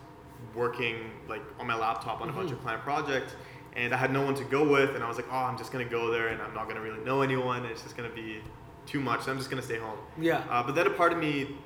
working 0.54 1.10
like 1.28 1.42
on 1.58 1.66
my 1.66 1.74
laptop 1.76 2.20
on 2.20 2.28
a 2.28 2.32
bunch 2.32 2.52
of 2.52 2.60
client 2.62 2.82
projects, 2.82 3.34
and 3.74 3.92
I 3.92 3.96
had 3.96 4.12
no 4.12 4.22
one 4.24 4.34
to 4.36 4.44
go 4.44 4.68
with, 4.68 4.94
and 4.94 5.02
I 5.02 5.08
was 5.08 5.16
like, 5.16 5.26
oh, 5.30 5.36
I'm 5.36 5.58
just 5.58 5.72
gonna 5.72 5.84
go 5.84 6.10
there, 6.12 6.28
and 6.28 6.40
I'm 6.40 6.54
not 6.54 6.68
gonna 6.68 6.80
really 6.80 7.02
know 7.04 7.22
anyone. 7.22 7.64
It's 7.66 7.82
just 7.82 7.96
gonna 7.96 8.08
be 8.10 8.40
too 8.86 9.00
much. 9.00 9.22
So 9.22 9.32
I'm 9.32 9.38
just 9.38 9.50
gonna 9.50 9.62
stay 9.62 9.78
home. 9.78 9.98
Yeah. 10.20 10.44
Uh, 10.48 10.62
but 10.62 10.74
then 10.76 10.86
a 10.86 10.90
part 10.90 11.12
of 11.12 11.18
me 11.18 11.56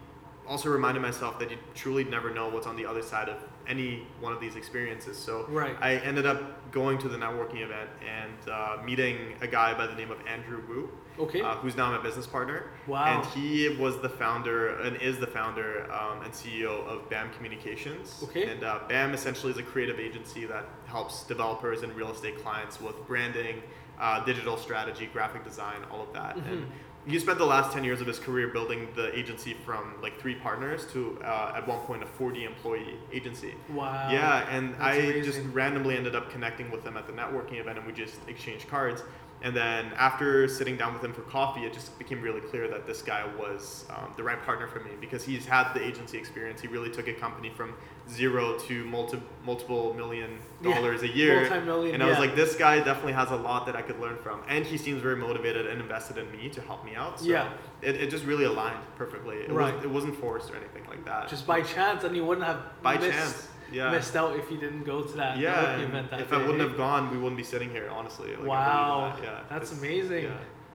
also 0.47 0.68
reminded 0.70 1.01
myself 1.03 1.39
that 1.41 1.51
you 1.51 1.59
truly 1.74 2.05
never 2.05 2.31
know 2.31 2.49
what's 2.49 2.66
on 2.66 2.77
the 2.77 2.87
other 2.87 3.03
side 3.03 3.29
of 3.29 3.37
any 3.69 4.07
one 4.21 4.33
of 4.33 4.41
these 4.41 4.57
experiences. 4.57 5.17
So 5.19 5.47
Right. 5.49 5.77
I 5.81 5.97
ended 5.97 6.27
up 6.27 6.71
going 6.73 6.99
to 6.99 7.09
the 7.09 7.17
networking 7.19 7.62
event 7.62 7.91
and 8.07 8.51
uh, 8.51 8.79
meeting 8.85 9.35
a 9.41 9.47
guy 9.47 9.75
by 9.75 9.87
the 9.87 9.95
name 9.95 10.11
of 10.11 10.19
Andrew 10.27 10.62
Wu, 10.69 10.91
Okay. 11.19 11.41
uh, 11.41 11.55
who's 11.57 11.77
now 11.77 11.91
my 11.91 12.03
business 12.03 12.27
partner. 12.27 12.64
Wow. 12.87 13.05
And 13.23 13.27
he 13.33 13.77
was 13.81 14.01
the 14.01 14.09
founder 14.09 14.79
and 14.81 14.97
is 15.01 15.19
the 15.19 15.27
founder 15.27 15.91
um, 15.93 16.23
and 16.23 16.33
CEO 16.33 16.87
of 16.87 17.09
BAM 17.09 17.31
Communications. 17.35 18.21
Okay. 18.25 18.51
And 18.51 18.62
uh, 18.64 18.81
BAM 18.89 19.14
essentially 19.14 19.53
is 19.53 19.59
a 19.59 19.62
creative 19.62 19.99
agency 19.99 20.45
that 20.47 20.67
helps 20.87 21.25
developers 21.25 21.83
and 21.83 21.93
real 21.95 22.11
estate 22.11 22.43
clients 22.43 22.81
with 22.81 22.95
branding, 23.07 23.62
uh, 23.99 24.23
digital 24.25 24.57
strategy, 24.59 25.09
graphic 25.12 25.43
design, 25.45 25.79
all 25.91 26.03
of 26.03 26.12
that. 26.12 26.37
Mhm. 26.37 26.53
And 26.53 26.73
he 27.07 27.19
spent 27.19 27.39
the 27.39 27.47
last 27.47 27.73
10 27.73 27.85
years 27.85 28.01
of 28.01 28.07
his 28.07 28.19
career 28.19 28.49
building 28.49 28.89
the 28.97 29.17
agency 29.17 29.55
from 29.65 29.95
like 30.03 30.19
three 30.21 30.35
partners 30.35 30.87
to 30.93 31.19
uh, 31.25 31.53
at 31.57 31.67
one 31.67 31.79
point 31.81 32.03
a 32.03 32.07
40 32.07 32.45
employee 32.45 32.97
agency. 33.13 33.55
wow. 33.71 34.09
Yeah, 34.11 34.47
and 34.51 34.73
That's 34.73 34.83
I 34.83 34.95
amazing. 34.95 35.25
just 35.25 35.41
randomly 35.55 35.97
ended 35.97 36.17
up 36.17 36.31
connecting 36.31 36.71
with 36.71 36.85
him 36.85 36.97
at 36.97 37.07
the 37.07 37.13
networking 37.13 37.61
event, 37.61 37.79
and 37.79 37.87
we 37.87 37.93
just 37.93 38.17
exchanged 38.29 38.69
cards. 38.69 39.03
And 39.43 39.55
then 39.55 39.93
after 39.97 40.49
sitting 40.49 40.77
down 40.77 40.95
with 40.95 41.05
him 41.05 41.13
for 41.13 41.21
coffee, 41.23 41.61
it 41.61 41.73
just 41.75 41.97
became 41.99 42.23
really 42.23 42.41
clear 42.41 42.69
that 42.69 42.87
this 42.87 43.03
guy 43.03 43.25
was 43.39 43.85
um, 43.91 44.13
the 44.17 44.23
right 44.25 44.43
partner 44.43 44.67
for 44.67 44.81
me 44.81 44.91
because 45.01 45.23
he's 45.25 45.45
had 45.45 45.73
the 45.75 45.85
agency 45.85 46.17
experience. 46.19 46.61
He 46.61 46.69
really 46.69 46.91
took 46.91 47.07
a 47.07 47.13
company 47.13 47.51
from 47.51 47.75
zero 48.09 48.59
to 48.59 48.85
multi- 48.85 49.23
multiple 49.45 49.93
million 49.95 50.39
Yeah, 50.63 50.75
dollars 50.75 51.03
a 51.03 51.09
year. 51.09 51.45
and 51.45 52.03
I 52.03 52.07
was 52.07 52.15
yeah. 52.15 52.19
like, 52.19 52.37
this 52.37 52.55
guy 52.57 52.77
definitely 52.79 53.13
has 53.15 53.31
a 53.31 53.37
lot 53.37 53.67
that 53.67 53.77
I 53.77 53.83
could 53.83 53.99
learn 54.01 54.17
from. 54.23 54.43
And 54.49 54.65
he 54.65 54.79
seems 54.79 55.03
very 55.03 55.17
motivated 55.17 55.67
and 55.67 55.81
invested 55.81 56.17
in 56.19 56.31
me 56.31 56.49
to 56.51 56.61
help 56.61 56.85
me 56.85 56.95
out. 56.95 57.21
So 57.21 57.27
Yeah. 57.27 57.51
it, 57.83 57.97
it 57.97 58.11
just 58.11 58.25
really 58.25 58.45
aligned 58.45 58.79
perfectly. 58.97 59.37
It, 59.39 59.51
Right. 59.51 59.75
wasn't, 59.75 59.85
it 59.85 59.91
wasn't 59.95 60.17
forced 60.21 60.51
or 60.51 60.57
anything 60.57 60.85
like 60.89 61.05
that. 61.05 61.29
Just 61.29 61.47
by 61.47 61.63
chance, 61.63 62.05
and 62.05 62.15
you 62.17 62.25
wouldn't 62.25 62.47
have 62.47 62.61
by 62.83 62.97
missed, 62.97 63.11
chance. 63.11 63.49
Yeah. 63.73 63.91
missed 63.91 64.15
out 64.15 64.37
if 64.37 64.51
you 64.51 64.57
didn't 64.59 64.85
go 64.85 65.03
to 65.03 65.17
that 65.17 65.39
Yeah, 65.39 65.77
event 65.79 66.11
that 66.11 66.21
if 66.21 66.31
day. 66.31 66.37
I 66.37 66.39
wouldn't 66.39 66.61
have 66.61 66.77
gone, 66.77 67.11
we 67.11 67.19
wouldn't 67.19 67.37
be 67.37 67.43
sitting 67.45 67.71
here, 67.71 67.89
honestly. 67.91 68.29
Like, 68.29 68.35
I 68.35 68.37
believe 68.37 68.47
in 68.47 68.49
Wow, 68.51 69.13
that, 69.17 69.25
yeah, 69.25 69.41
that's 69.51 69.73
amazing. 69.73 70.25
yeah. 70.25 70.31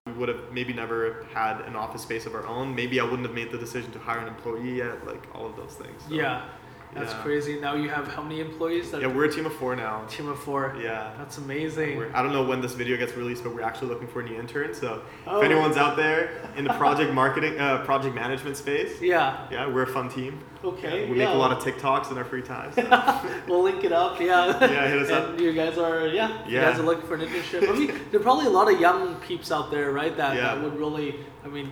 We 0.08 0.14
would 0.14 0.30
have 0.30 0.52
maybe 0.52 0.74
never 0.74 1.26
had 1.34 1.62
an 1.62 1.76
office 1.76 2.02
space 2.02 2.26
of 2.26 2.34
our 2.36 2.46
own. 2.48 2.74
Maybe 2.76 3.00
I 3.00 3.04
wouldn't 3.04 3.26
have 3.26 3.36
made 3.36 3.52
the 3.52 3.58
decision 3.60 3.92
to 3.92 4.00
hire 4.00 4.18
an 4.18 4.28
employee 4.28 4.78
yet. 4.78 5.06
Like 5.06 5.24
all 5.34 5.46
of 5.46 5.56
those 5.56 5.76
things. 5.76 6.04
So, 6.08 6.14
yeah, 6.16 6.46
that's 6.94 7.14
yeah. 7.14 7.22
crazy. 7.22 7.60
Now 7.60 7.76
you 7.76 7.90
have 7.90 8.08
how 8.08 8.22
many 8.22 8.42
employees? 8.42 8.92
That 8.92 9.02
Yeah, 9.02 9.08
we're 9.08 9.26
a 9.26 9.32
team 9.32 9.46
of 9.46 9.54
four 9.54 9.76
now. 9.76 10.04
team 10.10 10.28
of 10.28 10.40
four. 10.40 10.76
Yeah. 10.82 11.12
That's 11.18 11.38
amazing. 11.38 11.98
We're, 11.98 12.12
I 12.14 12.22
don't 12.22 12.34
know 12.34 12.44
when 12.44 12.62
this 12.62 12.74
video 12.74 12.98
gets 12.98 13.14
released, 13.16 13.44
but 13.44 13.56
we're 13.56 13.62
actually 13.62 13.88
looking 13.90 14.08
for 14.08 14.22
a 14.22 14.24
new 14.24 14.38
intern. 14.40 14.74
So 14.74 15.02
Oh. 15.26 15.40
if 15.40 15.46
anyone's 15.46 15.78
out 15.78 15.96
there 15.96 16.32
in 16.58 16.64
the 16.66 16.74
project 16.74 17.14
marketing, 17.24 17.60
uh, 17.60 17.84
project 17.86 18.14
management 18.14 18.58
space, 18.58 19.02
yeah. 19.02 19.48
yeah, 19.50 19.68
we're 19.68 19.84
a 19.84 19.88
fun 19.88 20.10
team. 20.10 20.44
Okay. 20.64 21.10
we 21.10 21.18
yeah. 21.18 21.26
make 21.26 21.34
a 21.36 21.38
lot 21.38 21.52
of 21.52 21.64
TikToks 21.64 22.12
in 22.12 22.18
our 22.18 22.26
free 22.26 22.42
time. 22.42 22.72
so- 22.74 23.42
we'll 23.48 23.64
link 23.64 23.84
it 23.84 23.92
up. 23.92 24.20
Yeah. 24.20 24.60
Yeah, 24.60 24.88
hit 24.90 25.02
us 25.02 25.10
up. 25.10 25.40
you 25.40 25.54
guys 25.54 25.78
are 25.78 26.08
yeah. 26.08 26.46
You 26.46 26.56
Yeah. 26.60 26.70
guys 26.72 26.80
are 26.80 26.84
looking 26.84 27.08
for 27.08 27.16
an 27.16 27.22
internship. 27.22 27.68
I 27.68 27.72
mean, 27.74 27.88
there 28.12 28.20
are 28.20 28.24
probably 28.24 28.46
a 28.46 28.50
lot 28.50 28.72
of 28.72 28.80
young 28.80 29.16
peeps 29.16 29.52
out 29.52 29.72
there, 29.72 29.92
right? 29.92 30.16
That 30.18 30.36
Yeah. 30.36 30.54
that 30.56 30.64
would 30.64 30.78
really. 30.78 31.16
I 31.44 31.48
mean. 31.48 31.72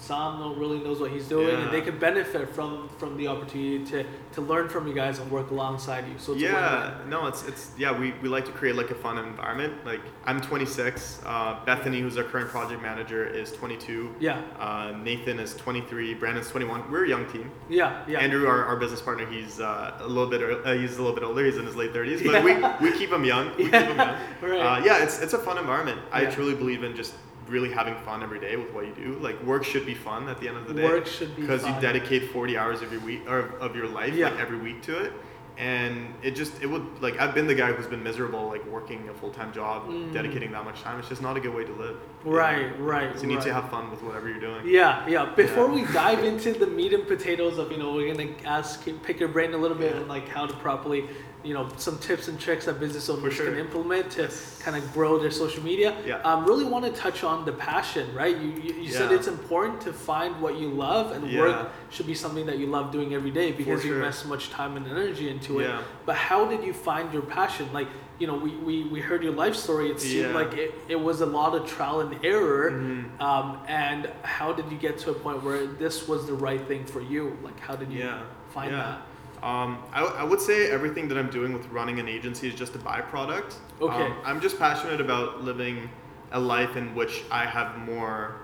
Sam 0.00 0.58
really 0.58 0.78
knows 0.78 0.98
what 1.00 1.10
he's 1.10 1.28
doing, 1.28 1.54
and 1.54 1.70
they 1.70 1.82
could 1.82 2.00
benefit 2.00 2.48
from 2.48 2.88
from 2.98 3.16
the 3.16 3.26
opportunity 3.28 3.84
to, 3.92 4.04
to 4.32 4.40
learn 4.40 4.68
from 4.68 4.88
you 4.88 4.94
guys 4.94 5.18
and 5.18 5.30
work 5.30 5.50
alongside 5.50 6.08
you. 6.08 6.14
So 6.18 6.32
yeah, 6.34 6.94
no, 7.06 7.26
it's 7.26 7.46
it's 7.46 7.70
yeah. 7.76 7.96
We, 7.96 8.12
we 8.22 8.28
like 8.28 8.46
to 8.46 8.52
create 8.52 8.76
like 8.76 8.90
a 8.90 8.94
fun 8.94 9.18
environment. 9.18 9.74
Like 9.84 10.00
I'm 10.24 10.40
26. 10.40 11.20
Uh, 11.24 11.62
Bethany, 11.66 12.00
who's 12.00 12.16
our 12.16 12.24
current 12.24 12.48
project 12.48 12.80
manager, 12.82 13.26
is 13.26 13.52
22. 13.52 14.14
Yeah, 14.20 14.40
Uh, 14.58 14.92
Nathan 15.02 15.38
is 15.38 15.54
23. 15.56 16.14
Brandon's 16.14 16.48
21. 16.48 16.90
We're 16.90 17.04
a 17.04 17.08
young 17.08 17.26
team. 17.30 17.50
yeah, 17.68 18.02
yeah. 18.08 18.20
Andrew, 18.20 18.46
our, 18.46 18.64
our 18.64 18.76
business 18.76 19.02
partner, 19.02 19.26
he's 19.26 19.60
uh, 19.60 19.98
a 20.00 20.06
little 20.08 20.30
bit 20.30 20.40
uh, 20.66 20.72
he's 20.72 20.96
a 20.96 21.02
little 21.02 21.14
bit 21.14 21.24
older. 21.24 21.44
He's 21.44 21.58
in 21.58 21.66
his 21.66 21.76
late 21.76 21.92
30s, 21.92 22.24
but 22.24 22.42
Yeah. 22.44 22.78
we, 22.80 22.90
we 22.90 22.98
keep 22.98 23.10
him 23.12 23.24
young. 23.24 23.54
We 23.56 23.64
Yeah, 23.70 23.80
keep 23.80 23.90
him 23.90 23.96
young. 23.98 24.16
right. 24.50 24.60
Uh, 24.80 24.84
yeah, 24.84 25.02
it's 25.04 25.20
it's 25.20 25.34
a 25.34 25.38
fun 25.38 25.58
environment. 25.58 26.00
I 26.10 26.24
truly 26.24 26.54
believe 26.54 26.84
in 26.84 26.96
just 26.96 27.12
really 27.50 27.70
having 27.70 27.96
fun 27.96 28.22
every 28.22 28.40
day 28.40 28.56
with 28.56 28.72
what 28.72 28.86
you 28.86 28.94
do. 28.94 29.18
Like 29.18 29.42
work 29.42 29.64
should 29.64 29.84
be 29.84 29.94
fun 29.94 30.28
at 30.28 30.40
the 30.40 30.48
end 30.48 30.56
of 30.56 30.66
the 30.68 30.74
day. 30.74 30.84
Work 30.84 31.06
should 31.06 31.34
be 31.36 31.42
because 31.42 31.66
you 31.66 31.74
dedicate 31.80 32.30
40 32.30 32.56
hours 32.56 32.80
of 32.80 32.92
your 32.92 33.00
week 33.02 33.28
or 33.28 33.40
of 33.60 33.74
your 33.76 33.88
life 33.88 34.14
Yeah. 34.14 34.30
like 34.30 34.38
every 34.40 34.58
week 34.58 34.82
to 34.82 34.96
it. 34.98 35.12
And 35.58 36.14
it 36.22 36.30
just 36.30 36.62
it 36.62 36.66
would 36.66 37.02
like 37.02 37.20
I've 37.20 37.34
been 37.34 37.46
the 37.46 37.54
guy 37.54 37.70
who's 37.72 37.86
been 37.86 38.02
miserable 38.02 38.46
like 38.48 38.64
working 38.66 39.06
a 39.10 39.12
full 39.12 39.30
time 39.30 39.52
job, 39.52 39.88
Mm. 39.88 40.10
dedicating 40.12 40.52
that 40.52 40.64
much 40.64 40.80
time. 40.80 40.98
It's 40.98 41.08
just 41.08 41.20
not 41.20 41.36
a 41.36 41.40
good 41.40 41.52
way 41.54 41.64
to 41.64 41.72
live. 41.72 41.96
Right, 42.24 42.78
know? 42.78 42.84
right. 42.84 43.14
So 43.16 43.22
you 43.22 43.28
need 43.28 43.42
to 43.42 43.52
have 43.52 43.68
fun 43.68 43.90
with 43.90 44.02
whatever 44.02 44.28
you're 44.30 44.40
doing. 44.40 44.62
Yeah, 44.66 45.06
yeah. 45.06 45.26
Before 45.34 45.66
Yeah. 45.68 45.74
we 45.86 45.92
dive 45.92 46.24
into 46.24 46.52
the 46.54 46.66
meat 46.66 46.94
and 46.94 47.06
potatoes 47.06 47.58
of, 47.58 47.70
you 47.72 47.76
know, 47.78 47.92
we're 47.92 48.14
gonna 48.14 48.30
ask, 48.46 48.86
pick 49.02 49.20
your 49.20 49.28
brain 49.28 49.52
a 49.52 49.58
little 49.58 49.76
bit 49.76 49.94
on 49.96 50.08
like 50.08 50.28
how 50.28 50.46
to 50.46 50.54
properly 50.54 51.08
you 51.42 51.54
know 51.54 51.68
some 51.76 51.98
tips 51.98 52.28
and 52.28 52.38
tricks 52.38 52.66
that 52.66 52.78
business 52.78 53.08
owners 53.08 53.34
sure. 53.34 53.46
can 53.46 53.58
implement 53.58 54.10
to 54.12 54.30
kind 54.60 54.76
of 54.76 54.92
grow 54.92 55.18
their 55.18 55.30
social 55.30 55.62
media. 55.62 55.96
Yeah. 56.06 56.16
Um, 56.22 56.44
really 56.44 56.64
want 56.64 56.84
to 56.84 56.92
touch 56.92 57.24
on 57.24 57.44
the 57.44 57.52
passion, 57.52 58.14
right? 58.14 58.36
You 58.36 58.50
you, 58.50 58.74
you 58.74 58.90
said 58.90 59.10
it's 59.12 59.26
important 59.28 59.80
to 59.82 59.92
find 59.92 60.40
what 60.40 60.58
you 60.58 60.68
love, 60.68 61.12
and 61.12 61.30
Yeah. 61.30 61.40
work 61.40 61.70
should 61.90 62.06
be 62.06 62.14
something 62.14 62.46
that 62.46 62.58
you 62.58 62.66
love 62.66 62.92
doing 62.92 63.14
every 63.14 63.30
day 63.30 63.52
because 63.52 63.84
you 63.84 63.94
invest 63.94 64.22
so 64.22 64.28
much 64.28 64.50
time 64.50 64.76
and 64.76 64.86
energy 64.86 65.28
into 65.28 65.60
it. 65.60 65.68
Yeah. 65.68 65.82
But 66.06 66.16
how 66.16 66.46
did 66.46 66.62
you 66.64 66.72
find 66.72 67.12
your 67.12 67.22
passion? 67.22 67.72
Like 67.72 67.88
you 68.18 68.26
know, 68.26 68.36
we, 68.36 68.50
we, 68.56 68.84
we 68.84 69.00
heard 69.00 69.22
your 69.22 69.32
life 69.32 69.56
story. 69.56 69.90
It 69.90 69.98
seemed 69.98 70.28
Yeah. 70.28 70.34
like 70.34 70.52
it, 70.52 70.74
it 70.88 71.00
was 71.00 71.22
a 71.22 71.26
lot 71.26 71.54
of 71.54 71.66
trial 71.66 72.00
and 72.00 72.22
error. 72.22 72.70
Mhm. 72.70 73.18
Um, 73.18 73.58
and 73.66 74.10
how 74.22 74.52
did 74.52 74.70
you 74.70 74.76
get 74.76 74.98
to 74.98 75.10
a 75.10 75.14
point 75.14 75.42
where 75.42 75.66
this 75.66 76.06
was 76.06 76.26
the 76.26 76.34
right 76.34 76.60
thing 76.68 76.84
for 76.84 77.00
you? 77.00 77.38
Like, 77.42 77.58
how 77.60 77.76
did 77.76 77.90
you 77.90 78.00
Yeah. 78.00 78.20
find 78.50 78.72
yeah. 78.72 78.76
that? 78.76 79.02
Um, 79.42 79.82
I, 79.92 80.02
I 80.02 80.24
would 80.24 80.40
say 80.40 80.70
everything 80.70 81.08
that 81.08 81.16
I'm 81.16 81.30
doing 81.30 81.52
with 81.52 81.66
running 81.68 81.98
an 81.98 82.08
agency 82.08 82.48
is 82.48 82.54
just 82.54 82.74
a 82.74 82.78
byproduct. 82.78 83.54
Okay. 83.80 84.04
Um, 84.04 84.16
I'm 84.24 84.40
just 84.40 84.58
passionate 84.58 85.00
about 85.00 85.42
living 85.42 85.88
a 86.32 86.38
life 86.38 86.76
in 86.76 86.94
which 86.94 87.24
I 87.30 87.46
have 87.46 87.78
more 87.78 88.36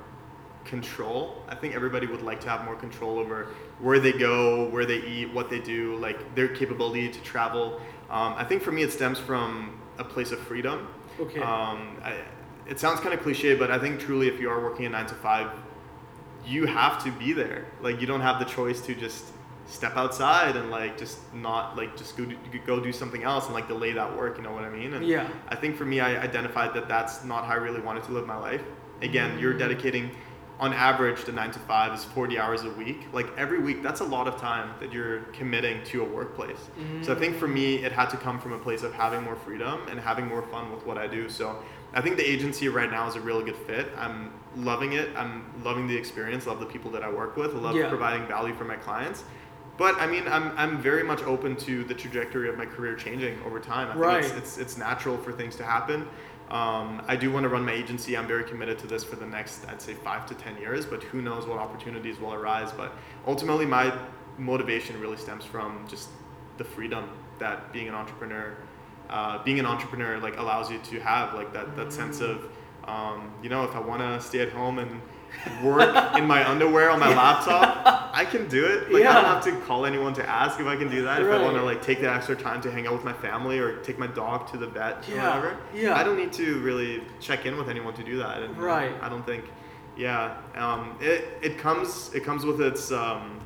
control. 0.65 1.43
I 1.49 1.55
think 1.55 1.75
everybody 1.75 2.07
would 2.07 2.23
like 2.23 2.41
to 2.41 2.49
have 2.49 2.65
more 2.65 2.77
control 2.77 3.19
over 3.19 3.49
where 3.79 4.01
they 4.01 4.13
go, 4.13 4.69
where 4.71 4.85
they 4.87 4.99
eat, 4.99 5.33
what 5.33 5.51
they 5.51 5.61
do, 5.61 5.97
like 5.97 6.35
their 6.35 6.49
capability 6.49 7.09
to 7.11 7.21
travel. 7.21 7.81
Um, 8.11 8.35
I 8.37 8.45
think 8.45 8.63
for 8.63 8.73
me, 8.73 8.83
it 8.83 8.93
stems 8.93 9.19
from 9.19 9.81
a 9.99 10.05
place 10.05 10.33
of 10.33 10.41
freedom. 10.41 10.89
Okay. 11.21 11.41
Um, 11.41 11.99
I, 12.03 12.17
it 12.69 12.81
sounds 12.81 13.01
kind 13.01 13.15
of 13.15 13.21
cliche, 13.21 13.55
but 13.55 13.71
I 13.71 13.79
think 13.79 14.01
truly, 14.01 14.29
if 14.29 14.41
you 14.41 14.51
are 14.51 14.61
working 14.61 14.87
a 14.87 14.89
nine 14.89 15.07
to 15.07 15.15
five, 15.15 15.51
you 16.45 16.67
have 16.67 17.03
to 17.05 17.13
be 17.13 17.33
there. 17.33 17.67
Like 17.81 18.01
you 18.01 18.07
don't 18.07 18.21
have 18.21 18.39
the 18.39 18.45
choice 18.45 18.81
to 18.83 18.95
just 18.95 19.25
step 19.67 19.97
outside 19.97 20.57
and 20.57 20.71
like 20.71 20.97
just 20.97 21.19
not 21.35 21.77
like 21.77 21.97
just 21.97 22.17
go 22.17 22.25
do, 22.25 22.37
go 22.67 22.81
do 22.81 22.93
something 22.93 23.25
else 23.25 23.47
and 23.47 23.55
like 23.55 23.69
delay 23.69 23.93
that 23.93 24.17
work. 24.17 24.37
You 24.37 24.45
know 24.45 24.53
what 24.53 24.65
I 24.65 24.71
mean? 24.71 24.95
And 24.95 25.05
Yeah. 25.05 25.29
I 25.49 25.57
think 25.57 25.77
for 25.77 25.85
me, 25.85 26.01
I 26.01 26.21
identified 26.23 26.73
that 26.75 26.89
that's 26.89 27.25
not 27.25 27.45
how 27.45 27.53
I 27.53 27.57
really 27.57 27.81
wanted 27.81 28.05
to 28.05 28.13
live 28.13 28.27
my 28.27 28.37
life. 28.37 28.63
Again, 29.03 29.39
you're 29.39 29.55
Mm. 29.55 29.59
dedicating, 29.59 30.11
on 30.59 30.73
average, 30.73 31.25
the 31.25 31.33
nine 31.33 31.51
to 31.51 31.59
five 31.59 31.93
is 31.93 32.05
40 32.05 32.39
hours 32.39 32.63
a 32.65 32.71
week. 32.71 33.09
Like 33.13 33.27
every 33.37 33.59
week, 33.59 33.83
that's 33.83 34.01
a 34.01 34.05
lot 34.05 34.27
of 34.29 34.37
time 34.41 34.71
that 34.81 34.91
you're 34.93 35.19
committing 35.35 35.83
to 35.87 36.01
a 36.01 36.05
workplace. 36.05 36.71
So 37.03 37.13
I 37.13 37.17
think 37.17 37.37
for 37.37 37.47
me, 37.49 37.85
it 37.85 37.93
had 37.93 38.09
to 38.11 38.17
come 38.17 38.39
from 38.39 38.53
a 38.53 38.59
place 38.59 38.83
of 38.83 38.95
having 38.95 39.23
more 39.23 39.37
freedom 39.37 39.81
and 39.91 40.01
having 40.01 40.27
more 40.29 40.43
fun 40.43 40.73
with 40.73 40.87
what 40.87 40.97
I 40.97 41.09
do. 41.09 41.29
So 41.29 41.59
I 41.93 42.01
think 42.01 42.17
the 42.17 42.27
agency 42.29 42.69
right 42.69 42.91
now 42.91 43.07
is 43.09 43.17
a 43.17 43.21
really 43.21 43.45
good 43.45 43.57
fit. 43.57 43.89
I'm 43.99 44.31
loving 44.57 44.93
it. 44.95 45.11
I'm 45.17 45.45
loving 45.63 45.87
the 45.89 45.97
experience. 45.97 46.47
Love 46.47 46.61
the 46.61 46.67
people 46.67 46.91
that 46.93 47.03
I 47.03 47.11
work 47.11 47.37
with. 47.37 47.53
Love 47.53 47.75
Yeah. 47.77 47.89
providing 47.91 48.27
value 48.27 48.55
for 48.55 48.65
my 48.65 48.77
clients. 48.77 49.25
But 49.77 49.97
I 50.01 50.07
mean, 50.07 50.27
I'm, 50.27 50.53
I'm 50.57 50.79
very 50.81 51.03
much 51.03 51.23
open 51.23 51.57
to 51.57 51.85
the 51.85 51.95
trajectory 51.95 52.49
of 52.49 52.57
my 52.57 52.65
career 52.67 52.95
changing 52.95 53.39
over 53.45 53.61
time. 53.61 53.89
I 53.89 53.93
think 53.93 54.05
Right. 54.05 54.25
it's, 54.25 54.35
it's, 54.35 54.59
it's 54.59 54.79
natural 54.79 55.19
for 55.19 55.33
things 55.33 55.57
to 55.57 55.65
happen. 55.65 56.09
Um, 56.51 57.03
I 57.09 57.17
do 57.17 57.31
want 57.33 57.43
to 57.45 57.49
run 57.49 57.65
my 57.65 57.73
agency. 57.73 58.17
I'm 58.17 58.27
very 58.27 58.45
committed 58.45 58.79
to 58.79 58.87
this 58.87 59.03
for 59.05 59.17
the 59.17 59.27
next, 59.27 59.67
I'd 59.69 59.83
say, 59.83 59.95
five 59.95 60.27
to 60.27 60.35
10 60.35 60.57
years, 60.59 60.87
but 60.87 61.03
who 61.03 61.21
knows 61.21 61.45
what 61.47 61.59
opportunities 61.59 62.21
will 62.21 62.33
arise. 62.33 62.71
But 62.73 62.93
ultimately, 63.27 63.67
my 63.67 63.93
motivation 64.39 64.99
really 65.01 65.17
stems 65.17 65.45
from 65.45 65.85
just 65.89 66.09
the 66.57 66.65
freedom 66.65 67.11
that 67.39 67.73
being 67.73 67.89
an 67.89 67.95
entrepreneur, 67.95 68.57
uh, 69.11 69.43
being 69.43 69.59
an 69.59 69.67
entrepreneur, 69.67 70.19
like 70.19 70.39
allows 70.39 70.71
you 70.71 70.79
to 70.79 71.01
have, 71.01 71.35
like 71.35 71.53
that, 71.53 71.77
that 71.77 71.93
sense 71.93 72.21
of, 72.21 72.49
um, 72.85 73.33
you 73.43 73.49
know, 73.49 73.65
if 73.65 73.75
I 73.75 73.81
want 73.81 74.01
to 74.01 74.21
stay 74.27 74.39
at 74.41 74.51
home 74.51 74.79
and 74.79 75.03
work 75.63 76.17
in 76.17 76.27
my 76.27 76.49
underwear 76.49 76.91
on 76.91 76.99
my 77.01 77.09
laptop, 77.15 78.11
I 78.15 78.25
can 78.25 78.49
do 78.49 78.65
it. 78.67 78.91
Like 78.93 79.05
I 79.05 79.13
don't 79.15 79.25
have 79.25 79.45
to 79.45 79.53
call 79.67 79.87
anyone 79.87 80.13
to 80.15 80.29
ask 80.29 80.59
if 80.61 80.67
I 80.67 80.77
can 80.77 80.89
do 80.91 81.03
that. 81.05 81.21
If 81.23 81.29
I 81.29 81.41
want 81.43 81.57
to 81.57 81.63
like 81.63 81.83
take 81.83 82.01
the 82.01 82.11
extra 82.11 82.37
time 82.37 82.61
to 82.63 82.71
hang 82.71 82.87
out 82.87 82.95
with 82.95 83.05
my 83.05 83.13
family 83.13 83.59
or 83.59 83.77
take 83.79 83.99
my 83.99 84.07
dog 84.07 84.51
to 84.53 84.57
the 84.57 84.67
vet 84.67 85.09
or 85.09 85.17
whatever. 85.17 85.59
yeah. 85.75 85.95
I 85.97 86.03
don't 86.05 86.17
need 86.17 86.33
to 86.35 86.59
really 86.61 87.03
check 87.21 87.47
in 87.47 87.57
with 87.57 87.69
anyone 87.69 87.95
to 87.95 88.05
do 88.05 88.17
that. 88.19 88.43
And, 88.43 88.57
Right. 88.57 88.93
I 89.03 89.09
don't 89.09 89.25
think. 89.25 89.45
Yeah. 89.97 90.37
Um, 90.57 90.97
it 91.01 91.39
it 91.43 91.59
comes 91.59 92.11
it 92.15 92.23
comes 92.25 92.45
with 92.45 92.61
its 92.61 92.93
um, 92.93 93.41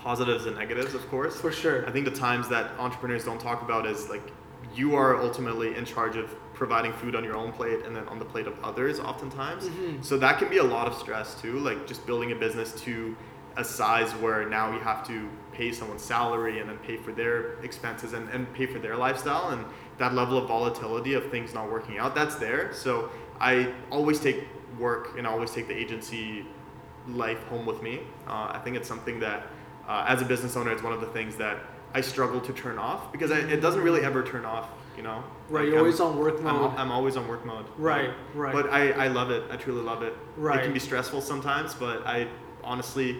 positives 0.00 0.46
and 0.46 0.56
negatives, 0.56 0.94
of 0.94 1.08
course. 1.08 1.40
For 1.40 1.52
sure. 1.52 1.86
I 1.88 1.90
think 1.90 2.04
the 2.04 2.10
times 2.10 2.48
that 2.48 2.70
entrepreneurs 2.78 3.24
don't 3.24 3.40
talk 3.40 3.62
about 3.62 3.86
is 3.86 4.08
like 4.08 4.32
you 4.74 4.94
are 4.96 5.16
ultimately 5.20 5.74
in 5.76 5.84
charge 5.84 6.16
of 6.16 6.34
providing 6.58 6.92
food 6.92 7.14
on 7.14 7.22
your 7.22 7.36
own 7.36 7.52
plate 7.52 7.84
and 7.86 7.94
then 7.94 8.06
on 8.08 8.18
the 8.18 8.24
plate 8.24 8.48
of 8.48 8.58
others 8.64 8.98
oftentimes. 8.98 9.68
Mhm. 9.68 10.04
So 10.04 10.18
that 10.18 10.38
can 10.38 10.48
be 10.48 10.58
a 10.58 10.64
lot 10.64 10.88
of 10.88 10.94
stress 10.94 11.40
too, 11.40 11.58
like 11.60 11.86
just 11.86 12.04
building 12.04 12.32
a 12.32 12.34
business 12.34 12.72
to 12.82 13.16
a 13.56 13.64
size 13.64 14.12
where 14.16 14.48
now 14.48 14.72
you 14.72 14.80
have 14.80 15.06
to 15.06 15.28
pay 15.52 15.70
someone's 15.72 16.02
salary 16.02 16.58
and 16.60 16.68
then 16.68 16.76
pay 16.78 16.96
for 16.96 17.12
their 17.12 17.54
expenses 17.62 18.12
and, 18.12 18.28
and 18.30 18.52
pay 18.54 18.66
for 18.66 18.78
their 18.80 18.96
lifestyle 18.96 19.50
and 19.50 19.64
that 19.98 20.14
level 20.14 20.36
of 20.36 20.48
volatility 20.48 21.14
of 21.14 21.30
things 21.30 21.54
not 21.54 21.70
working 21.70 21.98
out, 21.98 22.14
that's 22.14 22.34
there. 22.36 22.72
So 22.72 23.08
I 23.40 23.72
always 23.90 24.18
take 24.20 24.46
work 24.78 25.16
and 25.16 25.26
I 25.26 25.30
always 25.30 25.50
take 25.52 25.66
the 25.68 25.76
agency 25.76 26.44
life 27.08 27.42
home 27.44 27.66
with 27.66 27.82
me. 27.82 28.00
Uh, 28.26 28.50
I 28.56 28.60
think 28.64 28.76
it's 28.76 28.88
something 28.88 29.20
that, 29.20 29.46
uh, 29.88 30.04
as 30.08 30.22
a 30.22 30.24
business 30.24 30.56
owner, 30.56 30.72
it's 30.72 30.82
one 30.82 30.92
of 30.92 31.00
the 31.00 31.06
things 31.18 31.36
that 31.36 31.56
I 31.94 32.00
struggle 32.00 32.40
to 32.40 32.52
turn 32.52 32.78
off 32.78 33.10
because 33.12 33.30
I, 33.30 33.38
it 33.38 33.60
doesn't 33.60 33.82
really 33.82 34.04
ever 34.04 34.22
turn 34.22 34.44
off, 34.44 34.68
you 34.98 35.04
know? 35.04 35.22
Right, 35.48 35.60
Like, 35.62 35.64
you're 35.66 35.74
I'm- 35.76 35.78
always 35.84 36.00
on 36.00 36.18
work 36.18 36.34
I'm, 36.38 36.44
mode. 36.44 36.72
I'm 36.76 36.90
always 36.90 37.16
on 37.16 37.26
work 37.28 37.46
mode. 37.46 37.64
Right, 37.78 38.10
right. 38.34 38.52
But 38.52 38.70
I, 38.70 38.90
I 39.04 39.08
love 39.08 39.30
it. 39.30 39.44
I 39.50 39.56
truly 39.56 39.80
love 39.80 40.02
it. 40.02 40.12
Right. 40.36 40.58
It 40.58 40.64
can 40.64 40.72
be 40.72 40.80
stressful 40.80 41.20
sometimes, 41.22 41.72
but 41.74 42.04
I 42.04 42.26
honestly 42.64 43.18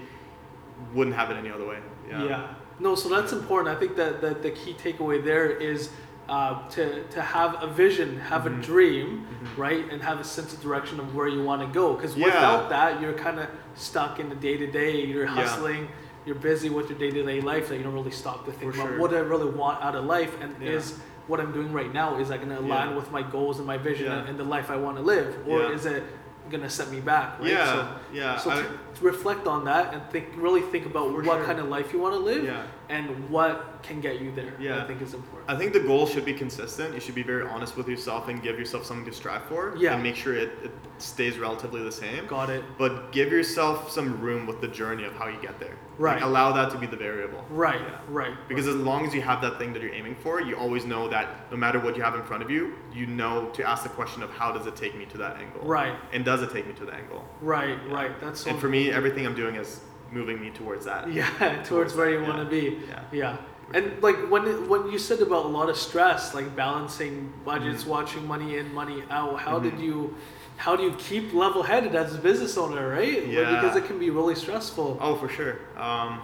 wouldn't 0.93 1.15
have 1.17 1.31
it 1.31 1.37
any 1.37 1.51
other 1.51 1.67
way. 1.67 1.79
Yeah. 2.11 2.25
Yeah. 2.25 2.55
No, 2.81 2.95
so 2.97 3.09
that's 3.09 3.33
important. 3.33 3.75
I 3.75 3.79
think 3.79 3.97
that, 3.97 4.21
that 4.21 4.43
the 4.43 4.51
key 4.51 4.75
takeaway 4.75 5.23
there 5.25 5.49
is 5.51 5.91
uh, 6.29 6.69
to, 6.69 7.05
to 7.05 7.23
have 7.23 7.57
a 7.63 7.67
vision, 7.67 8.21
have 8.21 8.43
Mhm. 8.43 8.59
a 8.59 8.63
dream, 8.63 9.27
Mhm. 9.43 9.57
right? 9.57 9.85
And 9.91 10.03
have 10.03 10.21
a 10.21 10.25
sense 10.25 10.53
of 10.53 10.61
direction 10.61 11.01
of 11.01 11.15
where 11.15 11.27
you 11.27 11.43
want 11.43 11.63
to 11.63 11.69
go. 11.69 11.95
Because 11.95 12.15
Yeah. 12.17 12.27
without 12.27 12.69
that, 12.69 13.01
you're 13.01 13.15
kind 13.15 13.41
of 13.41 13.47
stuck 13.75 14.21
in 14.21 14.29
the 14.29 14.35
day 14.35 14.59
to 14.59 14.67
day. 14.67 15.01
You're 15.07 15.25
Yeah. 15.25 15.31
hustling. 15.31 15.89
You're 16.27 16.35
busy 16.37 16.69
with 16.69 16.91
your 16.91 16.99
day 16.99 17.11
to 17.11 17.23
day 17.25 17.41
life 17.41 17.69
that 17.71 17.79
you 17.79 17.83
don't 17.83 17.95
really 17.95 18.11
stop 18.11 18.45
to 18.45 18.53
think 18.53 18.75
For 18.75 18.79
about 18.81 18.91
sure. 18.91 18.99
what 18.99 19.15
I 19.15 19.21
really 19.21 19.51
want 19.51 19.83
out 19.83 19.95
of 19.95 20.05
life 20.05 20.37
and 20.43 20.55
Yeah. 20.61 20.73
is 20.73 21.01
what 21.29 21.41
I'm 21.41 21.53
doing 21.53 21.73
right 21.73 21.93
now 21.93 22.19
is 22.19 22.31
I 22.31 22.37
going 22.39 22.49
to 22.49 22.59
align 22.59 22.91
Yeah. 22.91 22.97
with 22.97 23.11
my 23.13 23.23
goals 23.23 23.59
and 23.59 23.67
my 23.67 23.77
vision 23.79 24.07
Yeah. 24.07 24.19
and, 24.21 24.31
and 24.31 24.39
the 24.39 24.45
life 24.45 24.71
I 24.71 24.77
want 24.77 24.97
to 24.97 25.03
live, 25.03 25.37
or 25.47 25.61
Yeah. 25.61 25.71
is 25.73 25.87
it 25.87 26.03
going 26.51 26.63
to 26.63 26.71
set 26.71 26.91
me 26.91 27.01
back? 27.01 27.39
Right? 27.39 27.51
Yeah. 27.51 27.67
So, 27.75 27.89
yeah. 28.13 28.37
so 28.39 28.51
I- 28.51 28.65
reflect 29.03 29.47
on 29.47 29.65
that 29.67 29.93
and 29.95 30.03
think, 30.11 30.27
really 30.37 30.63
think 30.63 30.87
about 30.87 31.13
what 31.13 31.25
sure. 31.25 31.45
kind 31.45 31.59
of 31.61 31.69
life 31.69 31.93
you 31.93 32.01
want 32.01 32.15
to 32.15 32.21
live 32.21 32.43
yeah. 32.45 32.63
And 32.89 33.29
what 33.29 33.83
can 33.83 34.01
get 34.01 34.21
you 34.21 34.33
there. 34.35 34.55
Yeah. 34.59 34.83
I 34.83 34.87
think 34.87 35.03
is 35.03 35.15
important. 35.15 35.51
I 35.51 35.57
think 35.57 35.73
the 35.73 35.81
goal 35.81 36.07
should 36.07 36.25
be 36.25 36.33
consistent. 36.33 36.95
You 36.95 37.01
should 37.01 37.15
be 37.15 37.23
very 37.23 37.47
honest 37.47 37.77
with 37.77 37.89
yourself 37.89 38.29
and 38.29 38.43
give 38.43 38.59
yourself 38.59 38.87
something 38.87 39.05
to 39.07 39.13
strive 39.13 39.45
for. 39.45 39.77
Yeah. 39.77 39.95
And 39.95 40.03
make 40.03 40.17
sure 40.17 40.35
it, 40.35 40.51
it 40.63 40.73
stays 40.99 41.39
relatively 41.39 41.83
the 41.83 41.93
same. 41.93 42.27
Got 42.27 42.51
it. 42.51 42.65
But 42.79 43.13
give 43.13 43.31
yourself 43.31 43.91
some 43.91 44.21
room 44.21 44.47
with 44.47 44.61
the 44.61 44.69
journey 44.69 45.05
of 45.05 45.15
how 45.15 45.29
you 45.29 45.41
get 45.41 45.61
there. 45.61 45.77
Right. 45.99 46.15
Like, 46.15 46.25
allow 46.25 46.53
that 46.53 46.71
to 46.71 46.79
be 46.79 46.87
the 46.87 46.97
variable. 46.97 47.45
Right. 47.51 47.81
Yeah. 47.81 48.01
Right. 48.09 48.35
Because 48.49 48.67
as 48.67 48.77
long 48.77 49.05
as 49.07 49.15
you 49.15 49.21
have 49.21 49.43
that 49.43 49.59
thing 49.59 49.73
that 49.73 49.83
you're 49.83 49.95
aiming 49.95 50.15
for, 50.17 50.41
you 50.41 50.57
always 50.57 50.85
know 50.85 51.09
that 51.09 51.51
no 51.51 51.57
matter 51.57 51.81
what 51.81 51.97
you 51.97 52.03
have 52.03 52.15
in 52.15 52.23
front 52.23 52.43
of 52.43 52.51
you, 52.51 52.75
you 52.93 53.07
know 53.07 53.51
to 53.51 53.69
ask 53.69 53.83
the 53.83 53.89
question 53.89 54.23
of 54.23 54.31
how 54.31 54.53
does 54.53 54.67
it 54.67 54.77
take 54.77 54.97
me 54.97 55.07
to 55.07 55.19
that 55.19 55.37
angle? 55.37 55.61
Right. 55.63 55.95
And 56.13 56.25
does 56.25 56.41
it 56.43 56.51
take 56.51 56.67
me 56.67 56.73
to 56.75 56.85
the 56.85 56.95
angle? 56.95 57.25
Right. 57.41 57.79
Yeah. 57.87 57.95
Right. 57.95 58.21
That's 58.21 58.41
so 58.41 58.51
and 58.51 58.59
for 58.59 58.69
me, 58.69 58.91
everything 58.93 59.27
I'm 59.27 59.35
doing 59.35 59.57
is 59.57 59.81
moving 60.13 60.41
me 60.41 60.51
towards 60.51 60.85
that. 60.87 61.13
Yeah, 61.13 61.29
towards 61.65 61.95
where 61.95 62.11
you 62.11 62.21
Yeah. 62.21 62.29
want 62.29 62.39
to 62.39 62.45
be. 62.45 62.79
Yeah. 62.89 63.01
Yeah. 63.13 63.37
And 63.75 64.03
like 64.03 64.17
when 64.31 64.69
when 64.69 64.91
you 64.91 64.99
said 64.99 65.21
about 65.21 65.45
a 65.45 65.49
lot 65.49 65.69
of 65.69 65.77
stress, 65.77 66.35
like 66.35 66.57
balancing 66.57 67.33
budgets, 67.45 67.83
Mm-hmm. 67.83 67.91
watching 67.91 68.27
money 68.27 68.57
in, 68.59 68.73
money 68.73 69.03
out, 69.11 69.39
how 69.41 69.59
did 69.59 69.75
Mhm. 69.75 69.83
you 69.85 70.15
how 70.57 70.75
do 70.75 70.83
you 70.83 70.93
keep 70.99 71.33
level 71.35 71.63
headed 71.63 71.95
as 71.95 72.15
a 72.15 72.19
business 72.19 72.57
owner, 72.59 72.89
right? 72.89 73.23
Like, 73.25 73.33
Yeah. 73.33 73.61
because 73.61 73.77
it 73.77 73.85
can 73.87 73.99
be 73.99 74.11
really 74.11 74.35
stressful. 74.35 74.99
Oh, 75.01 75.15
for 75.17 75.29
sure. 75.29 75.59
Um, 75.77 76.21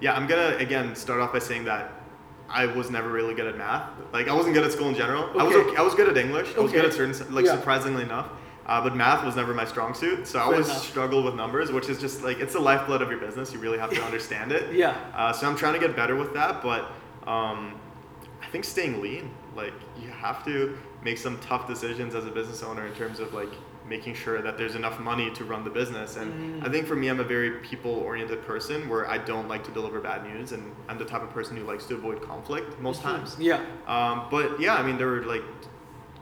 yeah, 0.00 0.16
I'm 0.16 0.26
gonna 0.26 0.56
again 0.58 0.96
start 0.96 1.20
off 1.20 1.32
by 1.34 1.38
saying 1.38 1.64
that 1.66 1.92
I 2.50 2.64
was 2.64 2.90
never 2.90 3.10
really 3.10 3.34
good 3.34 3.46
at 3.46 3.58
math. 3.58 3.84
Like 4.12 4.26
I 4.28 4.32
wasn't 4.32 4.54
good 4.54 4.64
at 4.64 4.72
school 4.72 4.88
in 4.88 4.94
general. 4.94 5.24
I 5.38 5.42
was 5.44 5.54
Okay. 5.54 5.68
okay, 5.68 5.76
I 5.76 5.82
was 5.82 5.94
good 5.94 6.08
at 6.08 6.16
English. 6.16 6.48
I 6.56 6.60
was 6.60 6.70
Okay. 6.70 6.80
good 6.80 6.86
at 6.90 6.94
certain 6.94 7.34
like 7.34 7.44
Yeah. 7.44 7.56
surprisingly 7.56 8.04
enough. 8.04 8.28
Uh, 8.68 8.82
but 8.82 8.94
math 8.94 9.24
was 9.24 9.34
never 9.34 9.54
my 9.54 9.64
strong 9.64 9.94
suit, 9.94 10.26
so 10.26 10.38
I 10.38 10.42
always 10.42 10.66
enough. 10.68 10.86
struggled 10.86 11.24
with 11.24 11.34
numbers, 11.34 11.72
which 11.72 11.88
is 11.88 11.98
just 11.98 12.22
like 12.22 12.38
it's 12.38 12.52
the 12.52 12.60
lifeblood 12.60 13.00
of 13.00 13.08
your 13.10 13.18
business. 13.18 13.52
You 13.52 13.58
really 13.60 13.78
have 13.78 13.90
to 13.90 14.02
understand 14.08 14.52
it. 14.52 14.74
Yeah. 14.74 14.94
Uh, 15.14 15.32
so 15.32 15.48
I'm 15.48 15.56
trying 15.56 15.72
to 15.74 15.80
get 15.80 15.96
better 15.96 16.14
with 16.16 16.34
that, 16.34 16.60
but 16.62 16.90
um, 17.26 17.80
I 18.42 18.46
think 18.52 18.64
staying 18.64 19.00
lean, 19.00 19.30
like 19.56 19.72
you 20.00 20.08
have 20.10 20.44
to 20.44 20.76
make 21.02 21.16
some 21.16 21.38
tough 21.40 21.66
decisions 21.66 22.14
as 22.14 22.26
a 22.26 22.30
business 22.30 22.62
owner 22.62 22.86
in 22.86 22.92
terms 22.94 23.20
of 23.20 23.32
like 23.32 23.48
making 23.88 24.12
sure 24.12 24.42
that 24.42 24.58
there's 24.58 24.74
enough 24.74 25.00
money 25.00 25.30
to 25.30 25.44
run 25.44 25.64
the 25.64 25.70
business. 25.70 26.16
And 26.16 26.60
Mm. 26.62 26.66
I 26.68 26.70
think 26.70 26.86
for 26.86 26.94
me, 26.94 27.08
I'm 27.08 27.20
a 27.20 27.24
very 27.24 27.52
people-oriented 27.60 28.44
person 28.44 28.86
where 28.86 29.08
I 29.08 29.16
don't 29.16 29.48
like 29.48 29.64
to 29.64 29.70
deliver 29.70 29.98
bad 29.98 30.24
news, 30.24 30.52
and 30.52 30.74
I'm 30.90 30.98
the 30.98 31.06
type 31.06 31.22
of 31.22 31.30
person 31.30 31.56
who 31.56 31.64
likes 31.64 31.86
to 31.86 31.94
avoid 31.94 32.20
conflict 32.20 32.78
most 32.80 33.00
times. 33.00 33.34
Yeah. 33.38 33.64
Um, 33.86 34.26
but 34.30 34.60
yeah, 34.60 34.74
I 34.74 34.82
mean, 34.82 34.98
there 34.98 35.06
were 35.06 35.22
like, 35.24 35.42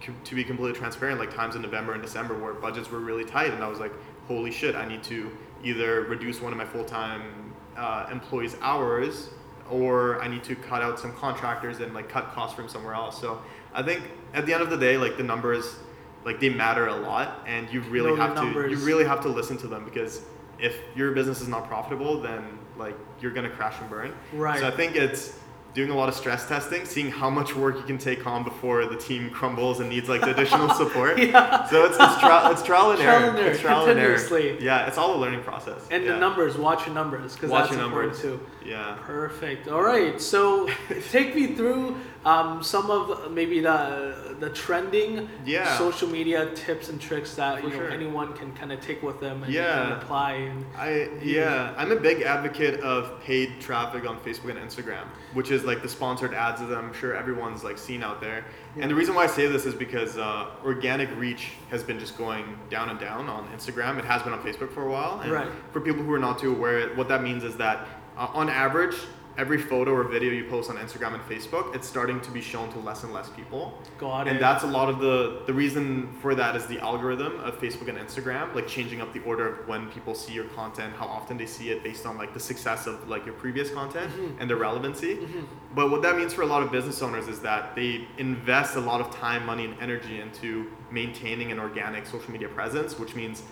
to 0.00 0.34
be 0.34 0.44
completely 0.44 0.78
transparent, 0.78 1.18
like 1.18 1.34
times 1.34 1.56
in 1.56 1.62
November 1.62 1.94
and 1.94 2.02
December 2.02 2.38
where 2.38 2.54
budgets 2.54 2.90
were 2.90 3.00
really 3.00 3.24
tight, 3.24 3.52
and 3.52 3.62
I 3.62 3.68
was 3.68 3.78
like, 3.78 3.92
holy 4.28 4.50
shit, 4.50 4.74
I 4.74 4.86
need 4.86 5.02
to 5.04 5.30
either 5.64 6.02
reduce 6.02 6.40
one 6.40 6.52
of 6.52 6.58
my 6.58 6.64
full 6.64 6.84
time 6.84 7.54
uh, 7.76 8.06
employees' 8.10 8.56
hours 8.60 9.30
or 9.70 10.22
I 10.22 10.28
need 10.28 10.44
to 10.44 10.54
cut 10.54 10.82
out 10.82 10.98
some 10.98 11.12
contractors 11.14 11.80
and 11.80 11.92
like 11.94 12.08
cut 12.08 12.32
costs 12.32 12.54
from 12.54 12.68
somewhere 12.68 12.94
else. 12.94 13.20
So 13.20 13.42
I 13.74 13.82
think 13.82 14.02
at 14.34 14.46
the 14.46 14.54
end 14.54 14.62
of 14.62 14.70
the 14.70 14.76
day, 14.76 14.96
like 14.96 15.16
the 15.16 15.22
numbers, 15.22 15.76
like 16.24 16.40
they 16.40 16.48
matter 16.48 16.86
a 16.86 16.96
lot, 16.96 17.44
and 17.46 17.70
you 17.72 17.80
really 17.82 18.14
the 18.14 18.20
have 18.20 18.36
to 18.36 18.70
you 18.70 18.76
really 18.78 19.04
have 19.04 19.20
to 19.22 19.28
listen 19.28 19.56
to 19.58 19.66
them 19.66 19.84
because 19.84 20.22
if 20.58 20.78
your 20.94 21.12
business 21.12 21.40
is 21.40 21.48
not 21.48 21.68
profitable, 21.68 22.20
then 22.20 22.58
like 22.76 22.96
you're 23.20 23.32
gonna 23.32 23.50
crash 23.50 23.74
and 23.80 23.90
burn. 23.90 24.14
Right. 24.32 24.60
So 24.60 24.68
I 24.68 24.70
think 24.70 24.96
it's 24.96 25.38
doing 25.76 25.90
a 25.90 25.94
lot 25.94 26.08
of 26.08 26.14
stress 26.14 26.48
testing, 26.48 26.86
seeing 26.86 27.10
how 27.10 27.28
much 27.28 27.54
work 27.54 27.76
you 27.76 27.82
can 27.82 27.98
take 27.98 28.26
on 28.26 28.42
before 28.42 28.86
the 28.86 28.96
team 28.96 29.28
crumbles 29.28 29.78
and 29.80 29.90
needs 29.90 30.08
like 30.08 30.22
the 30.22 30.30
additional 30.30 30.70
support. 30.82 31.18
Yeah. 31.18 31.66
So 31.66 31.84
it's, 31.84 31.98
it's, 32.00 32.18
trial, 32.18 32.50
it's 32.50 32.62
trial 32.62 32.92
and 32.92 33.00
Trial 33.00 33.20
error. 33.20 33.28
and 33.30 33.38
error, 33.38 33.50
It's 33.50 33.60
trial 33.60 33.86
and 33.86 34.00
error. 34.00 34.58
Yeah, 34.58 34.86
it's 34.86 34.96
all 34.96 35.14
a 35.14 35.18
learning 35.18 35.42
process. 35.42 35.86
And 35.90 36.02
yeah. 36.02 36.12
the 36.14 36.18
numbers, 36.18 36.56
watch 36.56 36.86
your 36.86 36.94
numbers 36.94 37.34
because 37.34 37.50
that's 37.50 37.70
your 37.72 37.82
important 37.82 38.14
numbers. 38.14 38.40
too. 38.40 38.40
Yeah. 38.64 38.96
Perfect. 39.02 39.68
All 39.68 39.82
right. 39.82 40.18
So 40.20 40.68
take 41.10 41.34
me 41.36 41.48
through 41.54 41.96
um, 42.24 42.62
some 42.62 42.90
of 42.90 43.30
maybe 43.30 43.60
the 43.60 44.34
the 44.40 44.50
trending 44.50 45.28
Yeah. 45.44 45.78
social 45.78 46.08
media 46.08 46.50
tips 46.54 46.88
and 46.88 47.00
tricks 47.00 47.34
that 47.36 47.60
For 47.60 47.66
you 47.66 47.70
know 47.72 47.76
sure. 47.82 47.90
anyone 47.90 48.32
can 48.34 48.52
kind 48.54 48.72
of 48.72 48.80
take 48.80 49.02
with 49.02 49.20
them 49.20 49.42
and, 49.44 49.52
Yeah. 49.52 49.84
and 49.84 49.92
apply. 50.02 50.32
And 50.32 50.64
I 50.76 51.08
yeah, 51.22 51.74
I'm 51.76 51.92
a 51.92 51.96
big 51.96 52.22
advocate 52.22 52.80
of 52.80 53.20
paid 53.20 53.60
traffic 53.60 54.08
on 54.08 54.18
Facebook 54.20 54.50
and 54.50 54.58
Instagram, 54.58 55.04
which 55.34 55.50
is 55.50 55.62
like 55.66 55.82
the 55.82 55.88
sponsored 55.88 56.32
ads 56.32 56.60
that 56.60 56.76
I'm 56.76 56.92
sure 56.94 57.14
everyone's 57.14 57.64
like 57.64 57.78
seen 57.78 58.02
out 58.02 58.20
there. 58.20 58.44
And 58.78 58.90
the 58.90 58.94
reason 58.94 59.14
why 59.14 59.24
I 59.24 59.26
say 59.26 59.46
this 59.46 59.66
is 59.66 59.74
because 59.74 60.16
uh, 60.16 60.50
organic 60.64 61.14
reach 61.16 61.52
has 61.70 61.82
been 61.82 61.98
just 61.98 62.16
going 62.16 62.58
down 62.70 62.90
and 62.90 62.98
down 62.98 63.28
on 63.28 63.48
Instagram. 63.48 63.98
It 63.98 64.04
has 64.04 64.22
been 64.22 64.32
on 64.32 64.42
Facebook 64.42 64.70
for 64.70 64.86
a 64.86 64.90
while. 64.90 65.20
And 65.20 65.32
Right. 65.32 65.48
For 65.72 65.80
people 65.80 66.02
who 66.02 66.12
are 66.12 66.18
not 66.18 66.38
too 66.38 66.54
aware, 66.54 66.88
what 66.94 67.08
that 67.08 67.22
means 67.22 67.44
is 67.44 67.56
that 67.56 67.86
uh, 68.16 68.28
on 68.32 68.48
average, 68.48 68.96
every 69.38 69.58
photo 69.58 69.92
or 69.92 70.04
video 70.04 70.32
you 70.32 70.44
post 70.48 70.70
on 70.70 70.76
Instagram 70.76 71.12
and 71.14 71.22
Facebook, 71.24 71.74
it's 71.74 71.86
starting 71.86 72.20
to 72.22 72.30
be 72.30 72.40
shown 72.40 72.72
to 72.72 72.78
less 72.78 73.02
and 73.04 73.12
less 73.12 73.28
people. 73.30 73.78
got 73.98 74.26
it. 74.26 74.30
And 74.30 74.40
that's 74.40 74.64
a 74.64 74.66
lot 74.66 74.88
of 74.88 74.98
the 75.00 75.42
the 75.46 75.52
reason 75.52 76.08
for 76.22 76.34
that 76.34 76.56
is 76.56 76.66
the 76.66 76.78
algorithm 76.80 77.38
of 77.40 77.58
Facebook 77.60 77.88
and 77.88 77.98
Instagram, 77.98 78.54
like 78.54 78.66
changing 78.66 79.00
up 79.02 79.12
the 79.12 79.20
order 79.24 79.46
of 79.48 79.68
when 79.68 79.88
people 79.90 80.14
see 80.14 80.32
your 80.32 80.46
content, 80.60 80.94
how 80.96 81.06
often 81.06 81.36
they 81.36 81.46
see 81.46 81.70
it 81.70 81.82
based 81.84 82.06
on 82.06 82.16
like 82.16 82.32
the 82.32 82.40
success 82.40 82.86
of 82.86 83.08
like 83.08 83.24
your 83.26 83.34
previous 83.34 83.70
content 83.70 84.10
Mhm. 84.12 84.40
and 84.40 84.48
the 84.50 84.56
relevancy. 84.56 85.16
Mhm. 85.16 85.44
But 85.74 85.90
what 85.90 86.00
that 86.02 86.16
means 86.16 86.32
for 86.32 86.42
a 86.42 86.46
lot 86.54 86.62
of 86.62 86.72
business 86.72 87.02
owners 87.02 87.28
is 87.28 87.40
that 87.40 87.74
they 87.76 88.06
invest 88.18 88.76
a 88.76 88.80
lot 88.80 89.00
of 89.02 89.10
time, 89.10 89.44
money, 89.44 89.64
and 89.66 89.74
energy 89.80 90.20
into 90.20 90.66
maintaining 90.90 91.52
an 91.52 91.58
organic 91.58 92.06
social 92.06 92.30
media 92.32 92.48
presence, 92.48 92.98
which 92.98 93.14
means 93.14 93.42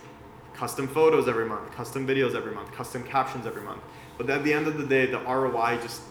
custom 0.55 0.87
photos 0.87 1.27
every 1.27 1.45
month, 1.45 1.69
custom 1.75 2.07
videos 2.07 2.33
every 2.33 2.53
month, 2.53 2.71
custom 2.71 3.03
captions 3.03 3.45
every 3.45 3.61
month. 3.61 3.81
But 4.17 4.29
at 4.29 4.43
the 4.43 4.53
end 4.53 4.67
of 4.67 4.77
the 4.77 4.85
day, 4.85 5.05
the 5.05 5.19
ROI 5.19 5.79
just 5.81 6.01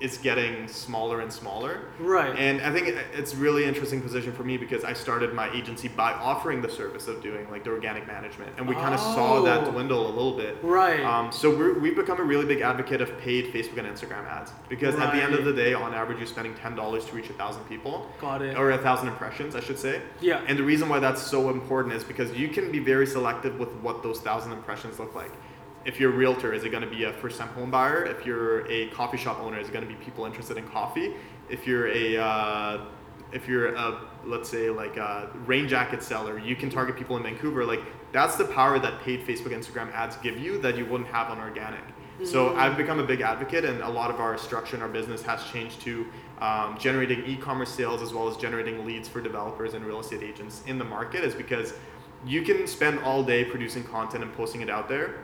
is 0.00 0.18
getting 0.18 0.66
smaller 0.66 1.20
and 1.20 1.32
smaller. 1.32 1.82
Right. 2.00 2.36
And 2.36 2.60
I 2.60 2.72
think 2.72 2.88
it's 3.14 3.32
really 3.34 3.64
interesting 3.64 4.02
position 4.02 4.32
for 4.32 4.42
me 4.42 4.56
because 4.58 4.82
I 4.82 4.92
started 4.92 5.32
my 5.32 5.48
agency 5.52 5.86
by 5.86 6.12
offering 6.12 6.60
the 6.60 6.68
service 6.68 7.06
of 7.06 7.22
doing 7.22 7.48
like 7.48 7.62
the 7.62 7.70
organic 7.70 8.04
management, 8.06 8.50
and 8.58 8.68
we 8.68 8.74
kind 8.74 8.92
of 8.92 8.98
saw 9.00 9.40
that 9.42 9.68
Oh. 9.68 9.70
dwindle 9.70 10.06
a 10.08 10.10
little 10.10 10.36
bit. 10.36 10.58
right. 10.62 11.00
Um, 11.00 11.30
so 11.30 11.48
we're, 11.56 11.78
we've 11.78 11.94
become 11.94 12.18
a 12.18 12.24
really 12.24 12.44
big 12.44 12.60
advocate 12.60 13.00
of 13.02 13.16
paid 13.20 13.54
Facebook 13.54 13.78
and 13.78 13.86
Instagram 13.86 14.26
ads 14.28 14.50
because 14.68 14.96
at 14.96 15.12
the 15.14 15.22
end 15.22 15.32
of 15.34 15.44
the 15.44 15.52
day, 15.52 15.74
on 15.74 15.94
average, 15.94 16.18
you're 16.18 16.26
spending 16.26 16.54
ten 16.56 16.74
dollars 16.74 17.04
to 17.06 17.14
reach 17.14 17.30
a 17.30 17.34
thousand 17.34 17.62
people, 17.68 18.10
got 18.20 18.42
it. 18.42 18.58
or 18.58 18.72
a 18.72 18.78
thousand 18.78 19.08
impressions, 19.08 19.54
I 19.54 19.60
should 19.60 19.78
say. 19.78 20.02
yeah. 20.20 20.42
And 20.48 20.58
the 20.58 20.64
reason 20.64 20.88
why 20.88 20.98
that's 20.98 21.22
so 21.22 21.50
important 21.50 21.94
is 21.94 22.02
because 22.02 22.32
you 22.36 22.48
can 22.48 22.72
be 22.72 22.80
very 22.80 23.06
selective 23.06 23.60
with 23.60 23.72
what 23.76 24.02
those 24.02 24.20
thousand 24.20 24.52
impressions 24.52 24.98
look 24.98 25.14
like. 25.14 25.30
If 25.84 26.00
you're 26.00 26.12
a 26.12 26.16
realtor, 26.16 26.54
is 26.54 26.64
it 26.64 26.70
going 26.70 26.82
to 26.82 26.88
be 26.88 27.04
a 27.04 27.12
first-time 27.12 27.48
home 27.48 27.70
buyer? 27.70 28.04
If 28.04 28.24
you're 28.24 28.66
a 28.70 28.88
coffee 28.88 29.18
shop 29.18 29.40
owner, 29.40 29.58
is 29.58 29.68
it 29.68 29.72
going 29.72 29.86
to 29.86 29.92
be 29.92 30.02
people 30.02 30.24
interested 30.24 30.56
in 30.56 30.66
coffee? 30.68 31.14
If 31.50 31.66
you're 31.66 31.88
a 31.88 32.16
uh, 32.16 32.86
if 33.32 33.48
you're 33.48 33.74
a 33.74 34.00
let's 34.24 34.48
say 34.48 34.70
like 34.70 34.96
a 34.96 35.28
rain 35.46 35.68
jacket 35.68 36.02
seller, 36.02 36.38
you 36.38 36.56
can 36.56 36.70
target 36.70 36.96
people 36.96 37.16
in 37.16 37.22
Vancouver. 37.22 37.64
Like 37.66 37.80
that's 38.12 38.36
the 38.36 38.46
power 38.46 38.78
that 38.78 39.00
paid 39.02 39.26
Facebook, 39.26 39.52
Instagram 39.52 39.92
ads 39.92 40.16
give 40.16 40.38
you 40.38 40.58
that 40.62 40.78
you 40.78 40.86
wouldn't 40.86 41.10
have 41.10 41.30
on 41.30 41.38
organic. 41.38 41.82
So 42.22 42.54
I've 42.54 42.76
become 42.76 43.00
a 43.00 43.04
big 43.04 43.22
advocate, 43.22 43.64
and 43.64 43.80
a 43.82 43.88
lot 43.88 44.08
of 44.08 44.20
our 44.20 44.38
structure 44.38 44.76
in 44.76 44.82
our 44.82 44.88
business 44.88 45.20
has 45.22 45.44
changed 45.46 45.80
to 45.80 46.06
um, 46.40 46.78
generating 46.78 47.24
e-commerce 47.26 47.70
sales 47.70 48.02
as 48.02 48.14
well 48.14 48.28
as 48.28 48.36
generating 48.36 48.86
leads 48.86 49.08
for 49.08 49.20
developers 49.20 49.74
and 49.74 49.84
real 49.84 49.98
estate 49.98 50.22
agents 50.22 50.62
in 50.68 50.78
the 50.78 50.84
market. 50.84 51.24
Is 51.24 51.34
because 51.34 51.74
you 52.24 52.42
can 52.42 52.68
spend 52.68 53.00
all 53.00 53.24
day 53.24 53.44
producing 53.44 53.82
content 53.82 54.22
and 54.22 54.32
posting 54.32 54.60
it 54.60 54.70
out 54.70 54.88
there, 54.88 55.16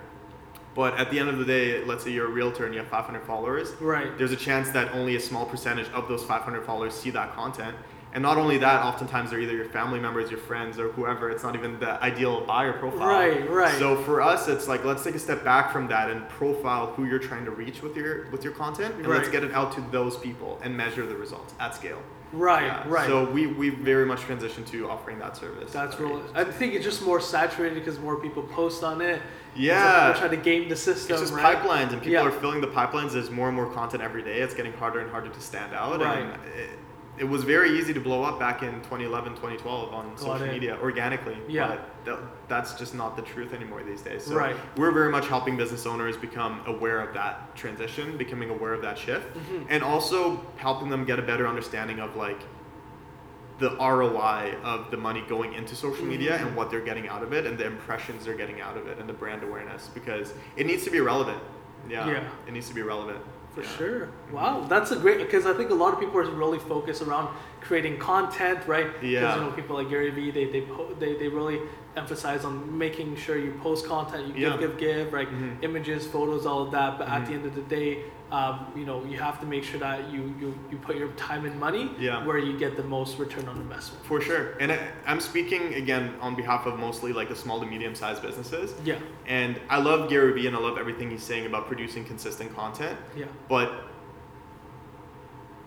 but 0.75 0.97
at 0.99 1.11
the 1.11 1.19
end 1.19 1.29
of 1.29 1.39
the 1.39 1.45
day, 1.45 1.85
let's 1.85 2.05
say 2.05 2.11
you're 2.11 2.27
a 2.27 2.31
realtor 2.31 2.65
and 2.65 2.75
you 2.75 2.81
have 2.81 2.89
500 2.89 3.23
followers, 3.25 3.71
Right. 3.81 4.17
there's 4.19 4.33
a 4.33 4.37
chance 4.37 4.71
that 4.71 4.93
only 4.95 5.17
a 5.17 5.21
small 5.21 5.47
percentage 5.47 5.89
of 5.93 6.09
those 6.09 6.23
500 6.25 6.65
followers 6.65 6.95
see 6.95 7.11
that 7.11 7.35
content. 7.35 7.77
And 8.13 8.23
not 8.25 8.39
only 8.39 8.59
that, 8.59 8.83
oftentimes 8.85 9.31
they're 9.31 9.39
either 9.39 9.55
your 9.55 9.67
family 9.67 10.01
members, 10.01 10.31
your 10.33 10.41
friends, 10.41 10.81
or 10.81 10.89
whoever. 10.91 11.31
It's 11.31 11.45
not 11.45 11.55
even 11.55 11.79
the 11.79 12.03
ideal 12.03 12.45
buyer 12.45 12.73
profile. 12.73 13.07
Right, 13.07 13.49
right. 13.49 13.79
So 13.79 13.97
for 14.03 14.21
us, 14.21 14.49
it's 14.49 14.67
like 14.67 14.85
let's 14.85 15.05
take 15.05 15.15
a 15.15 15.19
step 15.21 15.45
back 15.45 15.71
from 15.73 15.87
that 15.89 16.11
and 16.11 16.29
profile 16.29 16.89
who 16.89 17.05
you're 17.05 17.21
trying 17.21 17.45
to 17.45 17.53
reach 17.53 17.83
with 17.83 17.97
your 17.97 18.29
with 18.33 18.43
your 18.43 18.53
content, 18.53 18.97
and 18.97 19.07
let's 19.07 19.29
get 19.29 19.45
it 19.45 19.53
out 19.53 19.71
to 19.75 19.81
those 19.93 20.17
people 20.17 20.59
and 20.65 20.77
measure 20.77 21.07
the 21.07 21.15
results 21.15 21.55
at 21.61 21.73
scale. 21.77 22.03
Right. 22.33 22.65
Yeah. 22.65 22.85
Right. 22.87 23.07
So 23.07 23.29
we 23.31 23.47
we 23.49 23.71
very 23.71 24.07
much 24.07 24.21
transitioned 24.21 24.67
to 24.69 24.89
offering 24.89 25.19
that 25.19 25.37
service. 25.37 25.73
That's 25.73 25.99
really. 25.99 26.23
I 26.35 26.45
think 26.45 26.75
it's 26.75 26.85
just 26.85 27.03
more 27.03 27.21
saturated 27.21 27.75
because 27.75 27.99
more 27.99 28.21
people 28.21 28.43
post 28.45 28.85
on 28.85 29.01
it. 29.01 29.21
Yeah. 29.57 30.11
We're 30.11 30.17
trying 30.17 30.31
to 30.31 30.37
game 30.37 30.69
the 30.69 30.77
system. 30.77 31.15
It's 31.15 31.23
just 31.23 31.35
right? 31.35 31.57
pipelines, 31.57 31.93
and 31.93 32.01
people 32.01 32.13
Yeah. 32.13 32.27
are 32.27 32.31
filling 32.31 32.61
the 32.61 32.69
pipelines. 32.69 33.13
There's 33.13 33.31
more 33.31 33.49
and 33.49 33.57
more 33.57 33.67
content 33.73 34.03
every 34.03 34.23
day. 34.23 34.41
It's 34.41 34.55
getting 34.55 34.73
harder 34.75 35.01
and 35.01 35.11
harder 35.11 35.29
to 35.29 35.41
stand 35.41 35.75
out. 35.75 36.01
Right. 36.01 36.19
And 36.19 36.31
it, 36.55 36.71
it 37.21 37.29
was 37.29 37.45
very 37.45 37.79
easy 37.79 37.93
to 37.93 38.01
blow 38.01 38.23
up 38.25 38.39
back 38.41 38.63
in 38.63 38.73
2011, 38.81 39.35
2012 39.35 39.93
on 39.93 40.17
social 40.17 40.43
it. 40.43 40.53
media 40.53 40.79
organically. 40.83 41.37
Yeah. 41.47 41.69
But 41.69 42.05
th- 42.07 42.19
that's 42.49 42.73
just 42.75 42.95
not 42.95 43.15
the 43.15 43.21
truth 43.23 43.53
anymore 43.53 43.83
these 43.83 44.01
days. 44.01 44.25
So 44.25 44.35
Right. 44.35 44.57
we're 44.77 44.91
very 44.91 45.11
much 45.13 45.29
helping 45.29 45.57
business 45.59 45.85
owners 45.85 46.17
become 46.17 46.63
aware 46.67 47.01
of 47.01 47.13
that 47.15 47.55
transition, 47.55 48.17
becoming 48.17 48.49
aware 48.49 48.73
of 48.73 48.81
that 48.83 48.97
shift, 48.97 49.27
Mhm. 49.37 49.67
and 49.69 49.85
also 49.85 50.41
helping 50.57 50.89
them 50.89 51.05
get 51.05 51.19
a 51.19 51.23
better 51.23 51.47
understanding 51.47 52.01
of 52.01 52.17
like 52.17 52.41
the 53.59 53.77
ROI 53.79 54.55
of 54.65 54.91
the 54.91 54.97
money 54.97 55.23
going 55.29 55.53
into 55.53 55.77
social 55.77 56.07
media 56.07 56.39
Mhm. 56.39 56.47
and 56.47 56.57
what 56.57 56.71
they're 56.71 56.81
getting 56.81 57.07
out 57.09 57.23
of 57.23 57.35
it 57.35 57.45
and 57.45 57.59
the 57.59 57.67
impressions 57.67 58.25
they're 58.25 58.33
getting 58.35 58.63
out 58.63 58.79
of 58.79 58.87
it 58.89 58.99
and 58.99 59.07
the 59.07 59.13
brand 59.13 59.43
awareness 59.43 59.91
because 59.93 60.33
it 60.57 60.67
needs 60.67 60.85
to 60.85 60.91
be 60.91 61.01
relevant. 61.01 61.39
Yeah. 61.87 62.09
Yeah. 62.09 62.23
It 62.47 62.53
needs 62.55 62.69
to 62.71 62.75
be 62.75 62.81
relevant. 62.81 63.19
For 63.55 63.63
Yeah. 63.63 63.69
sure. 63.77 64.09
Wow, 64.33 64.65
that's 64.69 64.91
a 64.93 64.97
great 64.97 65.19
because 65.19 65.45
I 65.45 65.53
think 65.55 65.71
a 65.71 65.75
lot 65.75 65.93
of 65.93 66.01
people 66.01 66.19
are 66.19 66.31
really 66.31 66.59
focused 66.59 67.03
around 67.03 67.35
creating 67.61 67.99
content, 67.99 68.61
right? 68.67 68.87
Yeah. 69.03 69.21
Because 69.21 69.37
you 69.37 69.43
know, 69.43 69.51
people 69.53 69.77
like 69.77 69.91
Gary 69.91 70.11
Vee, 70.11 70.31
they 70.31 70.47
they 70.47 70.63
po- 70.63 70.95
they, 70.99 71.15
they 71.15 71.29
really 71.29 71.61
emphasize 71.97 72.45
on 72.45 72.79
making 72.79 73.17
sure 73.17 73.37
you 73.37 73.53
post 73.63 73.87
content, 73.87 74.29
you 74.29 74.35
Yeah. 74.35 74.51
give, 74.57 74.61
give, 74.61 74.79
give, 74.79 75.13
right? 75.13 75.29
Mhm. 75.29 75.63
Images, 75.63 76.07
photos, 76.07 76.47
all 76.47 76.63
of 76.63 76.71
that. 76.73 76.99
But 76.99 77.09
at 77.09 77.27
the 77.27 77.33
Mhm. 77.33 77.35
end 77.37 77.47
of 77.47 77.55
the 77.57 77.63
day, 77.63 78.05
um, 78.31 78.67
you 78.77 78.85
know, 78.87 79.05
you 79.05 79.19
have 79.19 79.41
to 79.41 79.47
make 79.47 79.65
sure 79.65 79.81
that 79.81 80.09
you 80.13 80.33
you, 80.41 80.55
you 80.71 80.77
put 80.79 80.97
your 80.97 81.09
time 81.29 81.45
and 81.47 81.59
money 81.59 81.91
Yeah. 81.99 82.25
where 82.25 82.39
you 82.39 82.57
get 82.57 82.77
the 82.77 82.85
most 82.85 83.19
return 83.19 83.47
on 83.49 83.57
investment. 83.57 84.05
For 84.07 84.21
sure. 84.21 84.55
And 84.61 84.71
I, 84.73 84.79
I'm 85.07 85.21
speaking 85.21 85.75
again 85.75 86.15
on 86.21 86.37
behalf 86.37 86.65
of 86.67 86.79
mostly 86.79 87.13
like 87.13 87.29
the 87.29 87.37
small 87.37 87.59
to 87.61 87.67
medium 87.67 87.95
sized 87.97 88.23
businesses. 88.23 88.75
Yeah, 88.85 88.97
And 89.27 89.61
I 89.69 89.79
love 89.81 90.09
Gary 90.09 90.33
Vee 90.33 90.47
and 90.47 90.57
I 90.57 90.61
love 90.61 90.79
everything 90.79 91.11
he's 91.11 91.25
saying 91.25 91.45
about 91.47 91.67
producing 91.67 92.05
consistent 92.05 92.55
content. 92.57 92.97
yeah, 93.17 93.27
But 93.49 93.69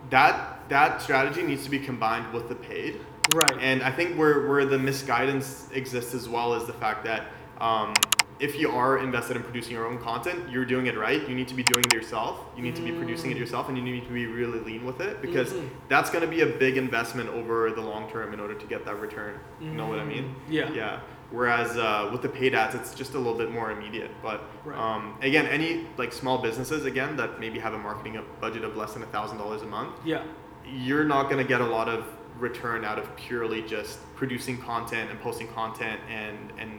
that 0.10 0.53
that 0.70 1.02
strategy 1.02 1.44
needs 1.44 1.64
to 1.66 1.70
be 1.70 1.80
combined 1.80 2.32
with 2.34 2.50
the 2.50 2.56
paid. 2.56 3.00
right. 3.36 3.58
And 3.62 3.82
I 3.84 3.92
think 3.92 4.18
where, 4.18 4.48
where 4.48 4.66
the 4.66 4.78
misguidance 4.80 5.70
exists 5.74 6.14
as 6.14 6.28
well 6.28 6.54
is 6.56 6.66
the 6.66 6.74
fact 6.74 7.04
that 7.06 7.28
um, 7.62 7.94
if 8.40 8.58
you 8.60 8.72
are 8.72 8.98
invested 8.98 9.38
in 9.38 9.44
producing 9.44 9.74
your 9.74 9.86
own 9.88 9.98
content, 10.00 10.50
you're 10.50 10.66
doing 10.66 10.88
it 10.88 10.98
right. 10.98 11.28
You 11.30 11.36
need 11.36 11.48
to 11.48 11.54
be 11.56 11.64
doing 11.64 11.86
it 11.86 11.94
yourself. 11.94 12.40
You 12.58 12.64
need 12.64 12.76
to 12.76 12.82
be 12.82 12.92
producing 12.92 13.32
it 13.32 13.36
Mm. 13.38 13.40
yourself, 13.40 13.70
and 13.70 13.78
you 13.78 13.84
need 13.84 14.06
to 14.06 14.12
be 14.14 14.26
really 14.26 14.60
lean 14.60 14.84
with 14.86 15.00
it 15.02 15.22
because 15.22 15.54
Mhm. 15.54 15.70
that's 15.88 16.10
going 16.10 16.24
to 16.24 16.28
be 16.30 16.42
a 16.42 16.48
big 16.48 16.76
investment 16.78 17.30
over 17.30 17.72
the 17.72 17.82
long 17.82 18.10
term 18.12 18.34
in 18.34 18.40
order 18.40 18.56
to 18.56 18.66
get 18.66 18.84
that 18.86 19.00
return. 19.00 19.40
You 19.62 19.72
know 19.72 19.88
what 19.88 20.00
I 20.00 20.04
mean? 20.06 20.24
Mm, 20.50 20.52
Yeah. 20.54 20.72
Yeah. 20.74 21.00
Whereas 21.32 21.78
uh, 21.78 22.10
with 22.12 22.22
the 22.22 22.30
paid 22.30 22.54
ads, 22.54 22.76
it's 22.76 22.94
just 22.94 23.14
a 23.14 23.18
little 23.18 23.38
bit 23.38 23.52
more 23.52 23.72
immediate. 23.72 24.12
But 24.22 24.42
Right. 24.66 24.78
um, 24.78 25.14
again, 25.22 25.46
any 25.48 25.88
like 25.98 26.12
small 26.12 26.40
businesses 26.40 26.86
again 26.86 27.16
that 27.18 27.40
maybe 27.40 27.60
have 27.60 27.74
a 27.74 27.80
marketing 27.80 28.20
budget 28.42 28.64
of 28.64 28.76
less 28.76 28.94
than 28.94 29.04
a 29.04 29.08
thousand 29.08 29.38
dollars 29.38 29.62
a 29.62 29.66
month, 29.68 29.94
Yeah. 30.04 30.24
You're 30.66 31.04
not 31.04 31.24
going 31.24 31.38
to 31.38 31.48
get 31.48 31.62
a 31.62 31.66
lot 31.66 31.90
of 31.90 32.06
return 32.40 32.84
out 32.84 32.98
of 32.98 33.16
purely 33.16 33.62
just 33.62 34.00
producing 34.16 34.58
content 34.58 35.10
and 35.10 35.20
posting 35.22 35.48
content 35.50 36.00
and 36.10 36.52
and 36.58 36.72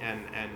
and 0.00 0.24
and 0.34 0.50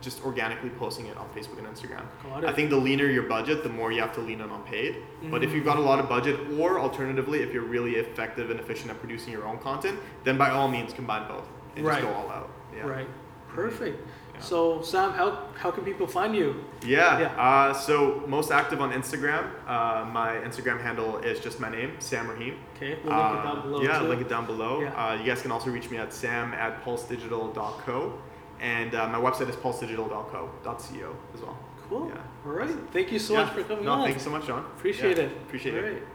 just 0.00 0.24
organically 0.24 0.70
posting 0.70 1.06
it 1.06 1.16
on 1.16 1.28
Facebook 1.28 1.58
and 1.58 1.66
Instagram. 1.66 2.04
I 2.44 2.52
think 2.52 2.70
the 2.70 2.76
leaner 2.76 3.06
your 3.06 3.22
budget, 3.22 3.62
the 3.62 3.68
more 3.68 3.92
you 3.92 4.00
have 4.00 4.12
to 4.14 4.20
lean 4.20 4.40
on 4.40 4.62
paid. 4.64 4.96
But 5.30 5.42
if 5.42 5.48
mm-hmm. 5.48 5.56
you've 5.56 5.64
got 5.64 5.76
a 5.76 5.80
lot 5.80 6.00
of 6.00 6.08
budget, 6.08 6.40
or 6.58 6.80
alternatively, 6.80 7.40
if 7.40 7.54
you're 7.54 7.62
really 7.62 7.92
effective 7.92 8.50
and 8.50 8.58
efficient 8.58 8.90
at 8.90 8.98
producing 8.98 9.32
your 9.32 9.46
own 9.46 9.58
content, 9.58 10.00
then 10.24 10.36
by 10.36 10.50
all 10.50 10.66
means 10.66 10.92
combine 10.92 11.28
both 11.28 11.46
and 11.76 11.86
Right. 11.86 12.02
just 12.02 12.12
go 12.12 12.18
all 12.18 12.28
out. 12.30 12.50
Yeah. 12.74 12.82
Right. 12.82 13.08
Perfect. 13.48 14.00
Yeah. 14.00 14.12
So 14.42 14.82
Sam, 14.82 15.12
how 15.12 15.48
how 15.54 15.70
can 15.70 15.84
people 15.84 16.06
find 16.06 16.34
you? 16.34 16.64
Yeah. 16.84 17.20
yeah. 17.20 17.26
Uh, 17.40 17.72
so 17.72 18.22
most 18.26 18.50
active 18.50 18.80
on 18.80 18.92
Instagram. 18.92 19.44
Uh, 19.66 20.04
my 20.04 20.34
Instagram 20.44 20.80
handle 20.80 21.18
is 21.18 21.40
just 21.40 21.60
my 21.60 21.70
name, 21.70 21.92
Sam 21.98 22.28
Rahim. 22.28 22.58
Okay. 22.76 22.98
We'll 23.04 23.16
link 23.16 23.38
it 23.38 23.42
down 23.44 23.58
uh, 23.58 23.62
below. 23.62 23.82
Yeah, 23.82 23.98
too. 23.98 24.08
link 24.08 24.20
it 24.20 24.28
down 24.28 24.46
below. 24.46 24.80
Yeah. 24.80 25.06
Uh, 25.06 25.14
you 25.14 25.24
guys 25.24 25.42
can 25.42 25.52
also 25.52 25.70
reach 25.70 25.90
me 25.90 25.98
at 25.98 26.12
sam 26.12 26.52
at 26.54 26.84
pulsedigital.co, 26.84 28.18
and 28.60 28.94
uh, 28.94 29.08
my 29.08 29.18
website 29.18 29.48
is 29.48 29.56
pulsedigital.co.co 29.56 31.16
as 31.34 31.40
well. 31.40 31.58
Cool. 31.88 32.08
Yeah. 32.08 32.20
All 32.46 32.52
right. 32.52 32.74
Thank 32.92 33.12
you 33.12 33.18
so 33.18 33.34
yeah. 33.34 33.44
much 33.44 33.52
for 33.52 33.62
coming 33.64 33.84
no, 33.84 33.92
on. 33.92 34.04
Thank 34.04 34.16
you 34.16 34.22
so 34.22 34.30
much, 34.30 34.46
John. 34.46 34.64
Appreciate 34.76 35.18
it. 35.18 35.30
Appreciate 35.46 35.74
All 35.74 35.80
it. 35.80 35.82
Right. 35.82 36.02
Yeah. 36.02 36.08